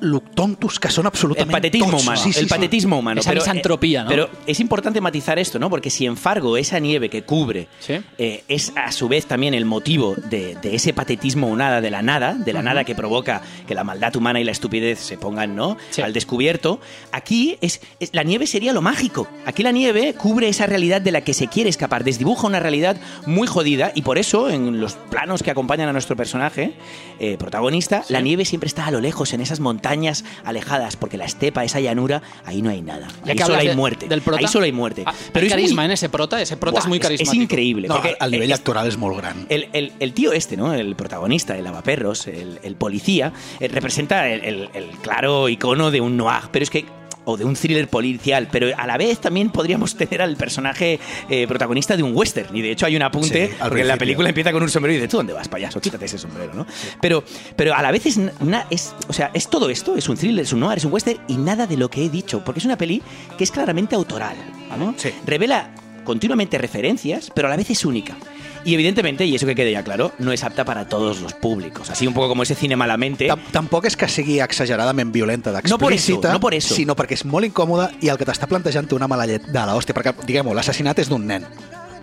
lo 0.00 0.20
tontos 0.20 0.78
que 0.80 0.88
són 0.88 1.04
El 1.04 1.12
absolutament 1.12 1.52
patetismo 1.52 1.98
humano. 1.98 2.16
Sí, 2.16 2.32
sí, 2.32 2.40
el 2.40 2.46
sí. 2.46 2.50
patetismo 2.50 2.98
humano. 2.98 3.20
Esa 3.20 3.34
misantropía, 3.34 4.04
¿no? 4.04 4.08
Pero 4.08 4.30
es 4.46 4.58
importante 4.60 5.00
matizar 5.00 5.38
esto, 5.38 5.58
¿no? 5.58 5.68
Porque 5.68 5.90
si 5.90 6.06
en 6.06 6.16
Fargo 6.16 6.56
esa 6.56 6.78
nieve 6.78 7.10
que 7.10 7.22
cubre 7.22 7.68
Sí. 7.80 7.94
eh, 8.16 8.44
es 8.48 8.72
a 8.76 8.92
su 8.92 9.08
vez 9.08 9.26
también 9.26 9.52
el 9.52 9.66
motivo 9.66 10.14
de, 10.16 10.54
de 10.56 10.74
ese 10.74 10.94
patetismo 10.94 11.48
o 11.50 11.56
nada 11.56 11.80
de 11.82 11.90
la 11.90 12.00
nada, 12.00 12.32
de 12.34 12.52
la 12.52 12.62
nada 12.62 12.84
que 12.84 12.94
provoca 12.94 13.42
que 13.66 13.74
la 13.74 13.84
maldad 13.84 14.16
humana 14.16 14.40
y 14.40 14.44
la 14.44 14.52
estupidez 14.52 15.00
se 15.00 15.18
pongan, 15.18 15.54
¿no? 15.54 15.76
Sí. 15.90 16.00
Al 16.00 16.14
descubierto. 16.14 16.80
Aquí 17.12 17.58
es, 17.60 17.82
es- 18.00 18.10
la 18.14 18.22
nieve 18.22 18.46
sería 18.46 18.72
lo 18.72 18.80
mágico. 18.80 19.28
Aquí 19.44 19.62
la 19.62 19.72
nieve 19.72 20.14
cubre 20.14 20.48
esa 20.48 20.64
realidad 20.64 21.02
de 21.02 21.12
la 21.12 21.20
que 21.20 21.34
se 21.34 21.48
quiere 21.48 21.68
escapar, 21.68 22.04
desdibuja 22.04 22.46
una 22.46 22.60
realidad 22.60 22.96
muy 23.26 23.46
jodida 23.46 23.92
y 23.94 24.00
por 24.00 24.16
eso 24.16 24.48
en 24.48 24.80
los 24.80 24.94
planos 24.94 25.42
que 25.42 25.50
acompañan 25.50 25.88
a 25.88 25.92
nuestro 25.92 26.16
personaje 26.16 26.72
eh, 27.18 27.36
protagonista, 27.38 28.02
la 28.08 28.22
nieve 28.22 28.46
siempre 28.46 28.68
está 28.68 28.86
a 28.86 28.90
lo 28.90 29.00
lejos, 29.02 29.34
en 29.34 29.42
esas 29.42 29.60
montañas 29.60 29.89
alejadas, 30.44 30.96
porque 30.96 31.16
la 31.16 31.24
estepa, 31.24 31.64
esa 31.64 31.80
llanura, 31.80 32.22
ahí 32.44 32.62
no 32.62 32.70
hay 32.70 32.82
nada. 32.82 33.08
Ahí 33.26 33.36
que 33.36 33.44
solo 33.44 33.58
hay 33.58 33.68
de- 33.68 33.74
muerte. 33.76 34.08
Del 34.08 34.22
prota, 34.22 34.40
Ahí 34.40 34.46
solo 34.48 34.64
hay 34.64 34.72
muerte. 34.72 35.02
Ah, 35.06 35.14
Pero 35.32 35.42
hay 35.44 35.46
es 35.48 35.52
carisma 35.52 35.82
muy- 35.82 35.84
en 35.86 35.90
ese 35.92 36.08
prota, 36.08 36.40
ese 36.40 36.56
prota 36.56 36.80
es 36.80 36.86
muy 36.86 36.98
es- 36.98 37.02
carismático. 37.02 37.32
Es 37.32 37.42
increíble. 37.42 37.88
No, 37.88 37.94
porque 37.94 38.16
el 38.20 38.30
nivell 38.30 38.50
es- 38.50 38.58
actoral 38.58 38.86
és 38.88 38.96
molt 38.96 39.16
gran. 39.18 39.46
el, 39.48 39.68
el- 39.72 39.92
el 40.00 40.12
tío 40.12 40.32
este, 40.32 40.56
¿no? 40.56 40.72
El 40.74 40.94
protagonista, 40.96 41.56
el 41.56 41.64
lavaperros, 41.64 42.26
el, 42.26 42.58
el 42.62 42.74
policía, 42.76 43.32
eh, 43.60 43.68
representa 43.68 44.28
el, 44.28 44.44
el- 44.44 44.68
el 44.74 44.86
claro 45.02 45.48
icono 45.48 45.90
de 45.90 46.00
un 46.00 46.16
noir, 46.16 46.42
pero 46.52 46.62
es 46.62 46.70
que 46.70 46.84
o 47.24 47.36
de 47.36 47.44
un 47.44 47.54
thriller 47.54 47.88
policial, 47.88 48.48
pero 48.50 48.68
a 48.76 48.86
la 48.86 48.96
vez 48.96 49.18
también 49.18 49.50
podríamos 49.50 49.96
tener 49.96 50.22
al 50.22 50.36
personaje 50.36 50.98
eh, 51.28 51.46
protagonista 51.46 51.96
de 51.96 52.02
un 52.02 52.16
western. 52.16 52.54
Y 52.56 52.62
de 52.62 52.72
hecho 52.72 52.86
hay 52.86 52.96
un 52.96 53.02
apunte, 53.02 53.48
Sí, 53.48 53.54
al 53.60 53.68
porque 53.68 53.82
en 53.82 53.88
la 53.88 53.96
película 53.96 54.28
empieza 54.28 54.52
con 54.52 54.62
un 54.62 54.68
sombrero 54.70 54.94
y 54.94 54.96
dice, 54.96 55.08
¿tú 55.08 55.16
dónde 55.18 55.32
vas, 55.32 55.48
payaso? 55.48 55.80
Quítate 55.80 56.06
ese 56.06 56.18
sombrero, 56.18 56.54
¿no? 56.54 56.66
Pero, 57.00 57.24
pero 57.56 57.74
a 57.74 57.82
la 57.82 57.90
vez 57.90 58.06
es, 58.06 58.18
o 59.08 59.12
sea, 59.12 59.30
es 59.34 59.48
todo 59.48 59.70
esto, 59.70 59.96
es 59.96 60.08
un 60.08 60.16
thriller, 60.16 60.44
es 60.44 60.52
un 60.52 60.60
noir, 60.60 60.78
es 60.78 60.84
un 60.84 60.92
western 60.92 61.20
y 61.28 61.36
nada 61.36 61.66
de 61.66 61.76
lo 61.76 61.88
que 61.88 62.04
he 62.04 62.08
dicho, 62.08 62.42
porque 62.44 62.58
es 62.60 62.64
una 62.64 62.76
peli 62.76 63.02
que 63.36 63.44
es 63.44 63.50
claramente 63.50 63.94
autoral, 63.94 64.36
¿no? 64.78 64.94
Sí. 64.96 65.10
Revela 65.26 65.70
continuamente 66.04 66.58
referencias, 66.58 67.30
pero 67.34 67.48
a 67.48 67.50
la 67.50 67.56
vez 67.56 67.70
es 67.70 67.84
única. 67.84 68.16
Y 68.64 68.74
evidentemente, 68.74 69.24
y 69.24 69.34
eso 69.34 69.46
que 69.46 69.54
quede 69.54 69.72
ya 69.72 69.82
claro, 69.82 70.12
no 70.18 70.32
es 70.32 70.44
apta 70.44 70.64
para 70.64 70.86
todos 70.88 71.20
los 71.20 71.32
públicos. 71.32 71.88
Así 71.90 72.06
un 72.06 72.14
poco 72.14 72.28
como 72.28 72.42
ese 72.42 72.54
cine 72.54 72.76
malamente. 72.76 73.26
Tam 73.26 73.40
Tampoc 73.52 73.86
és 73.86 73.96
que 73.96 74.08
sigui 74.08 74.40
exageradament 74.40 75.12
violenta, 75.12 75.50
No 75.50 75.78
por 75.78 75.92
eso, 75.92 76.12
d'explícita, 76.12 76.32
no 76.32 76.40
por 76.40 76.54
eso. 76.54 76.74
sinó 76.74 76.94
perquè 76.94 77.14
és 77.16 77.24
molt 77.24 77.46
incòmoda 77.46 77.90
i 78.00 78.08
el 78.08 78.18
que 78.18 78.26
t'està 78.28 78.46
plantejant 78.46 78.86
té 78.88 78.94
una 78.94 79.08
mala 79.08 79.26
llet 79.26 79.46
de 79.48 79.60
l'hòstia, 79.66 79.94
perquè, 79.96 80.12
diguem-ho, 80.26 80.52
l'assassinat 80.54 80.98
és 80.98 81.08
d'un 81.08 81.26
nen. 81.26 81.46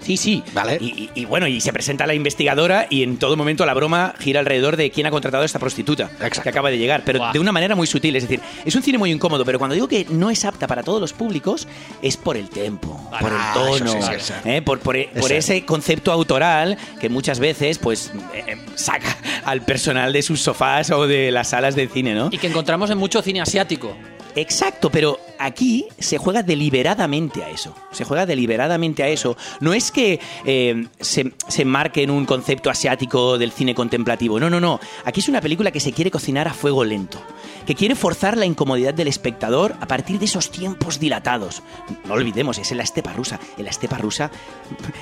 Sí, 0.08 0.18
sí. 0.18 0.44
Vale. 0.54 0.78
Y, 0.82 0.86
y- 0.86 1.10
y 1.16 1.26
bueno, 1.26 1.48
y 1.48 1.60
se 1.62 1.74
presenta 1.74 2.08
la 2.08 2.14
investigadora 2.14 2.88
y 2.90 3.04
en 3.04 3.18
todo 3.18 3.36
momento 3.36 3.66
la 3.66 3.74
broma 3.74 4.14
gira 4.20 4.40
alrededor 4.40 4.78
de 4.78 4.90
quién 4.90 5.06
ha 5.06 5.12
contratado 5.12 5.44
a 5.44 5.46
esta 5.46 5.60
prostituta 5.60 6.06
Exacto. 6.06 6.44
que 6.44 6.50
acaba 6.50 6.70
de 6.70 6.78
llegar, 6.78 7.02
pero 7.06 7.20
de 7.34 7.40
una 7.40 7.52
manera 7.52 7.76
muy 7.76 7.88
sutil. 7.88 8.16
Es 8.16 8.24
decir, 8.24 8.40
es 8.66 8.74
un 8.76 8.82
cine 8.84 8.98
muy 8.98 9.12
incómodo, 9.12 9.44
pero 9.44 9.60
cuando 9.60 9.74
digo 9.76 9.88
que 9.88 10.06
no 10.10 10.30
es 10.30 10.46
apta 10.46 10.66
para 10.66 10.82
todos 10.82 11.02
los 11.02 11.12
públicos, 11.14 11.68
es 12.02 12.16
por 12.18 12.38
el 12.38 12.50
tempo, 12.50 13.10
por 13.20 13.32
el 13.32 13.38
tono, 13.54 13.92
sí, 13.92 13.98
sí. 14.20 14.34
¿eh? 14.46 14.62
por, 14.62 14.80
por- 14.80 14.96
por 14.98 15.14
cierto. 15.14 15.34
ese 15.36 15.66
concepto 15.66 16.12
autoral 16.12 16.78
que 17.02 17.10
muchas 17.10 17.40
veces 17.40 17.78
pues 17.78 18.12
eh, 18.34 18.44
eh, 18.48 18.58
saca 18.76 19.18
al 19.44 19.62
personal 19.64 20.14
de 20.14 20.22
sus 20.22 20.40
sofás 20.42 20.90
o 20.92 21.06
de 21.06 21.32
las 21.32 21.50
salas 21.50 21.76
de 21.76 21.88
cine, 21.90 22.16
¿no? 22.16 22.30
Y 22.32 22.38
que 22.38 22.48
encontramos 22.48 22.90
en 22.90 22.98
mucho 22.98 23.22
cine 23.22 23.42
asiático. 23.42 23.96
Exacto, 24.40 24.92
pero 24.92 25.20
aquí 25.40 25.86
se 25.98 26.20
juega 26.20 26.44
deliberadamente 26.44 27.44
a 27.44 27.50
eso. 27.50 27.74
Se 27.92 28.06
juega 28.06 28.28
deliberadamente 28.28 29.02
a 29.02 29.08
eso. 29.08 29.36
No 29.62 29.74
es 29.74 29.92
que 29.92 30.20
eh, 30.46 30.86
se, 31.00 31.34
se 31.48 31.66
marque 31.66 32.04
en 32.04 32.12
un 32.12 32.26
concepto 32.26 32.70
asiático 32.70 33.40
del 33.40 33.52
cine 33.52 33.74
contemplativo. 33.74 34.40
No, 34.40 34.48
no, 34.50 34.60
no. 34.60 34.80
Aquí 35.06 35.22
es 35.22 35.28
una 35.28 35.42
película 35.42 35.72
que 35.72 35.80
se 35.80 35.92
quiere 35.92 36.12
cocinar 36.12 36.48
a 36.48 36.54
fuego 36.54 36.84
lento. 36.84 37.20
Que 37.66 37.74
quiere 37.74 37.96
forzar 37.96 38.38
la 38.38 38.46
incomodidad 38.46 38.94
del 38.94 39.08
espectador 39.08 39.76
a 39.82 39.88
partir 39.88 40.20
de 40.20 40.26
esos 40.26 40.52
tiempos 40.52 41.00
dilatados. 41.00 41.64
No 42.06 42.14
olvidemos, 42.14 42.60
es 42.60 42.72
en 42.72 42.78
la 42.78 42.84
estepa 42.84 43.14
rusa. 43.14 43.40
En 43.58 43.66
la 43.66 43.72
estepa 43.72 43.98
rusa, 43.98 44.30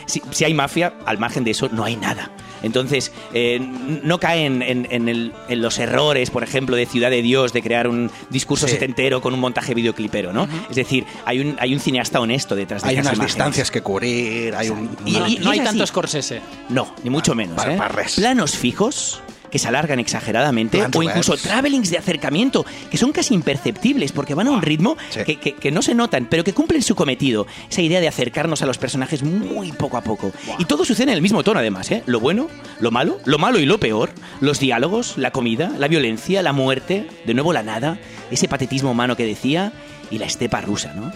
si, 0.06 0.22
si 0.32 0.46
hay 0.46 0.54
mafia, 0.54 0.94
al 1.06 1.18
margen 1.18 1.44
de 1.44 1.52
eso 1.52 1.68
no 1.70 1.84
hay 1.84 1.98
nada. 1.98 2.32
Entonces, 2.64 3.12
eh, 3.34 3.60
no 3.60 4.18
caen 4.20 4.62
en, 4.64 4.88
en 4.90 5.10
el- 5.10 5.34
en 5.50 5.62
los 5.62 5.78
errores, 5.78 6.32
por 6.32 6.42
ejemplo, 6.42 6.76
de 6.76 6.86
Ciudad 6.88 7.12
de 7.12 7.22
Dios, 7.22 7.54
de 7.54 7.62
crear 7.62 7.88
un 7.88 8.10
discurso 8.30 8.66
Sí. 8.68 8.74
setentero 8.74 9.22
con 9.26 9.34
un 9.34 9.40
montaje 9.40 9.74
videoclipero, 9.74 10.32
¿no? 10.32 10.48
Es 10.70 10.76
decir, 10.76 11.04
hay 11.26 11.40
un, 11.40 11.56
hay 11.60 11.74
un 11.74 11.80
cineasta 11.80 12.20
honesto 12.20 12.56
detrás 12.56 12.84
de 12.84 12.90
Hay 12.90 12.94
esas 12.98 13.06
unas 13.08 13.16
imágenes. 13.16 13.36
distancias 13.36 13.72
que 13.72 13.82
cubrir, 13.82 14.54
hay 14.54 14.70
un... 14.70 14.96
Y- 15.04 15.14
no 15.14 15.28
y- 15.28 15.38
no 15.40 15.50
hay 15.50 15.58
es 15.58 15.62
así. 15.66 15.70
tanto 15.72 15.88
Scorsese. 15.88 16.42
No, 16.70 16.94
ni 17.04 17.10
mucho 17.10 17.34
menos. 17.34 17.60
¿eh? 17.66 17.76
Planos 18.18 18.56
fijos 18.56 19.22
que 19.56 19.60
se 19.60 19.70
alargan 19.70 20.00
exageradamente 20.00 20.84
o 20.94 21.02
incluso 21.02 21.38
travelings 21.38 21.90
de 21.90 21.98
acercamiento 21.98 22.66
que 22.92 22.98
son 22.98 23.14
casi 23.14 23.34
imperceptibles 23.34 24.12
porque 24.12 24.34
van 24.34 24.48
a 24.48 24.52
un 24.52 24.62
ritmo 24.62 24.98
Sí. 25.12 25.22
que, 25.26 25.38
que- 25.40 25.54
que 25.54 25.72
no 25.72 25.82
se 25.82 25.96
notan 25.96 26.28
pero 26.30 26.44
que 26.44 26.52
cumplen 26.52 26.82
su 26.82 26.94
cometido 26.94 27.48
esa 27.70 27.82
idea 27.82 28.02
de 28.02 28.10
acercarnos 28.10 28.62
a 28.62 28.66
los 28.66 28.78
personajes 28.78 29.24
muy 29.24 29.72
poco 29.72 29.96
a 29.96 30.02
poco 30.02 30.34
y 30.60 30.66
todo 30.66 30.84
sucede 30.84 31.04
en 31.12 31.16
el 31.16 31.22
mismo 31.22 31.42
tono 31.42 31.62
además 31.62 31.90
¿eh? 31.92 32.04
lo 32.06 32.20
bueno 32.20 32.50
lo 32.82 32.92
malo 32.92 33.18
lo 33.24 33.38
malo 33.38 33.58
y 33.58 33.66
lo 33.66 33.80
peor 33.80 34.10
los 34.42 34.60
diálogos 34.60 35.18
la 35.18 35.32
comida 35.32 35.72
la 35.78 35.88
violencia 35.88 36.42
la 36.42 36.52
muerte 36.52 37.08
de 37.26 37.34
nuevo 37.34 37.54
la 37.54 37.64
nada 37.64 37.98
ese 38.32 38.50
patetismo 38.50 38.92
humano 38.92 39.16
que 39.16 39.26
decía 39.26 39.72
y 40.12 40.18
la 40.18 40.26
estepa 40.26 40.60
rusa 40.60 40.92
¿no? 40.96 41.14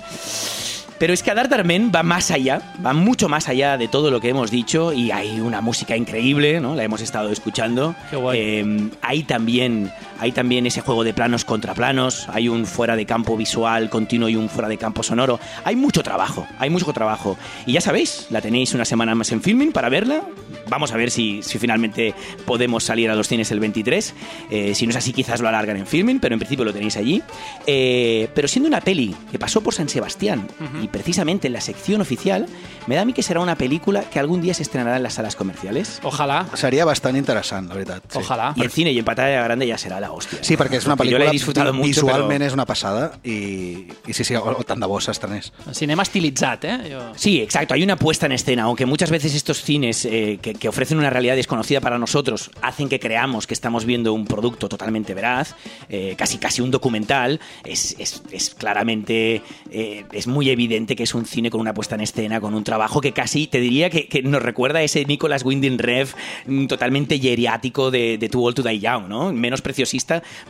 Pero 1.00 1.14
es 1.14 1.24
que 1.24 1.32
Adar 1.32 1.48
Darmen 1.48 1.92
va 1.96 2.04
más 2.04 2.30
allá, 2.30 2.62
va 2.86 2.92
mucho 2.92 3.30
más 3.30 3.48
allá 3.48 3.78
de 3.78 3.88
todo 3.88 4.12
lo 4.12 4.20
que 4.20 4.30
hemos 4.30 4.52
dicho 4.52 4.92
y 4.92 5.12
hay 5.12 5.40
una 5.40 5.62
música 5.62 5.96
increíble, 5.96 6.60
¿no? 6.60 6.76
La 6.76 6.84
hemos 6.84 7.00
estado 7.00 7.30
escuchando. 7.30 7.96
Qué 8.10 8.18
guay. 8.18 8.38
Eh, 8.40 8.90
hay 9.02 9.24
también 9.24 9.92
hay 10.20 10.32
también 10.32 10.66
ese 10.66 10.82
juego 10.82 11.04
de 11.04 11.14
planos 11.14 11.46
contra 11.46 11.74
planos, 11.74 12.28
hay 12.30 12.50
un 12.50 12.66
fuera 12.66 12.96
de 12.96 13.06
campo 13.06 13.38
visual 13.38 13.90
continuo 13.90 14.30
y 14.30 14.36
un 14.36 14.50
fuera 14.50 14.68
de 14.70 14.78
campo 14.78 15.04
sonoro. 15.04 15.40
Hay 15.64 15.76
mucho 15.76 16.04
trabajo, 16.04 16.48
hay 16.60 16.70
mucho 16.70 16.92
trabajo. 16.94 17.38
Y 17.66 17.74
ya 17.74 17.82
sabéis, 17.82 18.28
la 18.30 18.42
tenéis 18.42 18.74
una 18.74 18.86
semana 18.86 19.16
más 19.16 19.32
en 19.32 19.42
filming 19.42 19.72
para 19.72 19.90
verla. 19.90 20.22
Vamos 20.68 20.92
a 20.92 20.98
ver 20.98 21.12
si, 21.12 21.42
si 21.44 21.58
finalmente 21.60 22.14
podemos 22.46 22.84
salir 22.84 23.10
a 23.10 23.16
los 23.16 23.28
cines 23.28 23.52
el 23.52 23.60
23. 23.60 24.14
Eh, 24.50 24.76
si 24.76 24.86
no 24.86 24.92
es 24.92 24.96
así, 24.98 25.14
quizás 25.14 25.42
lo 25.42 25.48
alargan 25.48 25.78
en 25.78 25.88
filming, 25.88 26.20
pero 26.20 26.34
en 26.36 26.40
principio 26.40 26.66
lo 26.66 26.74
tenéis 26.74 26.98
allí. 26.98 27.22
Eh, 27.66 28.30
pero 28.34 28.48
siendo 28.48 28.68
una 28.68 28.82
peli 28.82 29.16
que 29.32 29.40
pasó 29.40 29.62
por 29.62 29.74
San 29.74 29.90
Sebastián 29.90 30.48
y 30.82 30.88
precisamente 30.88 31.48
en 31.48 31.54
la 31.54 31.62
sección 31.62 32.02
oficial, 32.02 32.46
me 32.88 32.96
da 32.96 33.02
a 33.02 33.06
mí 33.06 33.14
que 33.14 33.24
será 33.24 33.40
una 33.40 33.56
película 33.56 34.02
que 34.10 34.20
algún 34.20 34.42
día 34.42 34.54
se 34.54 34.64
estrenará 34.64 34.98
en 34.98 35.04
las 35.04 35.14
salas 35.14 35.36
comerciales. 35.36 36.00
Ojalà, 36.04 36.46
Seria 36.56 36.86
bastant 36.86 37.18
interessant, 37.18 37.70
la 37.70 37.76
veritat. 37.76 38.04
Sí. 38.12 38.18
ojalà. 38.20 38.54
Y 38.56 38.64
en 38.64 38.70
cine 38.70 38.92
y 38.92 39.00
en 39.00 39.06
pantalla 39.06 39.44
grande 39.44 39.68
ya 39.68 39.78
será 39.78 40.00
la 40.00 40.09
hostia. 40.14 40.40
Sí, 40.44 40.56
perquè 40.58 40.78
és 40.78 40.86
una 40.86 40.96
Porque 40.96 41.12
yo 41.12 41.18
he 41.18 41.30
disfrutado 41.32 41.74
mucho, 41.74 41.88
visualment 42.06 42.42
és 42.44 42.54
una 42.54 42.66
passada 42.66 43.20
i, 43.24 43.88
i 44.08 44.14
sí, 44.14 44.24
sí, 44.24 44.36
o, 44.36 44.44
o 44.44 44.64
tant 44.64 44.80
de 44.82 44.88
bo 44.88 45.00
s'estrenés. 45.02 45.52
Cinema 45.74 46.04
estilitzat, 46.04 46.66
eh? 46.66 46.78
Jo... 46.92 47.02
Sí, 47.16 47.42
exacto. 47.42 47.74
Hay 47.74 47.84
una 47.84 47.96
puesta 47.98 48.26
en 48.26 48.32
escena, 48.34 48.64
aunque 48.64 48.86
muchas 48.86 49.12
veces 49.12 49.36
estos 49.36 49.62
cines 49.62 50.06
eh, 50.06 50.40
que, 50.42 50.54
que 50.54 50.70
ofrecen 50.70 50.98
una 50.98 51.10
realidad 51.10 51.36
desconocida 51.36 51.82
para 51.82 51.98
nosotros 52.00 52.52
hacen 52.62 52.90
que 52.90 53.00
creamos 53.00 53.48
que 53.48 53.54
estamos 53.54 53.86
viendo 53.86 54.14
un 54.14 54.26
producto 54.26 54.68
totalmente 54.70 55.14
veraz, 55.14 55.56
eh, 55.90 56.16
casi 56.18 56.38
casi 56.38 56.62
un 56.62 56.72
documental, 56.72 57.40
es, 57.64 57.96
es- 58.00 58.22
es 58.32 58.56
claramente, 58.56 59.42
eh, 59.72 60.06
es 60.12 60.28
muy 60.28 60.50
evidente 60.50 60.96
que 60.96 61.04
es 61.04 61.14
un 61.14 61.26
cine 61.26 61.50
con 61.50 61.60
una 61.62 61.74
puesta 61.74 61.96
en 61.96 62.02
escena, 62.02 62.40
con 62.40 62.54
un 62.54 62.64
trabajo 62.64 63.02
que 63.02 63.12
casi, 63.12 63.48
te 63.48 63.60
diría 63.60 63.90
que, 63.90 64.08
que 64.08 64.22
nos 64.24 64.42
recuerda 64.42 64.80
a 64.80 64.84
ese 64.84 65.06
Nicolas 65.06 65.44
Winding 65.44 65.78
Rev 65.78 66.08
mm, 66.48 66.66
totalmente 66.68 67.20
geriático 67.20 67.92
de, 67.92 68.18
de 68.18 68.30
Too 68.30 68.44
Old 68.44 68.56
to 68.56 68.64
Die 68.64 68.80
Young, 68.80 69.08
¿no? 69.08 69.32
Menos 69.34 69.62
preciosista, 69.62 69.99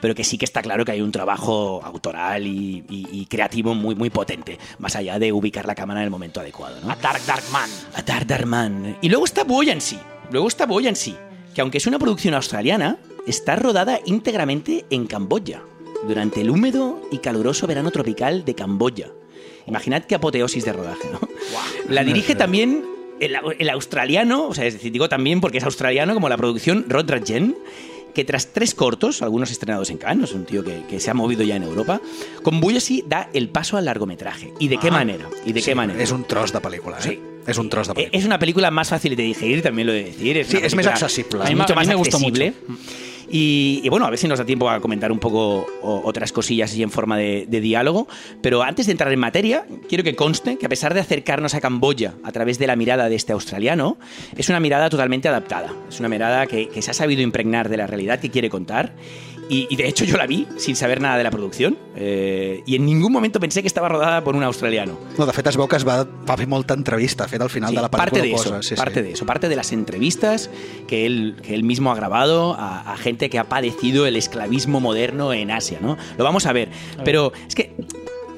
pero 0.01 0.15
que 0.15 0.23
sí 0.23 0.37
que 0.37 0.45
está 0.45 0.61
claro 0.61 0.85
que 0.85 0.91
hay 0.91 1.01
un 1.01 1.11
trabajo 1.11 1.81
autoral 1.83 2.45
y, 2.47 2.83
y- 2.89 3.07
y 3.11 3.25
creativo 3.25 3.73
muy, 3.75 3.95
muy 3.95 4.09
potente, 4.09 4.57
más 4.79 4.95
allá 4.95 5.19
de 5.19 5.31
ubicar 5.31 5.65
la 5.65 5.75
cámara 5.75 5.99
en 6.01 6.05
el 6.05 6.09
momento 6.11 6.39
adecuado, 6.39 6.77
¿no? 6.81 6.91
A 6.91 6.95
Dark 6.95 7.21
Dark 7.25 7.43
Man. 7.51 7.69
A 7.95 8.01
Dark 8.01 8.27
Dark 8.27 8.45
Man. 8.45 8.97
Y 9.01 9.09
luego 9.09 9.25
está 9.25 9.43
Buoyancy. 9.43 9.97
Luego 10.31 10.47
está 10.47 10.65
Buoyancy, 10.65 11.15
que 11.55 11.61
aunque 11.61 11.79
es 11.79 11.87
una 11.87 11.97
producción 11.99 12.33
australiana, 12.35 12.97
está 13.27 13.55
rodada 13.55 13.99
íntegramente 14.05 14.85
en 14.89 15.07
Camboya, 15.07 15.61
durante 16.07 16.41
el 16.41 16.49
húmedo 16.49 17.01
y 17.11 17.17
caluroso 17.17 17.67
verano 17.67 17.91
tropical 17.91 18.45
de 18.45 18.55
Camboya. 18.55 19.07
Imaginad 19.67 20.03
qué 20.03 20.15
apoteosis 20.15 20.65
de 20.65 20.73
rodaje, 20.73 21.09
¿no? 21.11 21.19
La 21.89 22.03
dirige 22.03 22.33
también 22.35 22.85
el, 23.19 23.35
el 23.59 23.69
australiano, 23.69 24.47
o 24.47 24.53
sea, 24.53 24.65
es 24.65 24.73
decir, 24.75 24.91
digo 24.91 25.09
también 25.09 25.41
porque 25.41 25.57
es 25.57 25.63
australiano, 25.63 26.13
como 26.13 26.29
la 26.29 26.37
producción 26.37 26.85
Rod 26.87 27.09
Rajen, 27.09 27.55
que 28.19 28.25
tras 28.25 28.47
tres 28.51 28.75
cortos, 28.75 29.21
algunos 29.21 29.49
estrenados 29.49 29.89
en 29.89 29.97
Cannes, 29.97 30.31
es 30.31 30.35
un 30.35 30.43
tío 30.45 30.61
que, 30.61 30.83
que 30.89 30.99
se 30.99 31.09
ha 31.09 31.13
movido 31.13 31.41
ya 31.43 31.55
en 31.55 31.63
Europa, 31.63 32.01
con 32.43 32.59
Buoyancy 32.59 33.05
da 33.07 33.29
el 33.33 33.47
paso 33.47 33.77
al 33.77 33.85
largometraje. 33.85 34.53
¿Y 34.59 34.67
de 34.67 34.77
qué 34.77 34.89
Ah. 34.89 34.91
manera? 34.91 35.29
¿Y 35.45 35.53
de 35.53 35.61
Sí, 35.61 35.67
qué 35.67 35.75
manera? 35.75 36.03
És 36.03 36.11
un 36.11 36.25
tros 36.25 36.51
de 36.51 36.59
pel·lícula, 36.59 36.97
eh? 36.99 37.01
Sí. 37.01 37.19
És 37.47 37.57
un 37.57 37.69
tros 37.69 37.87
de 37.87 37.93
Eh, 37.93 37.95
pel·lícula. 37.95 38.19
Es 38.19 38.25
una 38.25 38.37
película 38.37 38.71
más 38.71 38.89
fácil 38.89 39.15
de 39.15 39.23
digerir, 39.23 39.61
también 39.61 39.87
lo 39.87 39.93
de 39.93 40.03
decir. 40.03 40.37
Es 40.37 40.47
Sí, 40.47 40.57
es 40.57 40.63
más 40.63 40.71
película- 40.71 40.91
accesible. 40.95 41.39
Es 41.39 41.45
A 41.45 41.49
mí 41.49 41.55
me- 41.55 41.61
mucho 41.61 41.73
a 41.73 41.75
mí 41.75 41.79
más 41.79 41.87
me 41.87 41.95
gustó 41.95 42.17
accesible. 42.17 42.53
Y, 43.31 43.87
bueno, 43.89 44.05
a 44.05 44.09
ver 44.09 44.17
si 44.17 44.27
nos 44.27 44.39
da 44.39 44.45
tiempo 44.45 44.69
a 44.69 44.79
comentar 44.79 45.11
un 45.11 45.19
poco 45.19 45.65
otras 45.81 46.31
cosillas 46.31 46.75
y 46.75 46.83
en 46.83 46.89
forma 46.89 47.17
de, 47.17 47.45
de 47.47 47.61
diálogo. 47.61 48.07
Pero 48.41 48.63
antes 48.63 48.87
de 48.87 48.93
entrar 48.93 49.11
en 49.11 49.19
materia, 49.19 49.65
quiero 49.87 50.03
que 50.03 50.15
conste 50.15 50.57
que 50.57 50.65
a 50.65 50.69
pesar 50.69 50.93
de 50.93 50.99
acercarnos 50.99 51.53
a 51.53 51.61
Camboya 51.61 52.15
a 52.23 52.31
través 52.31 52.57
de 52.59 52.67
la 52.67 52.75
mirada 52.75 53.09
de 53.09 53.15
este 53.15 53.33
australiano, 53.33 53.97
es 54.35 54.49
una 54.49 54.59
mirada 54.59 54.89
totalmente 54.89 55.27
adaptada. 55.27 55.73
Es 55.87 55.99
una 55.99 56.09
mirada 56.09 56.47
que, 56.47 56.69
que 56.69 56.81
se 56.81 56.91
ha 56.91 56.93
sabido 56.93 57.21
impregnar 57.21 57.69
de 57.69 57.77
la 57.77 57.87
realidad 57.87 58.19
que 58.19 58.29
quiere 58.29 58.49
contar. 58.49 58.93
Y, 59.49 59.67
y 59.69 59.75
de 59.75 59.87
hecho 59.87 60.05
yo 60.05 60.15
la 60.15 60.27
vi 60.27 60.47
sin 60.57 60.75
saber 60.75 61.01
nada 61.01 61.17
de 61.17 61.23
la 61.23 61.31
producción. 61.31 61.77
eh, 61.95 62.61
y 62.65 62.75
en 62.75 62.85
ningún 62.85 63.11
momento 63.11 63.39
pensé 63.39 63.61
que 63.61 63.67
estaba 63.67 63.89
rodada 63.89 64.23
por 64.23 64.35
un 64.35 64.43
australiano. 64.43 64.97
No, 65.17 65.25
de 65.25 65.33
fet, 65.33 65.47
es 65.47 65.57
veu 65.57 65.67
que 65.67 65.75
es 65.75 65.85
va, 65.87 66.03
va 66.05 66.37
fer 66.37 66.47
molta 66.47 66.73
entrevista. 66.73 67.27
Fet, 67.27 67.41
al 67.41 67.49
final 67.49 67.71
Sí, 67.71 67.75
de 67.75 67.81
la 67.81 67.89
parte 67.89 68.21
de 68.21 68.31
eso. 68.31 68.61
Sí, 68.61 68.75
parte 68.75 69.01
sí. 69.01 69.07
de 69.07 69.11
eso, 69.13 69.25
parte 69.25 69.49
de 69.49 69.55
las 69.55 69.71
entrevistas 69.73 70.49
que 70.87 71.05
él, 71.05 71.35
que 71.41 71.55
él 71.55 71.63
mismo 71.63 71.91
ha 71.91 71.95
grabado 71.95 72.53
a, 72.53 72.93
a 72.93 72.97
gente 72.97 73.29
que 73.29 73.39
ha 73.39 73.49
padecido 73.49 74.05
el 74.05 74.15
esclavismo 74.15 74.79
moderno 74.79 75.33
en 75.33 75.51
Asia, 75.51 75.79
¿no? 75.81 75.97
Lo 76.17 76.23
vamos 76.23 76.45
a 76.45 76.53
ver, 76.53 76.69
pero 77.03 77.33
es 77.47 77.55
que 77.55 77.73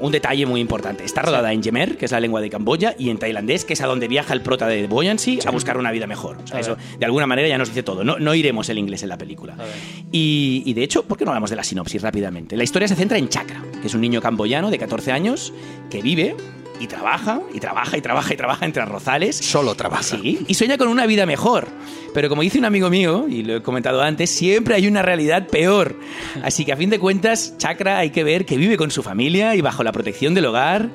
un 0.01 0.11
detalle 0.11 0.45
muy 0.45 0.59
importante. 0.59 1.03
Está 1.03 1.21
rodada 1.21 1.53
en 1.53 1.61
Yemer, 1.61 1.97
que 1.97 2.05
es 2.05 2.11
la 2.11 2.19
lengua 2.19 2.41
de 2.41 2.49
Camboya, 2.49 2.95
y 2.97 3.09
en 3.09 3.17
tailandés, 3.17 3.65
que 3.65 3.73
es 3.73 3.81
a 3.81 3.87
donde 3.87 4.07
viaja 4.07 4.33
el 4.33 4.41
prota 4.41 4.67
de 4.67 4.87
Buoyancy 4.87 5.39
a 5.45 5.51
buscar 5.51 5.77
una 5.77 5.91
vida 5.91 6.07
mejor. 6.07 6.37
O 6.43 6.47
sea, 6.47 6.57
A 6.57 6.59
eso 6.59 6.77
de 6.99 7.05
alguna 7.05 7.27
manera 7.27 7.47
ya 7.47 7.57
nos 7.57 7.69
dice 7.69 7.83
todo. 7.83 8.03
No, 8.03 8.19
no 8.19 8.33
iremos 8.35 8.67
el 8.69 8.77
inglés 8.77 9.03
en 9.03 9.09
la 9.09 9.17
película. 9.17 9.55
Y, 10.11 10.63
y 10.65 10.73
de 10.73 10.83
hecho, 10.83 11.03
¿por 11.03 11.17
qué 11.17 11.25
no 11.25 11.31
hablamos 11.31 11.49
de 11.49 11.55
la 11.55 11.63
sinopsis 11.63 12.01
rápidamente? 12.01 12.57
La 12.57 12.63
historia 12.63 12.87
se 12.87 12.95
centra 12.95 13.17
en 13.17 13.29
Chakra, 13.29 13.63
que 13.81 13.87
es 13.87 13.93
un 13.93 14.01
niño 14.01 14.21
camboyano 14.21 14.69
de 14.71 14.77
14 14.77 15.11
años 15.11 15.53
que 15.89 16.01
vive 16.01 16.35
y 16.81 16.87
trabaja 16.87 17.41
y 17.53 17.59
trabaja 17.59 17.95
y 17.95 18.01
trabaja 18.01 18.33
y 18.33 18.37
trabaja 18.37 18.65
entre 18.65 18.81
arrozales. 18.81 19.37
Solo 19.37 19.75
trabaja. 19.75 20.01
Sí, 20.01 20.43
y 20.47 20.53
sueña 20.55 20.79
con 20.79 20.87
una 20.87 21.05
vida 21.05 21.27
mejor. 21.27 21.67
Pero 22.13 22.27
como 22.27 22.41
dice 22.41 22.57
un 22.57 22.65
amigo 22.65 22.89
mío, 22.89 23.27
y 23.29 23.43
lo 23.43 23.57
he 23.57 23.61
comentado 23.61 24.01
antes, 24.01 24.31
siempre 24.31 24.73
hay 24.73 24.87
una 24.87 25.03
realidad 25.03 25.47
peor. 25.47 25.95
Así 26.43 26.65
que 26.65 26.73
a 26.73 26.77
fin 26.77 26.89
de 26.89 26.99
cuentas, 26.99 27.55
Chakra 27.57 27.99
hay 27.99 28.09
que 28.09 28.23
ver 28.23 28.45
que 28.45 28.57
vive 28.57 28.77
con 28.77 28.89
su 28.89 29.03
familia 29.03 29.55
y 29.55 29.61
bajo 29.61 29.83
la 29.83 29.91
protección 29.91 30.33
del 30.33 30.45
hogar. 30.45 30.89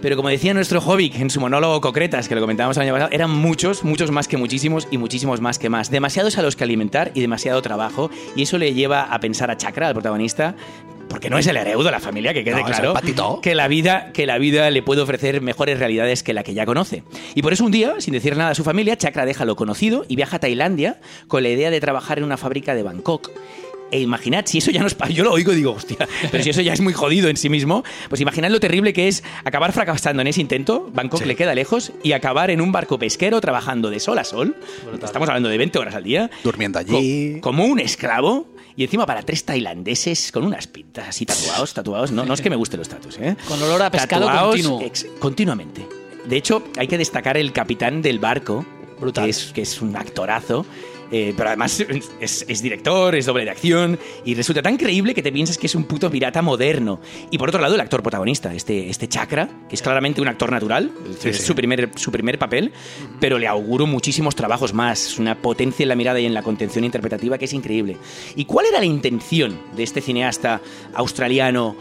Pero 0.00 0.14
como 0.14 0.28
decía 0.28 0.54
nuestro 0.54 0.80
Hobbit 0.80 1.16
en 1.16 1.30
su 1.30 1.40
monólogo 1.40 1.80
Concretas, 1.80 2.28
que 2.28 2.36
lo 2.36 2.40
comentábamos 2.40 2.76
el 2.76 2.84
año 2.84 2.92
pasado, 2.92 3.10
eran 3.12 3.30
muchos, 3.30 3.82
muchos 3.82 4.12
más 4.12 4.28
que 4.28 4.36
muchísimos 4.36 4.86
y 4.90 4.98
muchísimos 4.98 5.40
más 5.40 5.58
que 5.58 5.68
más. 5.68 5.90
Demasiados 5.90 6.38
a 6.38 6.42
los 6.42 6.54
que 6.54 6.62
alimentar 6.62 7.10
y 7.14 7.20
demasiado 7.20 7.60
trabajo. 7.60 8.08
Y 8.36 8.42
eso 8.42 8.56
le 8.56 8.72
lleva 8.72 9.02
a 9.02 9.18
pensar 9.18 9.50
a 9.50 9.56
Chakra, 9.56 9.88
al 9.88 9.94
protagonista, 9.94 10.54
porque 11.26 11.30
no 11.30 11.38
es 11.38 11.46
el 11.46 11.56
hereudo 11.56 11.84
de 11.84 11.90
la 11.90 12.00
familia, 12.00 12.32
que 12.34 12.42
quede 12.44 12.54
No, 12.54 12.60
es 12.60 12.64
claro, 12.78 13.40
que 13.42 13.54
la 13.54 13.68
vida 13.68 14.12
que 14.12 14.26
la 14.26 14.38
vida 14.38 14.70
le 14.70 14.82
puede 14.82 15.00
ofrecer 15.02 15.40
mejores 15.40 15.78
realidades 15.78 16.22
que 16.22 16.32
la 16.32 16.42
que 16.42 16.54
ya 16.54 16.66
conoce. 16.66 17.02
Y 17.34 17.42
por 17.42 17.52
eso 17.52 17.64
un 17.64 17.72
día, 17.72 17.94
sin 17.98 18.12
decir 18.14 18.36
nada 18.36 18.50
a 18.50 18.54
su 18.54 18.64
familia, 18.64 18.96
Chakra 18.96 19.24
deja 19.26 19.44
lo 19.44 19.56
conocido 19.56 20.04
y 20.08 20.16
viaja 20.16 20.36
a 20.36 20.40
Tailandia 20.40 21.00
con 21.28 21.42
la 21.42 21.48
idea 21.48 21.70
de 21.70 21.80
trabajar 21.80 22.18
en 22.18 22.24
una 22.24 22.36
fábrica 22.36 22.74
de 22.74 22.82
Bangkok. 22.82 23.30
E 23.92 24.00
imaginad, 24.00 24.44
si 24.46 24.58
eso 24.58 24.72
ya 24.72 24.82
nos 24.82 24.94
pa- 24.94 25.08
yo 25.08 25.22
lo 25.22 25.30
oigo 25.32 25.52
y 25.52 25.56
digo, 25.56 25.70
hostia, 25.70 25.96
pero 26.32 26.42
si 26.42 26.50
eso 26.50 26.60
ya 26.60 26.72
es 26.72 26.80
muy 26.80 26.92
jodido 26.92 27.28
en 27.28 27.36
sí 27.36 27.48
mismo, 27.48 27.84
pues 28.08 28.20
imaginad 28.20 28.50
lo 28.50 28.58
terrible 28.58 28.92
que 28.92 29.06
es 29.06 29.22
acabar 29.44 29.72
fracasando 29.72 30.22
en 30.22 30.26
ese 30.26 30.40
intento, 30.40 30.90
Bangkok 30.92 31.24
le 31.24 31.36
queda 31.36 31.54
lejos, 31.54 31.92
y 32.02 32.10
acabar 32.10 32.50
en 32.50 32.60
un 32.60 32.72
barco 32.72 32.98
pesquero 32.98 33.40
trabajando 33.40 33.88
de 33.88 34.00
sol 34.00 34.18
a 34.18 34.24
sol, 34.24 34.56
estamos 35.00 35.28
hablando 35.28 35.48
de 35.48 35.58
20 35.58 35.78
horas 35.78 35.94
al 35.94 36.02
día, 36.02 36.28
Durmiendo 36.42 36.80
allí. 36.80 37.34
co- 37.34 37.42
como 37.42 37.64
un 37.64 37.78
esclavo, 37.78 38.48
y 38.76 38.84
encima 38.84 39.06
para 39.06 39.22
tres 39.22 39.44
tailandeses 39.44 40.30
con 40.30 40.44
unas 40.44 40.66
pintas 40.66 41.08
así 41.08 41.24
tatuados, 41.24 41.72
tatuados, 41.72 42.12
no, 42.12 42.24
no 42.24 42.34
es 42.34 42.40
que 42.40 42.50
me 42.50 42.56
gusten 42.56 42.78
los 42.78 42.88
tatus, 42.88 43.18
¿eh? 43.18 43.36
Con 43.48 43.62
olor 43.62 43.82
a 43.82 43.90
pescado 43.90 44.30
continuo. 44.30 44.80
continuamente. 45.18 45.86
De 46.26 46.36
hecho, 46.36 46.62
hay 46.76 46.86
que 46.86 46.98
destacar 46.98 47.36
el 47.36 47.52
capitán 47.52 48.02
del 48.02 48.18
barco, 48.18 48.66
Brutal. 49.00 49.24
Que, 49.24 49.30
es, 49.30 49.52
que 49.52 49.62
es 49.62 49.80
un 49.80 49.96
actorazo. 49.96 50.66
Eh, 51.10 51.34
pero 51.36 51.50
además 51.50 51.84
es, 52.20 52.44
es 52.48 52.62
director, 52.62 53.14
es 53.14 53.26
doble 53.26 53.44
de 53.44 53.50
acción 53.50 53.98
y 54.24 54.34
resulta 54.34 54.62
tan 54.62 54.76
creíble 54.76 55.14
que 55.14 55.22
te 55.22 55.32
piensas 55.32 55.58
que 55.58 55.66
es 55.66 55.74
un 55.74 55.84
puto 55.84 56.10
pirata 56.10 56.42
moderno. 56.42 57.00
Y 57.30 57.38
por 57.38 57.48
otro 57.48 57.60
lado, 57.60 57.74
el 57.74 57.80
actor 57.80 58.02
protagonista, 58.02 58.54
este, 58.54 58.88
este 58.88 59.08
Chakra, 59.08 59.48
que 59.68 59.74
es 59.74 59.82
claramente 59.82 60.20
un 60.20 60.28
actor 60.28 60.50
natural, 60.50 60.90
es 61.24 61.44
Su, 61.44 61.54
primer, 61.54 61.90
su 61.96 62.10
primer 62.10 62.38
papel, 62.38 62.72
pero 63.20 63.38
le 63.38 63.46
auguro 63.46 63.86
muchísimos 63.86 64.34
trabajos 64.34 64.72
más. 64.72 65.06
Es 65.06 65.18
una 65.18 65.36
potencia 65.36 65.84
en 65.84 65.88
la 65.88 65.96
mirada 65.96 66.20
y 66.20 66.26
en 66.26 66.34
la 66.34 66.42
contención 66.42 66.84
interpretativa 66.84 67.38
que 67.38 67.44
es 67.44 67.52
increíble. 67.52 67.96
¿Y 68.34 68.44
cuál 68.44 68.66
era 68.66 68.78
la 68.78 68.84
intención 68.84 69.58
de 69.76 69.82
este 69.82 70.00
cineasta 70.00 70.60
australiano? 70.94 71.76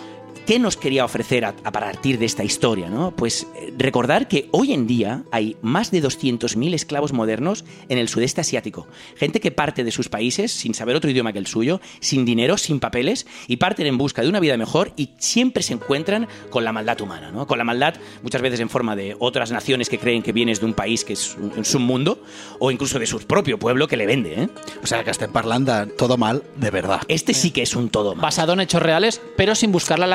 ¿Qué 0.46 0.60
nos 0.60 0.78
quería 0.78 1.04
ofrecer 1.04 1.43
a, 1.43 1.56
a 1.64 1.72
partir 1.72 2.20
de 2.20 2.26
esta 2.26 2.43
historia? 2.43 2.88
¿no? 2.88 3.10
Pues 3.10 3.48
eh, 3.56 3.74
recordar 3.80 4.28
que 4.28 4.48
hoy 4.52 4.74
en 4.74 4.86
día 4.86 5.24
hay 5.32 5.58
más 5.64 5.89
de 5.89 6.04
200.000 6.04 6.76
esclavos 6.76 7.14
modernos 7.14 7.66
en 7.89 7.98
el 7.98 8.10
sudeste 8.10 8.41
asiático. 8.41 8.88
Gente 9.16 9.39
que 9.39 9.50
parte 9.50 9.84
de 9.84 9.91
sus 9.91 10.08
países 10.08 10.52
sin 10.52 10.76
saber 10.76 10.96
otro 10.96 11.10
idioma 11.10 11.34
que 11.34 11.39
el 11.39 11.48
suyo, 11.48 11.82
sin 12.00 12.26
dinero, 12.26 12.60
sin 12.60 12.80
papeles, 12.80 13.26
y 13.48 13.58
parten 13.58 13.88
en 13.88 13.98
busca 13.98 14.22
de 14.22 14.30
una 14.30 14.39
vida 14.39 14.56
mejor 14.56 14.93
y 14.96 15.10
siempre 15.18 15.64
se 15.64 15.74
encuentran 15.74 16.28
con 16.52 16.64
la 16.64 16.72
maldad 16.72 17.02
humana. 17.02 17.32
¿no? 17.32 17.48
Con 17.48 17.58
la 17.58 17.64
maldad 17.64 17.96
muchas 18.22 18.43
veces 18.43 18.60
en 18.60 18.70
forma 18.70 18.96
de 18.96 19.16
otras 19.18 19.52
naciones 19.52 19.89
que 19.89 19.98
creen 19.98 20.22
que 20.22 20.32
vienes 20.32 20.60
de 20.60 20.68
un 20.68 20.76
país 20.76 21.04
que 21.04 21.14
es 21.14 21.36
un, 21.38 21.54
es 21.60 21.74
un 21.74 21.82
mundo, 21.82 22.22
o 22.60 22.70
incluso 22.70 23.00
de 23.00 23.08
su 23.08 23.20
propio 23.20 23.58
pueblo 23.58 23.88
que 23.88 23.98
le 23.98 24.06
vende. 24.06 24.43
¿eh? 24.43 24.50
O 24.84 24.86
sigui 24.86 25.04
que 25.04 25.12
estem 25.12 25.32
parlant 25.34 25.66
de 25.66 25.88
todo 25.98 26.18
mal 26.18 26.43
de 26.56 26.70
verdad. 26.70 27.02
Este 27.08 27.34
sí 27.34 27.50
que 27.50 27.64
es 27.64 27.76
un 27.76 27.89
todo 27.89 28.14
mal. 28.14 28.22
Basado 28.22 28.54
en 28.54 28.60
hechos 28.60 28.82
reales, 28.82 29.22
pero 29.36 29.56
sin 29.56 29.72
buscar 29.72 29.98
la 29.98 30.06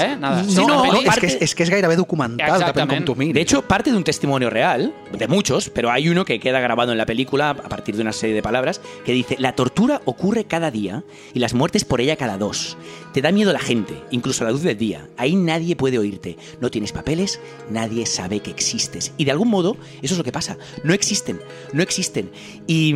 ¿eh? 0.00 0.16
Nada. 0.18 0.42
No, 0.42 0.66
no, 0.66 0.84
no, 0.92 1.02
parte- 1.02 1.20
que 1.20 1.44
és 1.44 1.54
que 1.54 1.62
és 1.62 1.70
gairebé 1.70 1.96
documental, 1.96 2.60
depèn 2.64 2.88
com 2.88 3.04
tu 3.04 3.14
miris. 3.14 3.34
De 3.34 3.40
hecho, 3.40 3.62
parte 3.62 3.90
de 3.90 3.96
un 3.96 4.04
testimonio 4.04 4.50
real, 4.50 4.92
de 5.12 5.28
muchos, 5.28 5.70
pero 5.70 5.90
hay 5.90 6.08
uno 6.08 6.24
que 6.24 6.38
queda 6.40 6.60
grabado 6.60 6.92
en 6.92 6.98
la 6.98 7.06
película 7.06 7.50
a 7.50 7.68
partir 7.68 7.96
de 7.96 8.02
una 8.02 8.12
serie 8.12 8.34
de 8.34 8.42
palabras 8.42 8.80
que 9.04 9.12
dice, 9.12 9.36
la 9.38 9.52
tortura 9.52 10.00
ocurre 10.04 10.44
cada 10.44 10.70
día 10.70 11.04
y 11.34 11.38
las 11.38 11.54
muertes 11.54 11.84
por 11.84 12.00
ella 12.00 12.16
cada 12.16 12.38
dos. 12.38 12.76
Te 13.12 13.22
da 13.22 13.32
miedo 13.32 13.52
la 13.52 13.58
gente, 13.58 13.94
incluso 14.10 14.44
a 14.44 14.46
la 14.46 14.52
luz 14.52 14.62
del 14.62 14.76
día. 14.76 15.08
Ahí 15.16 15.34
nadie 15.34 15.76
puede 15.76 15.98
oírte. 15.98 16.36
No 16.60 16.70
tienes 16.70 16.92
papeles, 16.92 17.40
nadie 17.70 18.06
sabe 18.06 18.40
que 18.40 18.50
existes. 18.50 19.12
Y 19.16 19.24
de 19.24 19.30
algún 19.32 19.48
modo, 19.48 19.76
eso 20.02 20.14
es 20.14 20.18
lo 20.18 20.24
que 20.24 20.32
pasa. 20.32 20.56
No 20.84 20.92
existen, 20.92 21.40
no 21.72 21.82
existen. 21.82 22.30
Y... 22.66 22.94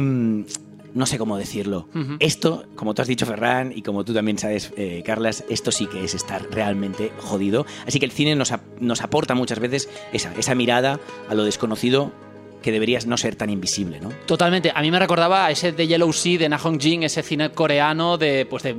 no 0.94 1.06
sé 1.06 1.18
cómo 1.18 1.36
decirlo. 1.38 1.88
Esto, 2.18 2.64
como 2.74 2.94
tú 2.94 3.02
has 3.02 3.08
dicho, 3.08 3.26
Ferran, 3.26 3.72
y 3.74 3.82
como 3.82 4.04
tú 4.04 4.12
también 4.14 4.38
sabes, 4.38 4.72
eh, 4.76 5.02
Carlas, 5.04 5.44
esto 5.48 5.72
sí 5.72 5.86
que 5.86 6.04
es 6.04 6.14
estar 6.14 6.46
realmente 6.50 7.12
jodido. 7.18 7.64
Así 7.86 7.98
que 7.98 8.04
el 8.06 8.12
cine 8.12 8.34
nos, 8.36 8.52
ap- 8.52 8.62
nos 8.80 9.02
aporta 9.02 9.34
muchas 9.34 9.58
veces 9.58 9.88
esa, 10.12 10.32
esa 10.38 10.54
mirada 10.54 11.00
a 11.28 11.34
lo 11.34 11.44
desconocido 11.44 12.12
que 12.62 12.70
debería 12.70 13.00
no 13.06 13.16
ser 13.16 13.34
tan 13.34 13.50
invisible, 13.50 14.00
¿no? 14.00 14.10
Totalmente. 14.26 14.70
A 14.74 14.80
mí 14.82 14.90
me 14.90 14.98
recordaba 15.00 15.46
a 15.46 15.50
ese 15.50 15.72
de 15.72 15.86
Yellow 15.88 16.12
Sea 16.12 16.38
de 16.38 16.48
Na 16.48 16.58
Hong 16.58 16.78
Jin, 16.78 17.02
ese 17.02 17.22
cine 17.22 17.50
coreano 17.50 18.18
de, 18.18 18.46
pues 18.46 18.62
de 18.62 18.76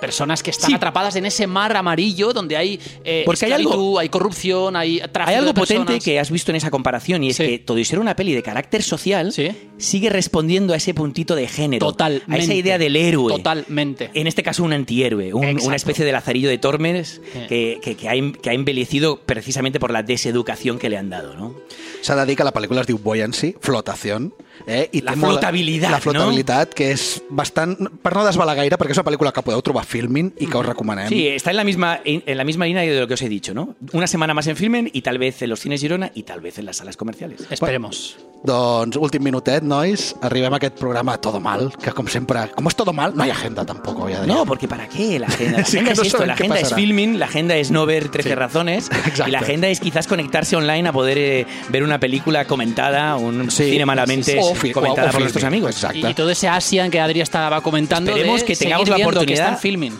personas 0.00 0.42
que 0.42 0.50
están 0.50 0.70
Sí. 0.70 0.74
atrapadas 0.74 1.14
en 1.16 1.26
ese 1.26 1.46
mar 1.46 1.76
amarillo 1.76 2.32
donde 2.32 2.56
hay 2.56 2.80
eh, 3.04 3.22
Porque 3.26 3.46
hay 3.46 3.52
algo- 3.52 3.98
hay 3.98 4.08
corrupción, 4.08 4.76
hay 4.76 4.98
tráfico 4.98 5.28
Hay 5.30 5.34
algo 5.36 5.52
de 5.52 5.54
potente 5.54 5.98
que 6.00 6.18
has 6.18 6.30
visto 6.30 6.50
en 6.50 6.56
esa 6.56 6.70
comparación 6.70 7.22
y 7.24 7.30
es 7.30 7.36
Sí. 7.36 7.46
que 7.46 7.58
todo 7.58 7.78
y 7.78 7.84
ser 7.84 7.98
una 7.98 8.16
peli 8.16 8.32
de 8.34 8.42
carácter 8.42 8.82
social 8.82 9.32
Sí. 9.32 9.50
sigue 9.78 10.10
respondiendo 10.10 10.72
a 10.74 10.76
ese 10.76 10.94
puntito 10.94 11.34
de 11.34 11.46
género, 11.46 11.86
Totalmente. 11.86 12.32
a 12.34 12.36
esa 12.38 12.54
idea 12.54 12.78
del 12.78 12.96
héroe. 12.96 13.32
Totalmente. 13.34 14.10
En 14.14 14.26
este 14.26 14.42
caso 14.42 14.64
un 14.64 14.72
antihéroe, 14.72 15.32
un- 15.34 15.60
una 15.62 15.76
especie 15.76 16.04
de 16.04 16.12
lazarillo 16.12 16.48
de 16.48 16.58
Tormes 16.58 17.20
Sí. 17.32 17.40
que, 17.48 17.78
que- 17.82 17.96
que 17.96 18.08
ha, 18.08 18.12
que 18.40 18.50
ha 18.50 18.52
embellecido 18.54 19.20
precisamente 19.24 19.78
por 19.80 19.90
la 19.90 20.02
deseducación 20.02 20.78
que 20.78 20.88
le 20.88 20.96
han 20.96 21.10
dado, 21.10 21.34
¿no? 21.34 21.54
S'ha 22.02 22.16
de 22.16 22.26
dir 22.26 22.36
que 22.36 22.44
la 22.46 22.52
pel·lícula 22.52 22.80
es 22.82 22.86
diu 22.88 22.98
Buoyancy, 22.98 23.54
flotación, 23.60 24.32
eh? 24.66 24.88
I 24.92 25.02
La 25.02 25.14
flotabilitat, 25.16 25.90
La 25.90 26.00
flotabilitat, 26.00 26.74
que 26.76 26.90
és 26.94 27.22
bastant... 27.30 27.76
Per 28.02 28.12
no 28.14 28.24
desvelar 28.26 28.54
gaire, 28.58 28.76
perquè 28.80 28.94
és 28.94 29.00
una 29.00 29.06
pel·lícula 29.08 29.32
que 29.36 29.42
podeu 29.44 29.60
trobar 29.64 29.82
a 29.84 29.88
Filmin 29.88 30.32
i 30.38 30.46
que 30.48 30.56
us 30.58 30.66
recomanem. 30.66 31.08
Sí, 31.08 31.26
está 31.28 31.50
en 31.50 31.56
la 31.58 31.64
misma 31.64 32.00
en, 32.04 32.22
en 32.26 32.36
la 32.38 32.44
misma 32.44 32.66
línea 32.66 32.82
de 32.82 33.00
lo 33.00 33.06
que 33.08 33.14
os 33.14 33.22
he 33.22 33.28
dicho, 33.28 33.54
¿no? 33.54 33.74
Una 33.92 34.06
semana 34.06 34.34
más 34.34 34.46
en 34.46 34.56
Filmen 34.56 34.90
y 34.92 35.02
tal 35.02 35.18
vez 35.18 35.42
en 35.42 35.50
los 35.50 35.60
cines 35.60 35.80
Girona 35.80 36.10
y 36.14 36.22
tal 36.24 36.40
vez 36.40 36.58
en 36.58 36.66
las 36.66 36.78
salas 36.78 36.96
comerciales. 36.96 37.46
Esperemos. 37.50 38.16
Doncs, 38.42 38.96
últim 38.96 39.20
minutet, 39.22 39.60
nois, 39.60 40.14
arribem 40.24 40.54
a 40.54 40.56
aquest 40.56 40.78
programa 40.80 41.18
Todo 41.20 41.40
Mal, 41.44 41.66
que 41.76 41.92
com 41.92 42.06
sempre, 42.08 42.46
com 42.56 42.64
és 42.70 42.76
Todo 42.78 42.94
Mal, 42.96 43.12
no 43.12 43.26
hi 43.26 43.28
ha 43.28 43.34
agenda 43.36 43.66
tampoc, 43.68 43.98
oi, 44.06 44.14
Adrià? 44.16 44.32
No, 44.32 44.46
porque 44.48 44.66
¿para 44.66 44.88
qué 44.88 45.18
la 45.20 45.26
agenda? 45.28 45.58
La 45.58 45.64
Sí, 45.68 45.76
agenda 45.76 45.90
que 45.90 45.92
es 45.92 45.98
no 45.98 46.04
esto, 46.04 46.24
la 46.26 46.32
agenda 46.32 46.58
es 46.58 46.70
la 47.18 47.26
agenda 47.26 47.56
es 47.56 47.70
no 47.70 47.84
ver 47.84 48.08
13 48.08 48.30
Sí. 48.30 48.34
razones 48.34 48.88
Exacto. 49.06 49.28
y 49.28 49.32
la 49.32 49.40
agenda 49.40 49.68
es 49.68 49.78
quizás 49.80 50.06
conectarse 50.06 50.56
online 50.56 50.88
a 50.88 50.92
poder 50.92 51.18
eh, 51.18 51.46
ver 51.68 51.82
una 51.82 51.89
película 51.98 52.44
comentada, 52.44 53.16
un 53.16 53.50
Sí. 53.50 53.70
cine 53.72 53.86
malamente 53.86 54.38
fi- 54.54 54.70
comentada 54.72 55.06
o- 55.06 55.10
o 55.10 55.12
por 55.12 55.20
nuestros 55.22 55.44
amigos. 55.44 55.70
exacto. 55.72 55.96
Y, 55.98 56.06
y 56.06 56.14
todo 56.14 56.30
ese 56.30 56.46
Asian 56.48 56.90
que 56.90 57.00
Adri 57.00 57.20
estaba 57.20 57.60
comentando 57.62 58.10
Esperemos 58.10 58.40
de 58.40 58.46
que 58.46 58.56
tengamos 58.56 58.88
la 58.88 58.96
que 58.96 59.02
oportunidad 59.02 59.46
están 59.46 59.58
filming. 59.58 59.94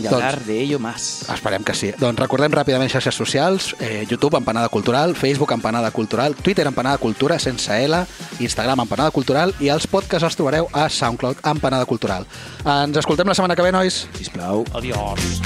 De 0.00 0.08
Doncs- 0.08 0.14
hablar 0.14 0.40
de 0.44 0.60
ello 0.60 0.78
más. 0.78 1.28
Esperem 1.28 1.62
que 1.62 1.74
sí. 1.74 1.92
Doncs 1.98 2.18
recordem 2.18 2.50
ràpidament 2.50 2.88
xarxes 2.88 3.14
socials, 3.14 3.76
eh, 3.80 4.06
YouTube, 4.08 4.34
Empanada 4.38 4.70
Cultural, 4.70 5.14
Facebook, 5.14 5.52
Empanada 5.52 5.90
Cultural, 5.90 6.34
Twitter, 6.36 6.66
Empanada 6.66 6.96
Cultura, 6.96 7.38
sense 7.38 7.84
L, 7.84 8.06
Instagram, 8.38 8.80
Empanada 8.80 9.10
Cultural, 9.10 9.54
i 9.60 9.68
els 9.68 9.86
podcasts 9.86 10.24
els 10.24 10.36
trobareu 10.36 10.68
a 10.72 10.88
SoundCloud, 10.88 11.44
Empanada 11.44 11.84
Cultural. 11.84 12.24
Ens 12.64 12.96
escoltem 12.96 13.28
la 13.28 13.34
setmana 13.34 13.54
que 13.54 13.60
ve, 13.60 13.72
nois. 13.72 14.06
Sisplau. 14.16 14.64
Adiós. 14.72 15.42